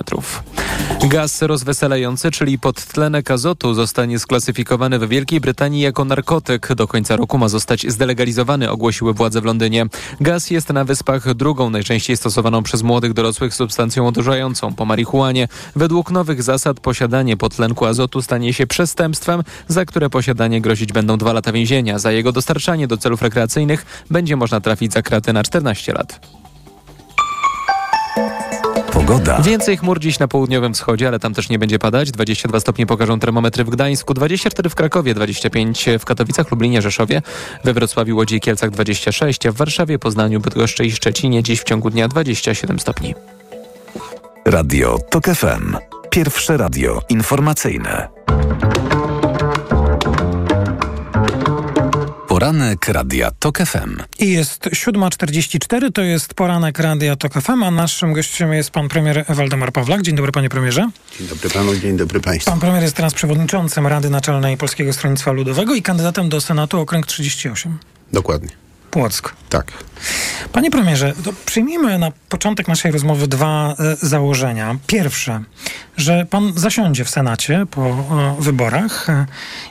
Gaz 1.08 1.42
rozweselający, 1.42 2.30
czyli 2.30 2.58
podtlenek 2.58 3.30
azotu, 3.30 3.74
zostanie 3.74 4.18
sklasyfikowany 4.18 4.98
w 4.98 5.08
Wielkiej 5.08 5.40
Brytanii 5.40 5.80
jako 5.80 6.04
narkotyk. 6.04 6.74
Do 6.74 6.86
końca 6.86 7.16
roku 7.16 7.38
ma 7.38 7.48
zostać 7.48 7.86
zdelegalizowany, 7.92 8.70
ogłosiły 8.70 9.14
władze 9.14 9.40
w 9.40 9.44
Londynie. 9.44 9.86
Gaz 10.20 10.50
jest 10.50 10.68
na 10.68 10.84
wyspach 10.84 11.34
drugą 11.34 11.70
najczęściej 11.70 12.16
stosowaną 12.16 12.62
przez 12.62 12.82
młodych 12.82 13.12
dorosłych 13.12 13.54
substancją 13.54 14.06
odurzającą 14.06 14.74
po 14.74 14.84
marihuanie. 14.84 15.48
Według 15.76 16.10
nowych 16.10 16.42
zasad 16.42 16.80
posiadanie 16.80 17.36
podtlenku 17.36 17.86
azotu 17.86 18.22
stanie 18.22 18.52
się 18.52 18.66
przestępstwem, 18.66 19.33
za 19.68 19.84
które 19.84 20.10
posiadanie 20.10 20.60
grozić 20.60 20.92
będą 20.92 21.18
dwa 21.18 21.32
lata 21.32 21.52
więzienia. 21.52 21.98
Za 21.98 22.12
jego 22.12 22.32
dostarczanie 22.32 22.86
do 22.86 22.96
celów 22.96 23.22
rekreacyjnych 23.22 24.04
będzie 24.10 24.36
można 24.36 24.60
trafić 24.60 24.92
za 24.92 25.02
kraty 25.02 25.32
na 25.32 25.42
14 25.42 25.92
lat. 25.92 26.20
Pogoda. 28.92 29.42
Więcej 29.42 29.76
chmur 29.76 30.00
dziś 30.00 30.18
na 30.18 30.28
południowym 30.28 30.74
wschodzie, 30.74 31.08
ale 31.08 31.18
tam 31.18 31.34
też 31.34 31.48
nie 31.48 31.58
będzie 31.58 31.78
padać. 31.78 32.10
22 32.10 32.60
stopnie 32.60 32.86
pokażą 32.86 33.18
termometry 33.18 33.64
w 33.64 33.70
Gdańsku, 33.70 34.14
24 34.14 34.70
w 34.70 34.74
Krakowie, 34.74 35.14
25 35.14 35.86
w 35.98 36.04
Katowicach, 36.04 36.50
Lublinie, 36.50 36.82
Rzeszowie, 36.82 37.22
we 37.64 37.72
Wrocławiu, 37.72 38.16
Łodzi 38.16 38.36
i 38.36 38.40
Kielcach 38.40 38.70
26, 38.70 39.46
a 39.46 39.52
w 39.52 39.54
Warszawie, 39.54 39.98
Poznaniu, 39.98 40.40
Bydgoszczy 40.40 40.84
i 40.84 40.92
Szczecinie 40.92 41.42
dziś 41.42 41.60
w 41.60 41.64
ciągu 41.64 41.90
dnia 41.90 42.08
27 42.08 42.80
stopni. 42.80 43.14
Radio 44.44 44.98
TOK 45.10 45.24
FM. 45.24 45.76
Pierwsze 46.10 46.56
radio 46.56 47.00
informacyjne. 47.08 48.08
Poranek 52.34 52.88
Radia 52.88 53.30
TOK 53.30 53.58
FM. 53.58 54.02
I 54.18 54.32
jest 54.32 54.64
7.44, 54.64 55.92
to 55.92 56.02
jest 56.02 56.34
poranek 56.34 56.78
Radia 56.78 57.16
TOK 57.16 57.32
FM, 57.32 57.62
a 57.62 57.70
naszym 57.70 58.12
gościem 58.12 58.52
jest 58.52 58.70
pan 58.70 58.88
premier 58.88 59.24
Waldemar 59.28 59.72
Pawlak. 59.72 60.02
Dzień 60.02 60.14
dobry 60.14 60.32
panie 60.32 60.48
premierze. 60.48 60.90
Dzień 61.18 61.28
dobry 61.28 61.50
panu, 61.50 61.76
dzień 61.76 61.96
dobry 61.96 62.20
państwu. 62.20 62.50
Pan 62.50 62.60
premier 62.60 62.82
jest 62.82 62.96
teraz 62.96 63.14
przewodniczącym 63.14 63.86
Rady 63.86 64.10
Naczelnej 64.10 64.56
Polskiego 64.56 64.92
Stronnictwa 64.92 65.32
Ludowego 65.32 65.74
i 65.74 65.82
kandydatem 65.82 66.28
do 66.28 66.40
Senatu 66.40 66.80
okręg 66.80 67.06
38. 67.06 67.78
Dokładnie. 68.12 68.63
Płock. 68.94 69.34
Tak. 69.48 69.72
Panie 70.52 70.70
premierze, 70.70 71.12
przyjmijmy 71.46 71.98
na 71.98 72.12
początek 72.28 72.68
naszej 72.68 72.92
rozmowy 72.92 73.28
dwa 73.28 73.74
e, 73.78 73.96
założenia. 74.06 74.76
Pierwsze, 74.86 75.42
że 75.96 76.26
pan 76.30 76.52
zasiądzie 76.56 77.04
w 77.04 77.10
Senacie 77.10 77.66
po 77.70 77.86
e, 77.86 78.36
wyborach 78.38 79.10
e, 79.10 79.26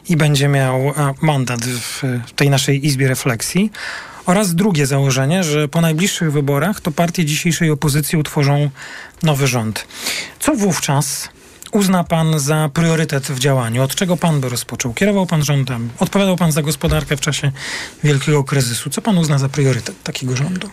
i 0.10 0.18
będzie 0.18 0.48
miał 0.48 0.94
mandat 1.22 1.66
w, 1.66 2.04
w 2.28 2.32
tej 2.32 2.50
naszej 2.50 2.86
izbie 2.86 3.08
refleksji. 3.08 3.72
Oraz 4.26 4.56
drugie 4.56 4.86
założenie, 4.86 5.44
że 5.44 5.68
po 5.68 5.82
najbliższych 5.82 6.32
wyborach 6.32 6.82
to 6.82 6.92
partie 6.92 7.26
dzisiejszej 7.26 7.72
opozycji 7.72 8.18
utworzą 8.18 8.70
nowy 9.24 9.48
rząd. 9.48 9.88
Co 10.40 10.56
wówczas 10.56 11.30
uzna 11.74 12.04
pan 12.04 12.40
za 12.40 12.70
priorytet 12.74 13.24
w 13.24 13.40
działaniu? 13.40 13.84
Od 13.84 13.96
czego 13.96 14.18
pan 14.18 14.42
by 14.42 14.50
rozpoczął? 14.50 14.94
Kierował 14.94 15.26
pan 15.26 15.44
rządem, 15.44 15.90
odpowiadał 16.00 16.38
pan 16.38 16.52
za 16.52 16.62
gospodarkę 16.62 17.18
w 17.18 17.22
czasie 17.22 17.52
wielkiego 18.04 18.44
kryzysu. 18.44 18.90
Co 18.90 19.02
pan 19.02 19.18
uzna 19.18 19.40
za 19.40 19.50
priorytet 19.50 20.04
takiego 20.04 20.36
rządu? 20.36 20.70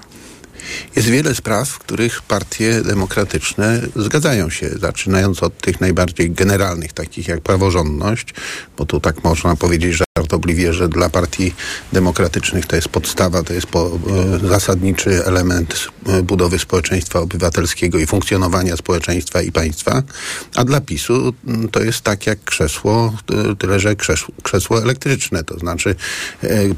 Jest 0.96 1.09
wiele 1.09 1.34
spraw, 1.34 1.68
w 1.68 1.78
których 1.78 2.22
partie 2.22 2.82
demokratyczne 2.82 3.80
zgadzają 3.96 4.51
się, 4.51 4.68
zaczynając 4.68 5.42
od 5.42 5.59
tych 5.59 5.80
najbardziej 5.80 6.30
generalnych, 6.30 6.92
takich 6.92 7.28
jak 7.28 7.40
praworządność, 7.40 8.34
bo 8.76 8.86
tu 8.86 9.01
tak 9.01 9.24
można 9.24 9.57
powiedzieć, 9.57 9.94
że 9.94 10.05
żartobliwie, 10.20 10.72
że 10.72 10.88
dla 10.88 11.08
partii 11.08 11.54
demokratycznych 11.92 12.66
to 12.66 12.76
jest 12.76 12.88
podstawa, 12.88 13.42
to 13.42 13.52
jest 13.52 13.66
po, 13.66 13.90
e, 14.42 14.48
zasadniczy 14.48 15.24
element 15.24 15.88
e, 16.06 16.22
budowy 16.22 16.58
społeczeństwa 16.58 17.20
obywatelskiego 17.20 17.98
i 17.98 18.06
funkcjonowania 18.06 18.76
społeczeństwa 18.76 19.42
i 19.42 19.52
państwa, 19.52 20.02
a 20.56 20.64
dla 20.64 20.80
PiSu 20.80 21.32
m, 21.46 21.68
to 21.68 21.82
jest 21.82 22.00
tak 22.00 22.26
jak 22.26 22.44
krzesło, 22.44 23.14
e, 23.50 23.56
tyle 23.56 23.80
że 23.80 23.96
krzesło, 23.96 24.34
krzesło 24.42 24.82
elektryczne, 24.82 25.44
to 25.44 25.58
znaczy 25.58 25.94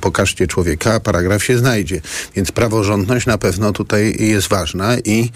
pokażcie 0.00 0.46
człowieka, 0.46 1.00
paragraf 1.00 1.44
się 1.44 1.58
znajdzie. 1.58 2.00
Więc 2.36 2.52
praworządność 2.52 3.26
na 3.26 3.38
pewno 3.38 3.72
tutaj 3.72 4.16
jest 4.18 4.48
ważna 4.48 4.98
i 4.98 5.30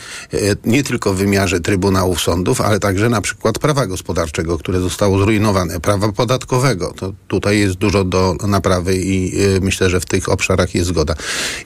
nie 0.64 0.82
tylko 0.82 1.14
w 1.14 1.16
wymiarze 1.16 1.60
trybunałów, 1.60 2.20
sądów, 2.20 2.60
ale 2.60 2.78
także 2.80 3.08
na 3.08 3.20
przykład 3.20 3.58
prawa 3.58 3.86
gospodarczego, 3.86 4.58
które 4.58 4.80
zostało 4.80 5.18
zrujnowane, 5.18 5.80
prawa 5.80 6.12
podatkowego. 6.12 6.92
To 6.96 7.12
tutaj 7.28 7.58
jest 7.58 7.74
dużo 7.74 7.95
do 8.04 8.36
naprawy 8.48 8.96
i 8.96 9.42
e, 9.42 9.60
myślę, 9.60 9.90
że 9.90 10.00
w 10.00 10.06
tych 10.06 10.28
obszarach 10.28 10.74
jest 10.74 10.88
zgoda. 10.88 11.14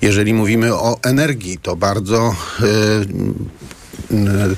Jeżeli 0.03 0.35
mówimy 0.35 0.75
o 0.75 0.99
energii, 1.03 1.59
to 1.63 1.77
bardzo 1.77 2.35
e, 2.61 2.65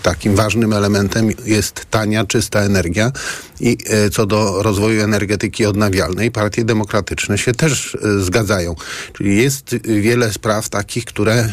takim 0.02 0.36
ważnym 0.36 0.72
elementem 0.72 1.30
jest 1.44 1.86
tania, 1.90 2.24
czysta 2.24 2.60
energia 2.60 3.12
i 3.60 3.78
e, 3.86 4.10
co 4.10 4.26
do 4.26 4.62
rozwoju 4.62 5.02
energetyki 5.02 5.66
odnawialnej, 5.66 6.30
partie 6.30 6.64
demokratyczne 6.64 7.38
się 7.38 7.52
też 7.52 7.94
e, 7.94 8.20
zgadzają. 8.20 8.74
Czyli 9.12 9.36
jest 9.36 9.76
wiele 9.84 10.32
spraw 10.32 10.68
takich, 10.68 11.04
które 11.04 11.48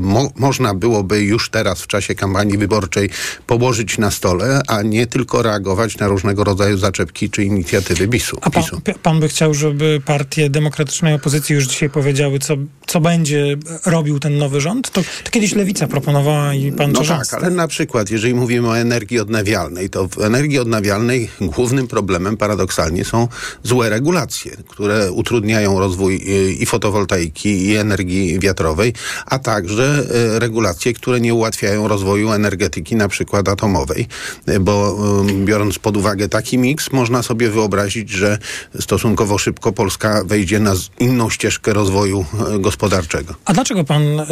mo 0.00 0.30
można 0.36 0.74
byłoby 0.74 1.22
już 1.22 1.50
teraz 1.50 1.82
w 1.82 1.86
czasie 1.86 2.14
kampanii 2.14 2.58
wyborczej 2.58 3.10
położyć 3.46 3.98
na 3.98 4.10
stole, 4.10 4.60
a 4.66 4.82
nie 4.82 5.06
tylko 5.06 5.42
reagować 5.42 5.98
na 5.98 6.08
różnego 6.08 6.44
rodzaju 6.44 6.78
zaczepki 6.78 7.30
czy 7.30 7.44
inicjatywy 7.44 8.08
BIS-u. 8.08 8.38
A 8.40 8.50
pan, 8.50 8.64
pan 9.02 9.20
by 9.20 9.28
chciał, 9.28 9.54
żeby 9.54 10.02
partie 10.04 10.50
demokratycznej 10.50 11.14
opozycji 11.14 11.54
już 11.54 11.66
dzisiaj 11.66 11.90
powiedziały, 11.90 12.38
co, 12.38 12.54
co 12.86 13.00
będzie 13.00 13.56
robił 13.86 14.20
ten 14.20 14.38
nowy 14.38 14.60
rząd? 14.60 14.90
To, 14.90 15.02
to 15.24 15.30
kiedyś 15.30 15.54
Lewica 15.54 15.88
proponowała 15.88 16.54
i 16.54 16.72
pan 16.72 16.92
No 16.92 17.04
tak, 17.04 17.29
ale 17.34 17.50
na 17.50 17.68
przykład, 17.68 18.10
jeżeli 18.10 18.34
mówimy 18.34 18.68
o 18.68 18.78
energii 18.78 19.20
odnawialnej, 19.20 19.90
to 19.90 20.08
w 20.08 20.18
energii 20.18 20.58
odnawialnej 20.58 21.30
głównym 21.40 21.88
problemem 21.88 22.36
paradoksalnie 22.36 23.04
są 23.04 23.28
złe 23.62 23.90
regulacje, 23.90 24.56
które 24.68 25.12
utrudniają 25.12 25.78
rozwój 25.78 26.24
i 26.58 26.66
fotowoltaiki, 26.66 27.66
i 27.66 27.76
energii 27.76 28.38
wiatrowej, 28.38 28.92
a 29.26 29.38
także 29.38 30.04
y, 30.34 30.38
regulacje, 30.38 30.92
które 30.92 31.20
nie 31.20 31.34
ułatwiają 31.34 31.88
rozwoju 31.88 32.32
energetyki, 32.32 32.96
na 32.96 33.08
przykład 33.08 33.48
atomowej, 33.48 34.08
Y, 34.48 34.60
bo 34.60 34.96
biorąc 35.44 35.78
pod 35.78 35.96
uwagę 35.96 36.28
taki 36.28 36.58
miks, 36.58 36.92
można 36.92 37.22
sobie 37.22 37.50
wyobrazić, 37.50 38.10
że 38.10 38.38
stosunkowo 38.80 39.38
szybko 39.38 39.72
Polska 39.72 40.22
wejdzie 40.24 40.60
na 40.60 40.74
inną 40.98 41.30
ścieżkę 41.30 41.72
rozwoju 41.72 42.24
y, 42.56 42.58
gospodarczego. 42.58 43.34
A 43.44 43.52
dlaczego 43.52 43.84
pan 43.84 44.02
e, 44.20 44.26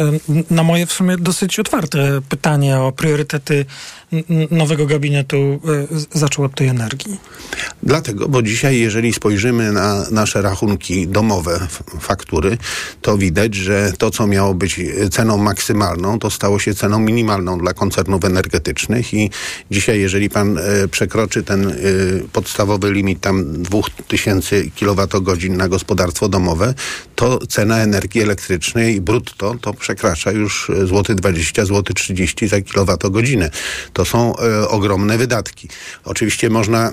na 0.49 0.63
moje 0.63 0.85
w 0.85 0.93
sumie 0.93 1.17
dosyć 1.17 1.59
otwarte 1.59 2.21
pytanie 2.29 2.78
o 2.81 2.91
priorytety 2.91 3.65
nowego 4.51 4.85
gabinetu 4.85 5.59
zaczął 6.13 6.45
od 6.45 6.55
tej 6.55 6.67
energii? 6.67 7.17
Dlatego, 7.83 8.29
bo 8.29 8.41
dzisiaj, 8.41 8.79
jeżeli 8.79 9.13
spojrzymy 9.13 9.71
na 9.71 10.05
nasze 10.11 10.41
rachunki 10.41 11.07
domowe, 11.07 11.67
faktury, 11.99 12.57
to 13.01 13.17
widać, 13.17 13.55
że 13.55 13.93
to, 13.97 14.11
co 14.11 14.27
miało 14.27 14.53
być 14.53 14.79
ceną 15.11 15.37
maksymalną, 15.37 16.19
to 16.19 16.29
stało 16.29 16.59
się 16.59 16.73
ceną 16.73 16.99
minimalną 16.99 17.57
dla 17.57 17.73
koncernów 17.73 18.25
energetycznych 18.25 19.13
i 19.13 19.29
dzisiaj, 19.71 19.99
jeżeli 19.99 20.29
pan 20.29 20.57
e, 20.57 20.87
przekroczy 20.87 21.43
ten 21.43 21.67
e, 21.67 21.73
podstawowy 22.33 22.91
limit 22.91 23.21
tam 23.21 23.63
2000 23.63 24.63
kWh 24.79 25.49
na 25.49 25.67
gospodarstwo 25.67 26.29
domowe, 26.29 26.73
to 27.15 27.39
cena 27.47 27.77
energii 27.77 28.21
elektrycznej 28.21 29.01
brutto 29.01 29.55
to 29.61 29.73
przekracza 29.73 30.31
już 30.31 30.71
złoty 30.85 31.15
20, 31.15 31.65
złoty 31.65 31.93
30 31.93 32.47
za 32.47 32.61
kilowatogodzinę. 32.61 33.49
To 33.99 34.05
są 34.05 34.37
e, 34.37 34.67
ogromne 34.67 35.17
wydatki. 35.17 35.67
Oczywiście 36.05 36.49
można 36.49 36.91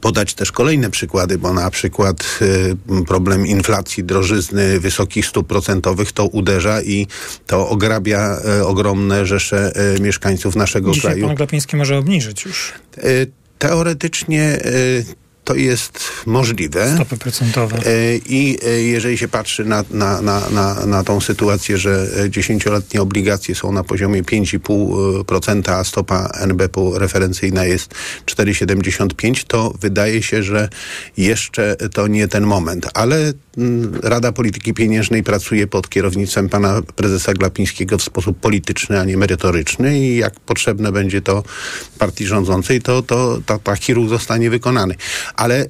podać 0.00 0.34
też 0.34 0.52
kolejne 0.52 0.90
przykłady, 0.90 1.38
bo 1.38 1.52
na 1.52 1.70
przykład 1.70 2.38
y, 2.42 3.04
problem 3.06 3.46
inflacji, 3.46 4.04
drożyzny, 4.04 4.80
wysokich 4.80 5.26
stóp 5.26 5.46
procentowych 5.46 6.12
to 6.12 6.26
uderza 6.26 6.82
i 6.82 7.06
to 7.46 7.68
ograbia 7.68 8.38
y, 8.60 8.66
ogromne 8.66 9.26
rzesze 9.26 9.72
mieszkańców 10.00 10.56
naszego 10.56 10.90
Dzisiaj 10.90 11.10
kraju. 11.12 11.26
pan 11.26 11.36
Glapiński 11.36 11.76
może 11.76 11.98
obniżyć 11.98 12.44
już. 12.44 12.72
Teoretycznie 13.58 14.60
to 15.46 15.54
jest 15.54 16.00
możliwe. 16.26 16.94
Stopy 16.94 17.16
procentowe. 17.16 17.76
E, 17.86 18.16
I 18.16 18.58
e, 18.66 18.82
jeżeli 18.82 19.18
się 19.18 19.28
patrzy 19.28 19.64
na, 19.64 19.84
na, 19.90 20.22
na, 20.22 20.50
na, 20.50 20.86
na 20.86 21.04
tą 21.04 21.20
sytuację, 21.20 21.78
że 21.78 22.08
dziesięcioletnie 22.28 23.02
obligacje 23.02 23.54
są 23.54 23.72
na 23.72 23.84
poziomie 23.84 24.22
5,5%, 24.22 25.70
a 25.70 25.84
stopa 25.84 26.30
NBP 26.40 26.80
referencyjna 26.94 27.64
jest 27.64 27.94
4,75, 28.26 29.44
to 29.44 29.74
wydaje 29.80 30.22
się, 30.22 30.42
że 30.42 30.68
jeszcze 31.16 31.76
to 31.76 32.08
nie 32.08 32.28
ten 32.28 32.46
moment. 32.46 32.86
Ale 32.94 33.32
mm, 33.56 34.00
Rada 34.02 34.32
Polityki 34.32 34.74
Pieniężnej 34.74 35.22
pracuje 35.22 35.66
pod 35.66 35.88
kierownictwem 35.88 36.48
pana 36.48 36.82
prezesa 36.96 37.34
Glapińskiego 37.34 37.98
w 37.98 38.02
sposób 38.02 38.40
polityczny, 38.40 39.00
a 39.00 39.04
nie 39.04 39.16
merytoryczny 39.16 39.98
i 40.00 40.16
jak 40.16 40.40
potrzebne 40.40 40.92
będzie 40.92 41.22
to 41.22 41.42
partii 41.98 42.26
rządzącej, 42.26 42.82
to, 42.82 43.02
to, 43.02 43.38
to 43.46 43.58
taki 43.58 43.94
ruch 43.94 44.08
zostanie 44.08 44.50
wykonany 44.50 44.94
ale 45.36 45.64
y, 45.64 45.68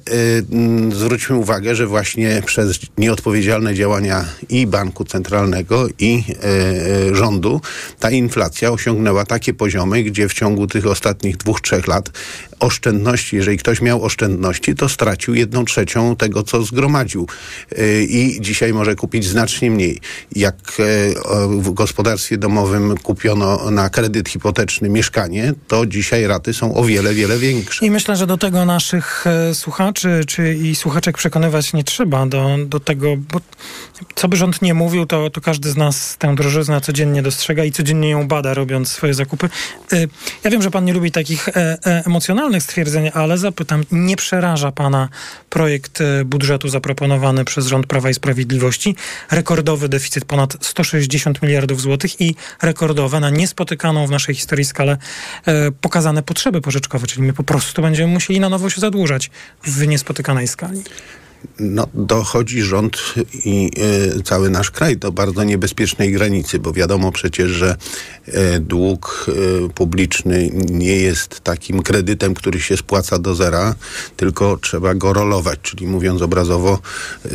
y, 0.91 0.95
zwróćmy 0.95 1.35
uwagę, 1.35 1.75
że 1.75 1.87
właśnie 1.87 2.41
przez 2.45 2.79
nieodpowiedzialne 2.97 3.75
działania 3.75 4.25
i 4.49 4.67
banku 4.67 5.05
centralnego 5.05 5.87
i 5.99 6.23
y, 7.11 7.15
rządu 7.15 7.61
ta 7.99 8.11
inflacja 8.11 8.71
osiągnęła 8.71 9.25
takie 9.25 9.53
poziomy, 9.53 10.03
gdzie 10.03 10.29
w 10.29 10.33
ciągu 10.33 10.67
tych 10.67 10.87
ostatnich 10.87 11.37
dwóch, 11.37 11.61
trzech 11.61 11.87
lat 11.87 12.09
oszczędności, 12.59 13.35
jeżeli 13.35 13.57
ktoś 13.57 13.81
miał 13.81 14.03
oszczędności, 14.03 14.75
to 14.75 14.89
stracił 14.89 15.35
jedną 15.35 15.65
trzecią 15.65 16.15
tego, 16.15 16.43
co 16.43 16.63
zgromadził. 16.63 17.27
I 18.09 18.37
dzisiaj 18.41 18.73
może 18.73 18.95
kupić 18.95 19.27
znacznie 19.27 19.71
mniej. 19.71 19.99
Jak 20.35 20.55
w 21.49 21.71
gospodarstwie 21.71 22.37
domowym 22.37 22.97
kupiono 22.97 23.71
na 23.71 23.89
kredyt 23.89 24.29
hipoteczny 24.29 24.89
mieszkanie, 24.89 25.53
to 25.67 25.85
dzisiaj 25.85 26.27
raty 26.27 26.53
są 26.53 26.75
o 26.75 26.83
wiele, 26.83 27.13
wiele 27.13 27.37
większe. 27.37 27.85
I 27.85 27.91
myślę, 27.91 28.15
że 28.15 28.27
do 28.27 28.37
tego 28.37 28.65
naszych 28.65 29.25
słuchaczy 29.53 30.21
czy 30.27 30.53
i 30.53 30.75
słuchaczek 30.75 31.17
przekonywać 31.17 31.73
nie 31.73 31.83
trzeba 31.83 32.25
do, 32.25 32.57
do 32.65 32.79
tego, 32.79 33.17
bo 33.17 33.39
co 34.15 34.27
by 34.27 34.37
rząd 34.37 34.61
nie 34.61 34.73
mówił, 34.73 35.05
to, 35.05 35.29
to 35.29 35.41
każdy 35.41 35.69
z 35.69 35.77
nas 35.77 36.17
tę 36.17 36.35
drożyznę 36.35 36.81
codziennie 36.81 37.21
dostrzega 37.21 37.63
i 37.63 37.71
codziennie 37.71 38.09
ją 38.09 38.27
bada, 38.27 38.53
robiąc 38.53 38.89
swoje 38.91 39.13
zakupy. 39.13 39.49
Ja 40.43 40.51
wiem, 40.51 40.61
że 40.61 40.71
pan 40.71 40.85
nie 40.85 40.93
lubi 40.93 41.11
takich 41.11 41.49
e, 41.49 42.03
e, 42.47 42.57
emocjonalnych 42.57 42.63
stwierdzeń, 42.63 43.11
ale 43.13 43.37
zapytam, 43.37 43.83
nie 43.91 44.15
przeraża 44.15 44.71
pana 44.71 45.09
projekt 45.49 46.01
e, 46.01 46.25
budżetu 46.25 46.69
zaproponowany 46.69 47.45
przez 47.45 47.67
rząd 47.67 47.87
Prawa 47.87 48.09
i 48.09 48.13
Sprawiedliwości? 48.13 48.95
Rekordowy 49.31 49.89
deficyt 49.89 50.25
ponad 50.25 50.57
160 50.61 51.41
miliardów 51.41 51.81
złotych 51.81 52.21
i 52.21 52.35
rekordowe 52.61 53.19
na 53.19 53.29
niespotykaną 53.29 54.07
w 54.07 54.11
naszej 54.11 54.35
historii 54.35 54.65
skalę 54.65 54.97
pokazane 55.81 56.23
potrzeby 56.23 56.61
pożyczkowe, 56.61 57.07
czyli 57.07 57.23
my 57.23 57.33
po 57.33 57.43
prostu 57.43 57.81
będziemy 57.81 58.13
musieli 58.13 58.39
na 58.39 58.49
nowo 58.49 58.69
się 58.69 58.81
zadłużać 58.81 59.31
w 59.63 59.87
niespotykanej 59.87 60.47
skali. 60.47 60.83
No, 61.59 61.87
dochodzi 61.93 62.61
rząd 62.61 62.97
i 63.45 63.71
y, 64.17 64.23
cały 64.23 64.49
nasz 64.49 64.71
kraj 64.71 64.97
do 64.97 65.11
bardzo 65.11 65.43
niebezpiecznej 65.43 66.11
granicy, 66.11 66.59
bo 66.59 66.73
wiadomo 66.73 67.11
przecież, 67.11 67.51
że 67.51 67.75
y, 68.27 68.59
dług 68.59 69.25
y, 69.67 69.73
publiczny 69.73 70.49
nie 70.53 70.95
jest 70.95 71.39
takim 71.39 71.83
kredytem, 71.83 72.33
który 72.33 72.59
się 72.61 72.77
spłaca 72.77 73.19
do 73.19 73.35
zera, 73.35 73.75
tylko 74.17 74.57
trzeba 74.57 74.95
go 74.95 75.13
rolować, 75.13 75.59
czyli 75.61 75.87
mówiąc 75.87 76.21
obrazowo, 76.21 76.79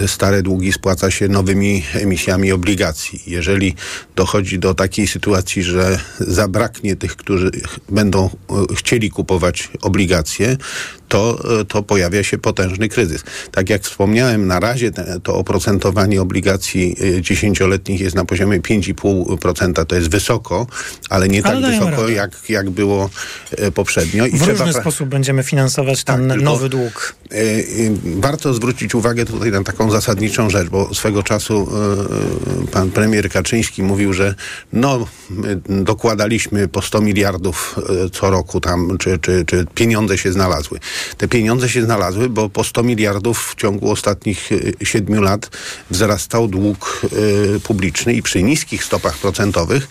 stare 0.07 0.43
długi 0.43 0.73
spłaca 0.73 1.11
się 1.11 1.29
nowymi 1.29 1.85
emisjami 1.95 2.53
obligacji. 2.53 3.23
Jeżeli 3.27 3.75
dochodzi 4.17 4.59
do 4.59 4.75
takiej 4.75 5.07
sytuacji, 5.07 5.63
że 5.63 5.99
zabraknie 6.21 6.97
tych, 6.97 7.17
którzy 7.17 7.51
będą 7.89 8.31
chcieli 8.75 9.11
kupować 9.11 9.71
obligacje, 9.81 10.57
to, 11.13 11.39
to 11.69 11.83
pojawia 11.83 12.23
się 12.23 12.39
potężny 12.39 12.89
kryzys. 12.89 13.25
Tak 13.51 13.71
jak 13.71 13.87
wspomniałem, 13.93 14.47
na 14.47 14.61
razie 14.61 14.91
te, 14.91 15.21
to 15.23 15.35
oprocentowanie 15.35 16.23
obligacji 16.23 16.97
y, 17.03 17.23
dziesięcioletnich 17.23 18.01
jest 18.01 18.17
na 18.17 18.25
poziomie 18.25 18.61
5,5%. 18.61 19.87
To 19.87 19.97
jest 19.97 20.09
wysoko, 20.09 20.67
ale 21.09 21.29
nie 21.29 21.47
ale 21.47 21.63
tak 21.63 21.71
wysoko, 21.71 22.09
jak, 22.09 22.31
jak 22.49 22.71
było 22.71 23.11
y, 23.59 23.73
poprzednio. 23.73 24.27
I 24.27 24.31
w 24.31 24.43
trzeba... 24.43 24.65
różny 24.65 24.81
sposób 24.81 25.09
będziemy 25.09 25.43
finansować 25.43 26.05
ten 26.05 26.29
tak, 26.29 26.41
nowy 26.41 26.69
dług. 26.69 27.15
Y, 27.33 27.93
warto 28.05 28.55
zwrócić 28.55 28.95
uwagę 28.95 29.25
tutaj 29.25 29.51
na 29.51 29.63
taką 29.63 29.91
zasadniczą 29.91 30.51
rzecz, 30.51 30.69
bo 30.69 30.95
swego 30.95 31.23
czasu 31.23 31.69
pan 32.73 32.91
premier 32.91 33.31
Kaczyński 33.31 33.83
mówił, 33.83 34.13
że 34.13 34.35
no, 34.73 35.07
dokładaliśmy 35.69 36.69
po 36.69 36.83
100 36.83 37.01
miliardów 37.01 37.77
co 38.13 38.31
roku 38.31 38.61
tam, 38.61 38.99
czy, 38.99 39.19
czy, 39.19 39.45
czy 39.45 39.67
pieniądze 39.75 40.19
się 40.19 40.33
znalazły. 40.33 40.79
Te 41.17 41.29
pieniądze 41.29 41.69
się 41.69 41.83
znalazły, 41.83 42.29
bo 42.29 42.49
po 42.49 42.65
100 42.65 42.83
miliardów 42.83 43.53
w 43.53 43.55
ciągu 43.55 43.82
ostatnich 43.91 44.51
7 44.83 45.15
e, 45.15 45.21
lat 45.21 45.51
wzrastał 45.91 46.49
dług 46.49 47.03
y, 47.57 47.61
publiczny 47.61 48.15
i 48.15 48.23
przy 48.23 48.43
niskich 48.43 48.85
stopach 48.85 49.19
procentowych 49.19 49.89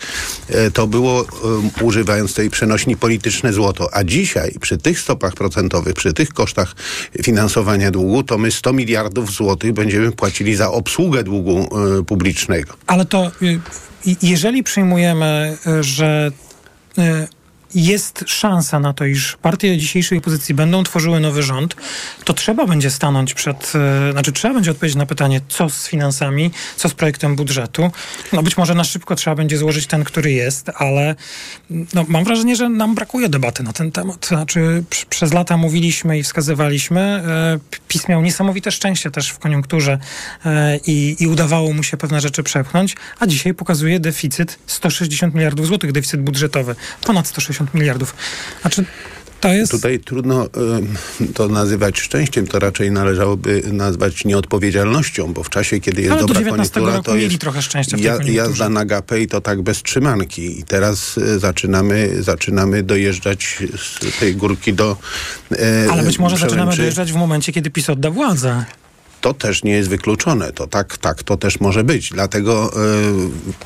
y, 0.50 0.70
to 0.70 0.86
było, 0.86 1.24
używając 1.80 2.34
tej 2.34 2.50
przenośni 2.50 2.96
polityczne 2.96 3.52
złoto. 3.52 3.94
A 3.94 4.04
dzisiaj 4.04 4.54
przy 4.60 4.78
tych 4.78 5.00
stopach 5.00 5.34
procentowych, 5.34 5.94
przy 5.94 6.12
tych 6.12 6.28
kosztach 6.28 6.74
finansowania 7.22 7.90
długu, 7.90 8.22
to 8.22 8.38
my 8.38 8.50
100 8.50 8.72
miliardów 8.72 9.30
złotych 9.30 9.72
będziemy 9.72 10.12
płacili 10.12 10.54
za 10.54 10.70
obsługę 10.70 11.24
długu 11.24 11.68
publicznego. 12.06 12.74
Ale 12.86 13.04
to 13.04 13.30
jeżeli 14.22 14.62
przyjmujemy, 14.62 15.56
że 15.80 16.32
jest 17.74 18.24
szansa 18.26 18.80
na 18.80 18.92
to, 18.92 19.04
iż 19.04 19.36
partie 19.42 19.78
dzisiejszej 19.78 20.18
opozycji 20.18 20.54
będą 20.54 20.82
tworzyły 20.82 21.20
nowy 21.20 21.42
rząd, 21.42 21.76
to 22.24 22.32
trzeba 22.32 22.66
będzie 22.66 22.90
stanąć 22.90 23.34
przed, 23.34 23.72
e, 24.08 24.12
znaczy 24.12 24.32
trzeba 24.32 24.54
będzie 24.54 24.70
odpowiedzieć 24.70 24.96
na 24.96 25.06
pytanie, 25.06 25.40
co 25.48 25.70
z 25.70 25.88
finansami, 25.88 26.50
co 26.76 26.88
z 26.88 26.94
projektem 26.94 27.36
budżetu. 27.36 27.90
No 28.32 28.42
być 28.42 28.56
może 28.56 28.74
na 28.74 28.84
szybko 28.84 29.16
trzeba 29.16 29.36
będzie 29.36 29.58
złożyć 29.58 29.86
ten, 29.86 30.04
który 30.04 30.32
jest, 30.32 30.70
ale 30.74 31.14
no, 31.70 32.04
mam 32.08 32.24
wrażenie, 32.24 32.56
że 32.56 32.68
nam 32.68 32.94
brakuje 32.94 33.28
debaty 33.28 33.62
na 33.62 33.72
ten 33.72 33.92
temat. 33.92 34.26
Znaczy 34.26 34.84
przez 35.10 35.32
lata 35.32 35.56
mówiliśmy 35.56 36.18
i 36.18 36.22
wskazywaliśmy, 36.22 37.00
e, 37.00 37.58
PiS 37.88 38.08
miał 38.08 38.22
niesamowite 38.22 38.72
szczęście 38.72 39.10
też 39.10 39.28
w 39.28 39.38
koniunkturze 39.38 39.98
e, 40.44 40.76
i, 40.86 41.16
i 41.20 41.26
udawało 41.26 41.72
mu 41.72 41.82
się 41.82 41.96
pewne 41.96 42.20
rzeczy 42.20 42.42
przepchnąć, 42.42 42.96
a 43.18 43.26
dzisiaj 43.26 43.54
pokazuje 43.54 44.00
deficyt 44.00 44.58
160 44.66 45.34
miliardów 45.34 45.66
złotych, 45.66 45.92
deficyt 45.92 46.22
budżetowy, 46.22 46.74
ponad 47.04 47.26
160 47.26 47.61
150 47.62 47.74
miliardów. 47.74 48.14
Znaczy, 48.60 48.84
jest... 49.48 49.72
Tutaj 49.72 50.00
trudno 50.00 50.46
y, 50.46 51.32
to 51.34 51.48
nazywać 51.48 52.00
szczęściem, 52.00 52.46
to 52.46 52.58
raczej 52.58 52.90
należałoby 52.90 53.62
nazwać 53.72 54.24
nieodpowiedzialnością, 54.24 55.32
bo 55.32 55.42
w 55.42 55.50
czasie, 55.50 55.80
kiedy 55.80 56.02
jest 56.02 56.12
Ale 56.12 56.20
dobra 56.20 56.50
koniunktura, 56.50 57.02
to 57.02 57.16
jest 57.16 57.38
trochę 57.38 57.62
szczęścia 57.62 57.96
ja, 58.00 58.18
jazda 58.24 58.68
na 58.68 58.84
gapę 58.84 59.20
i 59.20 59.26
to 59.26 59.40
tak 59.40 59.62
bez 59.62 59.82
trzymanki. 59.82 60.60
I 60.60 60.64
teraz 60.64 61.18
y, 61.18 61.38
zaczynamy, 61.38 62.22
zaczynamy 62.22 62.82
dojeżdżać 62.82 63.58
z 63.76 64.18
tej 64.18 64.36
górki 64.36 64.72
do... 64.72 64.96
Y, 65.52 65.56
Ale 65.90 66.02
być 66.02 66.18
może 66.18 66.36
zaczynamy 66.36 66.76
dojeżdżać 66.76 67.12
w 67.12 67.16
momencie, 67.16 67.52
kiedy 67.52 67.70
PiS 67.70 67.90
odda 67.90 68.10
władzę. 68.10 68.64
To 69.22 69.34
też 69.34 69.62
nie 69.64 69.72
jest 69.72 69.88
wykluczone. 69.88 70.52
To 70.52 70.66
tak, 70.66 70.98
tak, 70.98 71.22
to 71.22 71.36
też 71.36 71.60
może 71.60 71.84
być. 71.84 72.10
Dlatego 72.10 72.64
e, 72.64 72.76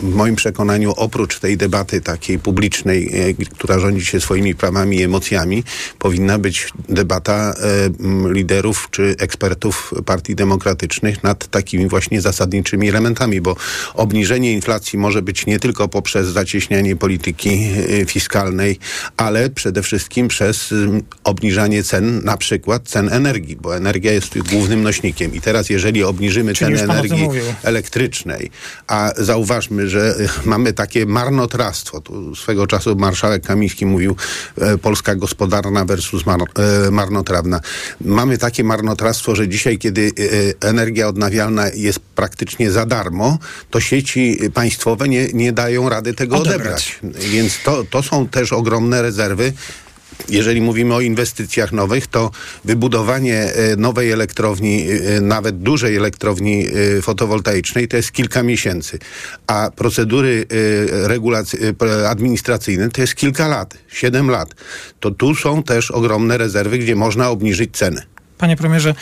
w 0.01 0.15
moim 0.15 0.37
przekonaniu 0.37 0.93
oprócz 0.97 1.39
tej 1.39 1.57
debaty 1.57 2.01
takiej 2.01 2.39
publicznej, 2.39 3.11
e, 3.31 3.35
która 3.35 3.79
rządzi 3.79 4.07
się 4.07 4.21
swoimi 4.21 4.55
prawami 4.55 4.97
i 4.97 5.03
emocjami, 5.03 5.65
powinna 5.99 6.39
być 6.39 6.69
debata 6.89 7.55
e, 7.55 8.33
liderów 8.33 8.89
czy 8.91 9.15
ekspertów 9.19 9.95
partii 10.07 10.35
demokratycznych 10.35 11.23
nad 11.23 11.49
takimi 11.49 11.89
właśnie 11.89 12.21
zasadniczymi 12.21 12.89
elementami, 12.89 13.41
bo 13.41 13.57
obniżenie 13.95 14.53
inflacji 14.53 14.99
może 14.99 15.23
być 15.23 15.47
nie 15.47 15.59
tylko 15.59 15.89
poprzez 15.89 16.29
zacieśnianie 16.29 16.97
polityki 16.97 17.71
fiskalnej, 18.07 18.79
ale 19.17 19.51
przede 19.51 19.83
wszystkim 19.83 20.29
przez 20.29 20.75
obniżanie 21.25 21.83
cen, 21.83 22.25
na 22.25 22.37
przykład 22.37 22.89
cen 22.89 23.13
energii, 23.13 23.57
bo 23.57 23.77
energia 23.77 24.13
jest 24.13 24.39
głównym 24.39 24.83
nośnikiem. 24.83 25.35
I 25.35 25.41
teraz, 25.47 25.71
jeżeli 25.71 26.05
obniżymy 26.05 26.55
Czyli 26.55 26.79
ceny 26.79 26.93
energii 26.93 27.29
elektrycznej, 27.63 28.51
a 28.87 29.13
zauważmy, 29.17 29.89
że 29.89 30.15
mamy 30.45 30.73
takie 30.73 31.07
marnotrawstwo. 31.07 32.01
Tu 32.01 32.35
swego 32.35 32.67
czasu 32.67 32.97
marszałek 32.97 33.47
Kamiński 33.47 33.87
mówił 33.87 34.17
e, 34.59 34.79
polska 34.79 35.15
gospodarna 35.15 35.85
versus 35.85 36.27
mar, 36.27 36.41
e, 36.41 36.91
marnotrawna. 36.91 37.61
Mamy 38.01 38.39
takie 38.39 38.65
marnotrawstwo, 38.65 39.37
że 39.37 39.49
dzisiaj, 39.49 39.79
kiedy 39.79 40.11
e, 40.63 40.69
energia 40.69 41.09
odnawialna 41.09 41.69
jest 41.75 41.99
praktycznie 41.99 42.71
za 42.71 42.87
darmo, 42.87 43.39
to 43.71 43.81
sieci 43.81 44.39
państwowe 44.55 45.09
nie, 45.09 45.29
nie 45.33 45.53
dają 45.53 45.89
rady 45.89 46.15
tego 46.15 46.37
odebrać. 46.37 46.99
odebrać. 47.03 47.29
Więc 47.31 47.63
to, 47.65 47.85
to 47.91 48.03
są 48.03 48.29
też 48.29 48.53
ogromne 48.53 49.03
rezerwy 49.03 49.53
jeżeli 50.29 50.61
mówimy 50.61 50.95
o 50.95 51.01
inwestycjach 51.01 51.73
nowych, 51.73 52.07
to 52.07 52.31
wybudowanie 52.65 53.39
e, 53.39 53.77
nowej 53.77 54.11
elektrowni, 54.11 54.87
e, 54.91 55.21
nawet 55.21 55.59
dużej 55.59 55.97
elektrowni 55.97 56.67
e, 56.67 57.03
fotowoltaicznej, 57.03 57.89
to 57.89 57.97
jest 57.97 58.13
kilka 58.13 58.43
miesięcy, 58.43 58.99
a 59.47 59.71
procedury 59.77 60.47
administracyjne 62.09 62.91
to 62.91 63.01
jest 63.01 63.15
kilka 63.15 63.49
lat, 63.49 63.79
siedem 63.89 64.31
lat. 64.31 64.55
To 65.01 65.11
tu 65.11 65.35
są 65.35 65.63
też 65.63 65.91
ogromne 65.91 66.39
rezerwy, 66.39 66.79
gdzie 66.79 66.97
można 66.97 67.31
obniżyć 67.31 67.77
ceny. 67.77 68.03
Panie 68.39 68.57
premierze, 68.57 68.95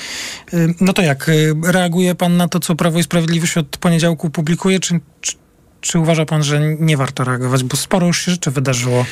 no 0.80 0.92
to 0.92 1.02
jak 1.02 1.30
reaguje 1.64 2.14
pan 2.14 2.36
na 2.36 2.48
to, 2.48 2.60
co 2.60 2.74
Prawo 2.74 2.98
i 2.98 3.02
Sprawiedliwość 3.02 3.56
od 3.58 3.76
poniedziałku 3.76 4.30
publikuje, 4.30 4.80
czy, 4.80 5.00
czy, 5.20 5.36
czy 5.80 5.98
uważa 5.98 6.26
pan, 6.26 6.42
że 6.42 6.60
nie 6.80 6.96
warto 6.96 7.24
reagować, 7.24 7.64
bo 7.64 7.76
sporo 7.76 8.06
już 8.06 8.24
się 8.24 8.30
rzeczy 8.30 8.50
wydarzyło? 8.50 9.06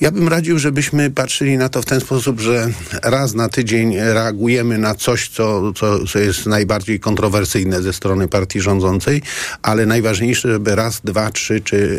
Ja 0.00 0.10
bym 0.10 0.28
radził, 0.28 0.58
żebyśmy 0.58 1.10
patrzyli 1.10 1.58
na 1.58 1.68
to 1.68 1.82
w 1.82 1.84
ten 1.84 2.00
sposób, 2.00 2.40
że 2.40 2.68
raz 3.02 3.34
na 3.34 3.48
tydzień 3.48 3.96
reagujemy 3.98 4.78
na 4.78 4.94
coś, 4.94 5.28
co, 5.28 5.72
co, 5.72 6.06
co 6.06 6.18
jest 6.18 6.46
najbardziej 6.46 7.00
kontrowersyjne 7.00 7.82
ze 7.82 7.92
strony 7.92 8.28
partii 8.28 8.60
rządzącej, 8.60 9.22
ale 9.62 9.86
najważniejsze, 9.86 10.52
żeby 10.52 10.74
raz, 10.74 11.00
dwa, 11.04 11.30
trzy 11.30 11.60
czy 11.60 11.98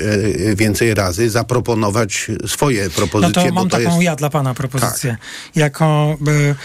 e, 0.51 0.55
więcej 0.55 0.93
razy 0.93 1.29
zaproponować 1.29 2.31
swoje 2.47 2.89
propozycje. 2.89 3.43
No 3.43 3.49
to 3.49 3.55
mam 3.55 3.69
to 3.69 3.77
taką 3.77 3.89
jest... 3.89 4.03
ja 4.03 4.15
dla 4.15 4.29
pana 4.29 4.53
propozycję. 4.53 5.11
Tak. 5.11 5.55
Jako... 5.55 6.17
By 6.19 6.55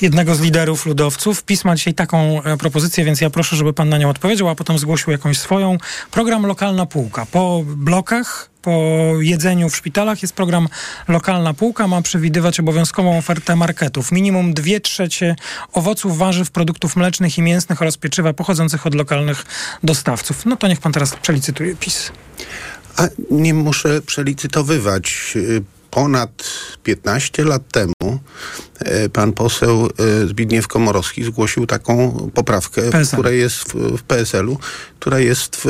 jednego 0.00 0.34
z 0.34 0.40
liderów 0.40 0.86
ludowców. 0.86 1.44
PiS 1.44 1.64
ma 1.64 1.76
dzisiaj 1.76 1.94
taką 1.94 2.42
e, 2.42 2.56
propozycję, 2.56 3.04
więc 3.04 3.20
ja 3.20 3.30
proszę, 3.30 3.56
żeby 3.56 3.72
pan 3.72 3.88
na 3.88 3.98
nią 3.98 4.10
odpowiedział, 4.10 4.48
a 4.48 4.54
potem 4.54 4.78
zgłosił 4.78 5.12
jakąś 5.12 5.38
swoją. 5.38 5.78
Program 6.10 6.46
Lokalna 6.46 6.86
Półka. 6.86 7.26
Po 7.26 7.62
blokach 7.66 8.50
po 8.62 9.12
jedzeniu 9.20 9.68
w 9.68 9.76
szpitalach 9.76 10.22
jest 10.22 10.34
program 10.34 10.68
Lokalna 11.08 11.54
Półka. 11.54 11.88
Ma 11.88 12.02
przewidywać 12.02 12.60
obowiązkową 12.60 13.18
ofertę 13.18 13.56
marketów. 13.56 14.12
Minimum 14.12 14.54
2 14.54 14.80
trzecie 14.82 15.36
owoców, 15.72 16.18
warzyw, 16.18 16.50
produktów 16.50 16.96
mlecznych 16.96 17.38
i 17.38 17.42
mięsnych 17.42 17.82
oraz 17.82 17.96
pieczywa 17.96 18.32
pochodzących 18.32 18.86
od 18.86 18.94
lokalnych 18.94 19.44
dostawców. 19.84 20.46
No 20.46 20.56
to 20.56 20.68
niech 20.68 20.80
pan 20.80 20.92
teraz 20.92 21.16
przelicytuje 21.16 21.76
PiS. 21.76 22.12
A 22.96 23.08
nie 23.30 23.54
muszę 23.54 24.02
przelicytowywać 24.02 25.36
ponad 25.90 26.42
15 26.82 27.44
lat 27.44 27.62
temu 27.72 28.20
pan 29.12 29.32
poseł 29.32 29.90
e, 30.24 30.26
Zbigniew 30.26 30.68
Komorowski 30.68 31.24
zgłosił 31.24 31.66
taką 31.66 32.12
poprawkę, 32.34 32.90
PSL. 32.90 33.16
która 33.16 33.30
jest 33.30 33.56
w, 33.56 33.74
w 33.98 34.02
PSL-u, 34.02 34.58
która 35.00 35.18
jest 35.18 35.56
w 35.56 35.66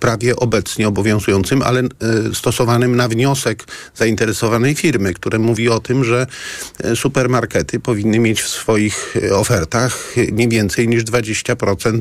prawie 0.00 0.36
obecnie 0.36 0.88
obowiązującym, 0.88 1.62
ale 1.62 1.80
e, 1.80 1.86
stosowanym 2.34 2.96
na 2.96 3.08
wniosek 3.08 3.64
zainteresowanej 3.94 4.74
firmy, 4.74 5.14
które 5.14 5.38
mówi 5.38 5.68
o 5.68 5.80
tym, 5.80 6.04
że 6.04 6.26
e, 6.84 6.96
supermarkety 6.96 7.80
powinny 7.80 8.18
mieć 8.18 8.42
w 8.42 8.48
swoich 8.48 9.16
e, 9.16 9.36
ofertach 9.36 10.14
nie 10.32 10.48
więcej 10.48 10.88
niż 10.88 11.04
20% 11.04 12.00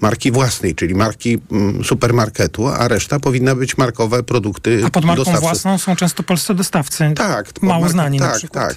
marki 0.00 0.32
własnej, 0.32 0.74
czyli 0.74 0.94
marki 0.94 1.38
mm, 1.52 1.84
supermarketu, 1.84 2.68
a 2.68 2.88
reszta 2.88 3.20
powinna 3.20 3.54
być 3.54 3.78
markowe 3.78 4.22
produkty 4.22 4.82
A 4.86 4.90
pod 4.90 5.04
marką 5.04 5.24
dostawcy. 5.24 5.40
własną 5.40 5.78
są 5.78 5.96
często 5.96 6.22
polscy 6.22 6.54
dostawcy. 6.54 7.12
Tak. 7.16 7.62
Mało 7.62 7.88
znani 7.88 8.18
tak, 8.18 8.40
tak. 8.52 8.76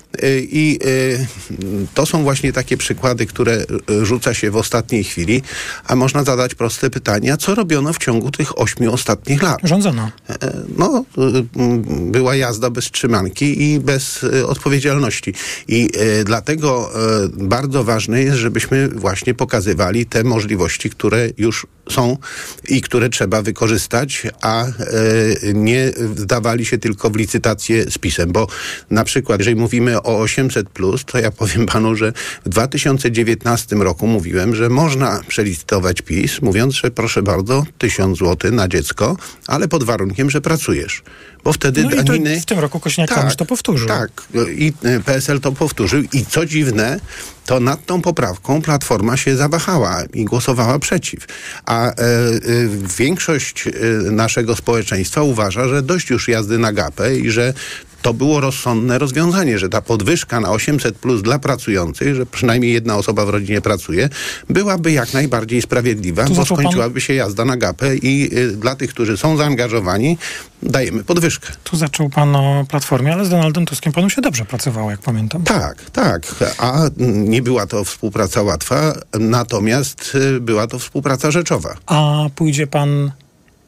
I 0.41 0.79
to 1.93 2.05
są 2.05 2.23
właśnie 2.23 2.53
takie 2.53 2.77
przykłady, 2.77 3.25
które 3.25 3.65
rzuca 4.01 4.33
się 4.33 4.51
w 4.51 4.55
ostatniej 4.55 5.03
chwili, 5.03 5.41
a 5.85 5.95
można 5.95 6.23
zadać 6.23 6.55
proste 6.55 6.89
pytanie, 6.89 7.33
a 7.33 7.37
co 7.37 7.55
robiono 7.55 7.93
w 7.93 7.97
ciągu 7.97 8.31
tych 8.31 8.59
ośmiu 8.59 8.93
ostatnich 8.93 9.41
lat? 9.41 9.59
Rządzono. 9.63 10.11
No, 10.77 11.05
była 11.87 12.35
jazda 12.35 12.69
bez 12.69 12.91
trzymanki 12.91 13.63
i 13.63 13.79
bez 13.79 14.25
odpowiedzialności. 14.47 15.33
I 15.67 15.89
dlatego 16.25 16.91
bardzo 17.33 17.83
ważne 17.83 18.23
jest, 18.23 18.37
żebyśmy 18.37 18.89
właśnie 18.89 19.33
pokazywali 19.33 20.05
te 20.05 20.23
możliwości, 20.23 20.89
które 20.89 21.29
już 21.37 21.67
są 21.89 22.17
i 22.67 22.81
które 22.81 23.09
trzeba 23.09 23.41
wykorzystać, 23.41 24.27
a 24.41 24.65
nie 25.53 25.91
wdawali 25.97 26.65
się 26.65 26.77
tylko 26.77 27.09
w 27.09 27.15
licytację 27.15 27.91
z 27.91 27.97
pisem, 27.97 28.31
bo 28.31 28.47
na 28.89 29.03
przykład, 29.03 29.39
jeżeli 29.39 29.55
mówimy 29.55 30.00
o 30.03 30.19
800, 30.19 30.67
to 31.05 31.19
ja 31.19 31.31
powiem 31.31 31.65
panu, 31.65 31.95
że 31.95 32.13
w 32.45 32.49
2019 32.49 33.75
roku 33.75 34.07
mówiłem, 34.07 34.55
że 34.55 34.69
można 34.69 35.21
przelicytować 35.27 36.01
PiS, 36.01 36.41
mówiąc, 36.41 36.75
że 36.75 36.91
proszę 36.91 37.23
bardzo, 37.23 37.65
1000 37.77 38.19
zł 38.19 38.51
na 38.51 38.67
dziecko, 38.67 39.17
ale 39.47 39.67
pod 39.67 39.83
warunkiem, 39.83 40.29
że 40.29 40.41
pracujesz. 40.41 41.03
Bo 41.43 41.53
wtedy 41.53 41.83
no 41.83 42.03
daniny... 42.03 42.41
w 42.41 42.45
tym 42.45 42.59
roku 42.59 42.79
Kośniak 42.79 43.09
tak, 43.09 43.35
to 43.35 43.45
powtórzył. 43.45 43.87
Tak, 43.87 44.27
i 44.57 44.73
e, 44.83 44.99
PSL 44.99 45.39
to 45.39 45.51
powtórzył. 45.51 46.03
I 46.13 46.25
co 46.25 46.45
dziwne, 46.45 46.99
to 47.45 47.59
nad 47.59 47.85
tą 47.85 48.01
poprawką 48.01 48.61
Platforma 48.61 49.17
się 49.17 49.37
zawahała 49.37 50.03
i 50.13 50.25
głosowała 50.25 50.79
przeciw. 50.79 51.25
A 51.65 51.87
e, 51.87 51.91
e, 51.91 51.93
większość 52.97 53.67
e, 53.67 53.71
naszego 54.11 54.55
społeczeństwa 54.55 55.21
uważa, 55.21 55.67
że 55.67 55.81
dość 55.81 56.09
już 56.09 56.27
jazdy 56.27 56.57
na 56.57 56.73
gapę 56.73 57.15
i 57.15 57.31
że 57.31 57.53
to 58.01 58.13
było 58.13 58.39
rozsądne 58.39 58.99
rozwiązanie, 58.99 59.59
że 59.59 59.69
ta 59.69 59.81
podwyżka 59.81 60.39
na 60.39 60.49
800 60.49 60.97
plus 60.97 61.21
dla 61.21 61.39
pracujących, 61.39 62.15
że 62.15 62.25
przynajmniej 62.25 62.73
jedna 62.73 62.95
osoba 62.95 63.25
w 63.25 63.29
rodzinie 63.29 63.61
pracuje, 63.61 64.09
byłaby 64.49 64.91
jak 64.91 65.13
najbardziej 65.13 65.61
sprawiedliwa, 65.61 66.25
bo 66.25 66.45
skończyłaby 66.45 66.93
pan... 66.93 67.01
się 67.01 67.13
jazda 67.13 67.45
na 67.45 67.57
gapę 67.57 67.95
i 67.95 68.37
y, 68.37 68.51
dla 68.51 68.75
tych, 68.75 68.89
którzy 68.89 69.17
są 69.17 69.37
zaangażowani, 69.37 70.17
dajemy 70.63 71.03
podwyżkę. 71.03 71.47
Tu 71.63 71.77
zaczął 71.77 72.09
pan 72.09 72.35
o 72.35 72.65
Platformie, 72.69 73.13
ale 73.13 73.25
z 73.25 73.29
Donaldem 73.29 73.65
Tuskiem 73.65 73.93
panu 73.93 74.09
się 74.09 74.21
dobrze 74.21 74.45
pracowało, 74.45 74.91
jak 74.91 74.99
pamiętam. 74.99 75.43
Tak, 75.43 75.89
tak. 75.89 76.21
A 76.57 76.81
nie 76.97 77.41
była 77.41 77.67
to 77.67 77.83
współpraca 77.83 78.41
łatwa, 78.41 78.93
natomiast 79.19 80.11
y, 80.15 80.39
była 80.39 80.67
to 80.67 80.79
współpraca 80.79 81.31
rzeczowa. 81.31 81.75
A 81.85 82.29
pójdzie 82.35 82.67
pan 82.67 83.11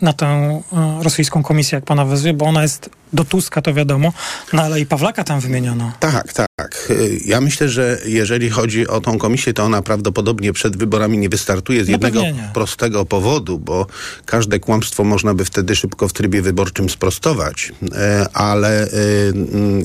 na 0.01 0.13
tę 0.13 0.61
y, 0.99 1.03
rosyjską 1.03 1.43
komisję, 1.43 1.75
jak 1.75 1.85
pana 1.85 2.05
wezwie, 2.05 2.33
bo 2.33 2.45
ona 2.45 2.61
jest 2.61 2.89
do 3.13 3.25
Tuska 3.25 3.61
to 3.61 3.73
wiadomo, 3.73 4.13
no 4.53 4.61
ale 4.61 4.81
i 4.81 4.85
Pawlaka 4.85 5.23
tam 5.23 5.39
wymieniono. 5.39 5.91
Tak, 5.99 6.33
tak. 6.33 6.93
Ja 7.25 7.41
myślę, 7.41 7.69
że 7.69 7.99
jeżeli 8.05 8.49
chodzi 8.49 8.87
o 8.87 9.01
tą 9.01 9.17
komisję, 9.17 9.53
to 9.53 9.63
ona 9.63 9.81
prawdopodobnie 9.81 10.53
przed 10.53 10.77
wyborami 10.77 11.17
nie 11.17 11.29
wystartuje 11.29 11.85
z 11.85 11.87
no 11.87 11.91
jednego 11.91 12.21
prostego 12.53 13.05
powodu, 13.05 13.59
bo 13.59 13.87
każde 14.25 14.59
kłamstwo 14.59 15.03
można 15.03 15.33
by 15.33 15.45
wtedy 15.45 15.75
szybko 15.75 16.07
w 16.07 16.13
trybie 16.13 16.41
wyborczym 16.41 16.89
sprostować, 16.89 17.71
e, 17.95 18.27
ale 18.33 18.83
e, 18.83 18.87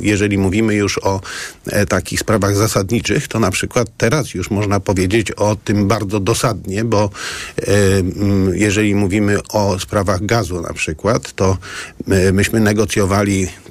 jeżeli 0.01 0.39
mówimy 0.39 0.75
już 0.75 0.99
o 0.99 1.21
e, 1.67 1.87
takich 1.87 2.21
sprawach 2.21 2.57
zasadniczych, 2.57 3.29
to 3.29 3.41
na 3.41 3.51
przykład 3.51 3.89
teraz 3.97 4.35
już 4.35 4.51
można 4.51 4.81
powiedzieć 4.81 5.31
o 5.31 5.57
tym 5.57 5.89
bardzo 5.89 6.21
dosadnie, 6.21 6.85
bo 6.85 7.11
jeżeli 8.53 8.95
mówimy 8.95 9.39
o 9.53 9.79
sprawach 9.79 10.27
gazu 10.27 10.61
na 10.61 10.73
przykład, 10.73 11.33
to 11.33 11.59
myśmy 12.33 12.61
negocjowali 12.61 13.18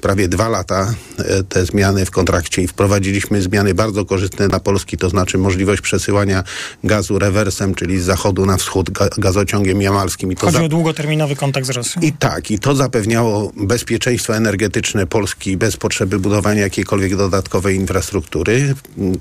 prawie 0.00 0.28
dwa 0.28 0.48
lata 0.48 0.94
e, 1.18 1.42
te 1.42 1.66
zmiany 1.66 2.06
w 2.06 2.10
kontrakcie 2.10 2.62
i 2.62 2.68
wprowadzili 2.68 2.98
wprowadziliśmy 2.98 3.42
zmiany 3.42 3.74
bardzo 3.74 4.04
korzystne 4.04 4.48
dla 4.48 4.60
Polski, 4.60 4.96
to 4.96 5.08
znaczy 5.08 5.38
możliwość 5.38 5.82
przesyłania 5.82 6.44
gazu 6.84 7.18
rewersem, 7.18 7.74
czyli 7.74 8.00
z 8.00 8.04
zachodu 8.04 8.46
na 8.46 8.56
wschód 8.56 8.90
ga 8.90 9.08
gazociągiem 9.18 9.82
jamalskim. 9.82 10.32
I 10.32 10.36
to 10.36 10.46
Chodzi 10.46 10.64
o 10.64 10.68
długoterminowy 10.68 11.36
kontakt 11.36 11.66
z 11.66 11.70
Rosją. 11.70 12.02
I 12.02 12.12
tak, 12.12 12.50
i 12.50 12.58
to 12.58 12.74
zapewniało 12.74 13.52
bezpieczeństwo 13.56 14.36
energetyczne 14.36 15.06
Polski 15.06 15.56
bez 15.56 15.76
potrzeby 15.76 16.18
budowania 16.18 16.62
jakiejkolwiek 16.62 17.16
dodatkowej 17.16 17.76
infrastruktury. 17.76 18.74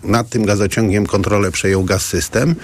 Nad 0.03 0.29
tym 0.29 0.45
gazociągiem 0.45 1.05
kontrolę 1.05 1.51
przejął 1.51 1.83
Gaz 1.83 2.05
System. 2.05 2.55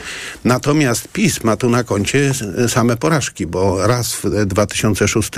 Natomiast 0.43 1.07
PiS 1.07 1.43
ma 1.43 1.57
tu 1.57 1.69
na 1.69 1.83
koncie 1.83 2.31
same 2.67 2.97
porażki, 2.97 3.47
bo 3.47 3.87
raz 3.87 4.15
w 4.15 4.45
2006 4.45 5.31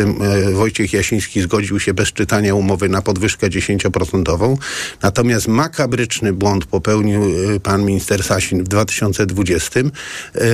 Wojciech 0.53 0.93
Jasiński 0.93 1.41
zgodził 1.41 1.80
się 1.80 1.93
bez 1.93 2.05
czytania 2.14 2.56
umowy 2.56 2.89
na 2.89 3.01
podwyżkę 3.01 3.49
10%. 3.49 4.58
Natomiast 5.01 5.47
makabryczny 5.47 6.34
błąd 6.34 6.66
popełnił 6.66 7.22
pan 7.64 7.86
minister 7.86 8.24
Sasin 8.24 8.64
w 8.64 8.68
2020, 8.68 9.80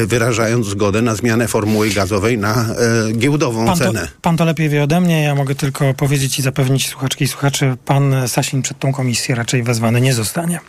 wyrażając 0.06 0.66
zgodę 0.66 1.02
na 1.02 1.16
zmianę 1.16 1.48
formuły 1.48 1.90
gazowej 1.90 2.38
na 2.38 2.66
giełdową 3.14 3.66
pan 3.66 3.78
cenę. 3.78 4.02
To, 4.02 4.08
pan 4.22 4.38
to 4.38 4.46
lepiej 4.46 4.70
wie 4.70 4.84
ode 4.84 5.02
mnie. 5.02 5.24
Ja 5.24 5.36
mogę 5.36 5.56
tylko 5.56 5.94
powiedzieć 5.94 6.40
i 6.40 6.42
zapewnić 6.42 6.88
słuchaczki 6.88 7.24
i 7.24 7.28
słuchaczy, 7.28 7.78
pan 7.86 8.28
Sasin 8.28 8.62
przed 8.62 8.80
tą 8.80 8.94
komisję 8.94 9.36
raczej 9.36 9.64
wezwany 9.64 10.02
nie 10.02 10.14
zostanie. 10.14 10.60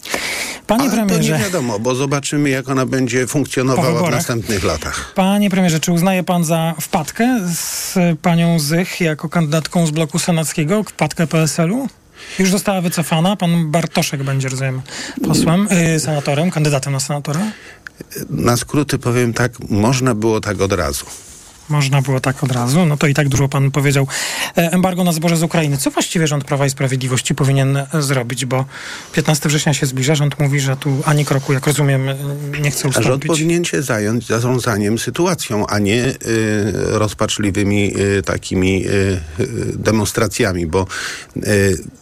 Panie 0.66 0.83
Ale 0.83 0.93
premierze. 0.93 1.33
to 1.33 1.39
nie 1.39 1.45
wiadomo, 1.45 1.78
bo 1.78 1.95
zobaczymy, 1.95 2.49
jak 2.51 2.68
ona 2.68 2.87
będzie 2.87 3.26
funkcjonowała 3.26 4.09
w 4.09 4.11
następnych 4.11 4.64
latach. 4.64 5.12
Panie 5.14 5.51
premierze, 5.51 5.80
czy 5.80 5.93
uznaje 5.93 6.22
pan 6.22 6.45
za 6.45 6.74
wpadkę 6.80 7.41
z 7.55 7.95
panią 8.22 8.59
Zych 8.59 9.01
jako 9.01 9.28
kandydatką 9.28 9.87
z 9.87 9.91
bloku 9.91 10.18
senackiego, 10.18 10.72
wpadkę 10.83 11.27
PSL-u? 11.27 11.89
Już 12.39 12.51
została 12.51 12.81
wycofana. 12.81 13.37
Pan 13.37 13.70
Bartoszek 13.70 14.23
będzie, 14.23 14.49
rozumiem, 14.49 14.83
posłem, 15.27 15.68
yy, 15.70 16.01
senatorem, 16.01 16.51
kandydatem 16.51 16.93
na 16.93 17.01
senatora? 17.01 17.41
Na 18.31 18.57
skróty 18.57 18.99
powiem 18.99 19.33
tak, 19.33 19.53
można 19.70 20.14
było 20.14 20.41
tak 20.41 20.61
od 20.61 20.73
razu. 20.73 21.07
Można 21.69 22.03
było 22.03 22.21
tak 22.21 22.45
od 22.45 22.53
razu. 22.53 22.87
No 22.87 22.97
to 22.97 23.07
i 23.07 23.15
tak 23.15 23.29
dużo 23.29 23.49
pan 23.49 23.71
powiedział. 23.71 24.07
E, 24.57 24.73
embargo 24.73 25.05
na 25.05 25.13
zboże 25.13 25.37
z 25.37 25.43
Ukrainy. 25.43 25.79
Co 25.79 25.91
właściwie 25.91 26.27
rząd 26.27 26.45
Prawa 26.45 26.67
i 26.67 26.71
Sprawiedliwości 26.71 27.35
powinien 27.35 27.79
zrobić? 28.01 28.45
Bo 28.47 28.65
15 29.13 29.49
września 29.49 29.75
się 29.75 29.87
zbliża. 29.87 30.15
Rząd 30.15 30.39
mówi, 30.39 30.61
że 30.61 30.77
tu 30.77 31.03
ani 31.05 31.25
kroku, 31.25 31.53
jak 31.53 31.67
rozumiem, 31.67 32.07
nie 32.63 32.71
chce 32.71 32.89
ustąpić. 32.89 33.09
Rząd 33.09 33.27
powinien 33.27 33.65
się 33.65 33.83
zająć 33.83 34.27
zarządzaniem 34.27 34.99
sytuacją, 34.99 35.67
a 35.67 35.79
nie 35.79 36.07
y, 36.07 36.15
rozpaczliwymi 36.75 37.93
y, 38.19 38.23
takimi 38.23 38.87
y, 38.87 39.21
demonstracjami, 39.77 40.67
bo 40.67 40.87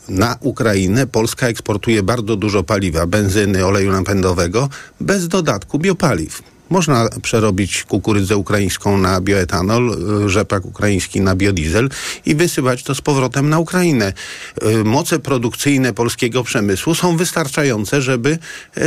na 0.09 0.37
Ukrainę 0.41 1.07
Polska 1.07 1.49
eksportuje 1.49 2.03
bardzo 2.03 2.37
dużo 2.37 2.63
paliwa, 2.63 3.07
benzyny, 3.07 3.67
oleju 3.67 3.93
napędowego, 3.93 4.69
bez 5.01 5.29
dodatku 5.29 5.79
biopaliw. 5.79 6.43
Można 6.71 7.09
przerobić 7.23 7.85
kukurydzę 7.85 8.37
ukraińską 8.37 8.99
na 8.99 9.21
bioetanol, 9.21 9.97
rzepak 10.27 10.65
ukraiński 10.65 11.21
na 11.21 11.37
biodiesel 11.37 11.89
i 12.27 12.35
wysyłać 12.35 12.83
to 12.83 12.95
z 12.95 13.01
powrotem 13.01 13.49
na 13.49 13.59
Ukrainę. 13.59 14.13
Moce 14.85 15.19
produkcyjne 15.19 15.93
polskiego 15.93 16.45
przemysłu 16.45 16.95
są 16.95 17.17
wystarczające, 17.17 18.03
żeby 18.03 18.39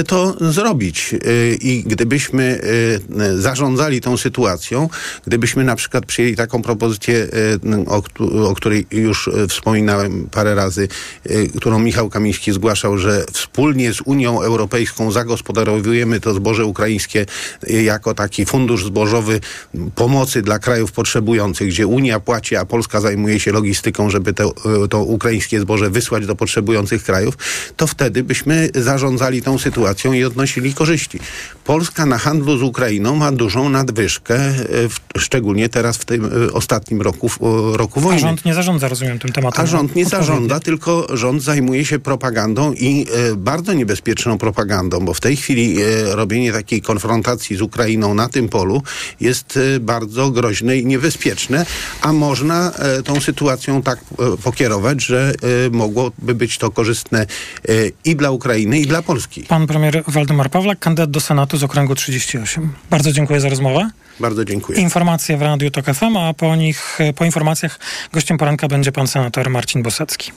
to 0.08 0.52
zrobić. 0.52 1.16
I 1.62 1.84
gdybyśmy 1.88 2.62
zarządzali 3.36 4.02
tą 4.02 4.18
sytuacją, 4.18 4.90
gdybyśmy 5.28 5.64
na 5.64 5.76
przykład 5.76 6.06
przyjęli 6.06 6.36
taką 6.36 6.62
propozycję, 6.62 7.28
o, 7.88 8.04
o 8.50 8.56
której 8.56 8.86
już 8.92 9.30
wspominałem 9.50 10.28
parę 10.32 10.56
razy, 10.56 10.88
którą 11.58 11.80
Michał 11.80 12.10
Kamiński 12.10 12.52
zgłaszał, 12.52 12.98
że 12.98 13.26
wspólnie 13.32 13.94
z 13.94 14.02
Unią 14.06 14.42
Europejską 14.42 15.12
zagospodarowujemy 15.12 16.20
to 16.20 16.34
zboże 16.34 16.66
ukraińskie 16.66 17.26
jako 17.82 18.14
taki 18.14 18.46
fundusz 18.46 18.86
zbożowy 18.86 19.40
pomocy 19.96 20.42
dla 20.42 20.60
krajów 20.60 20.92
potrzebujących, 20.92 21.68
gdzie 21.68 21.88
Unia 21.88 22.20
płaci, 22.20 22.56
a 22.56 22.66
Polska 22.66 23.02
zajmuje 23.02 23.40
się 23.40 23.52
logistyką, 23.52 24.10
żeby 24.10 24.34
to, 24.34 24.54
to 24.90 25.04
ukraińskie 25.04 25.60
zboże 25.60 25.90
wysłać 25.90 26.26
do 26.26 26.36
potrzebujących 26.36 27.04
krajów, 27.04 27.38
to 27.78 27.88
wtedy 27.88 28.24
byśmy 28.24 28.70
zarządzali 28.76 29.42
tą 29.42 29.58
sytuacją 29.58 30.14
i 30.14 30.24
odnosili 30.24 30.74
korzyści. 30.74 31.20
Polska 31.64 32.06
na 32.06 32.18
handlu 32.18 32.58
z 32.58 32.62
Ukrainą 32.62 33.16
ma 33.16 33.32
dużą 33.32 33.70
nadwyżkę, 33.70 34.40
w, 34.70 34.96
szczególnie 35.18 35.70
teraz 35.70 35.98
w 35.98 36.06
tym 36.06 36.30
ostatnim 36.54 37.02
roku, 37.02 37.30
roku 37.74 38.00
wojny. 38.00 38.18
A 38.18 38.22
rząd 38.22 38.46
nie 38.46 38.54
zarządza, 38.54 38.88
rozumiem, 38.88 39.20
tym 39.20 39.32
tematem. 39.32 39.64
A 39.64 39.66
rząd 39.66 39.96
nie 39.96 40.06
zarządza, 40.06 40.60
tylko 40.60 41.08
rząd 41.18 41.44
zajmuje 41.44 41.86
się 41.86 42.00
propagandą 42.00 42.74
i 42.74 43.08
e, 43.32 43.36
bardzo 43.36 43.74
niebezpieczną 43.74 44.38
propagandą, 44.38 45.00
bo 45.00 45.14
w 45.14 45.22
tej 45.22 45.36
chwili 45.36 45.82
e, 45.82 46.16
robienie 46.16 46.52
takiej 46.52 46.82
konfrontacji 46.82 47.56
z 47.56 47.62
Ukrainą 47.64 48.14
na 48.14 48.30
tym 48.30 48.50
polu 48.50 48.84
jest 49.20 49.58
e, 49.58 49.80
bardzo 49.80 50.32
groźne 50.32 50.78
i 50.78 50.86
niebezpieczne, 50.86 51.66
a 52.02 52.14
można 52.14 52.72
e, 52.72 53.04
tą 53.04 53.22
sytuacją 53.22 53.82
tak 53.82 54.00
e, 54.00 54.38
pokierować, 54.38 55.04
że 55.04 55.34
mogłoby 55.72 56.36
być 56.36 56.58
to 56.58 56.72
korzystne 56.72 57.26
i 58.06 58.16
dla 58.16 58.32
Ukrainy, 58.32 58.80
i 58.80 58.88
dla 58.88 59.02
Polski. 59.02 59.44
Pan 59.44 59.68
premier 59.68 60.04
Waldemar 60.08 60.50
Pawlak, 60.50 60.80
kandydat 60.80 61.12
do 61.12 61.20
Senatu 61.20 61.58
z 61.58 61.64
okręgu 61.64 61.96
38. 61.96 62.74
Bardzo 62.90 63.12
dziękuję 63.12 63.40
za 63.40 63.50
rozmowę. 63.50 63.90
Bardzo 64.20 64.46
dziękuję. 64.46 64.80
Informacje 64.80 65.38
w 65.38 65.42
Radiu 65.42 65.72
Tok 65.72 65.86
FM, 65.86 66.18
a 66.18 66.34
po 66.34 66.56
nich, 66.56 66.98
po 67.16 67.26
informacjach 67.26 67.80
gościem 68.14 68.38
poranka 68.38 68.68
będzie 68.68 68.92
pan 68.92 69.08
senator 69.08 69.50
Marcin 69.50 69.84
Bosecki. 69.84 70.32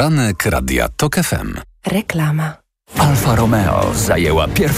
Poranek 0.00 0.46
Radia 0.46 0.88
Tok 0.96 1.20
FM. 1.20 1.60
Reklama. 1.86 2.56
Alfa 2.98 3.34
Romeo 3.36 3.94
zajęła 3.94 4.48
pierwsze 4.48 4.60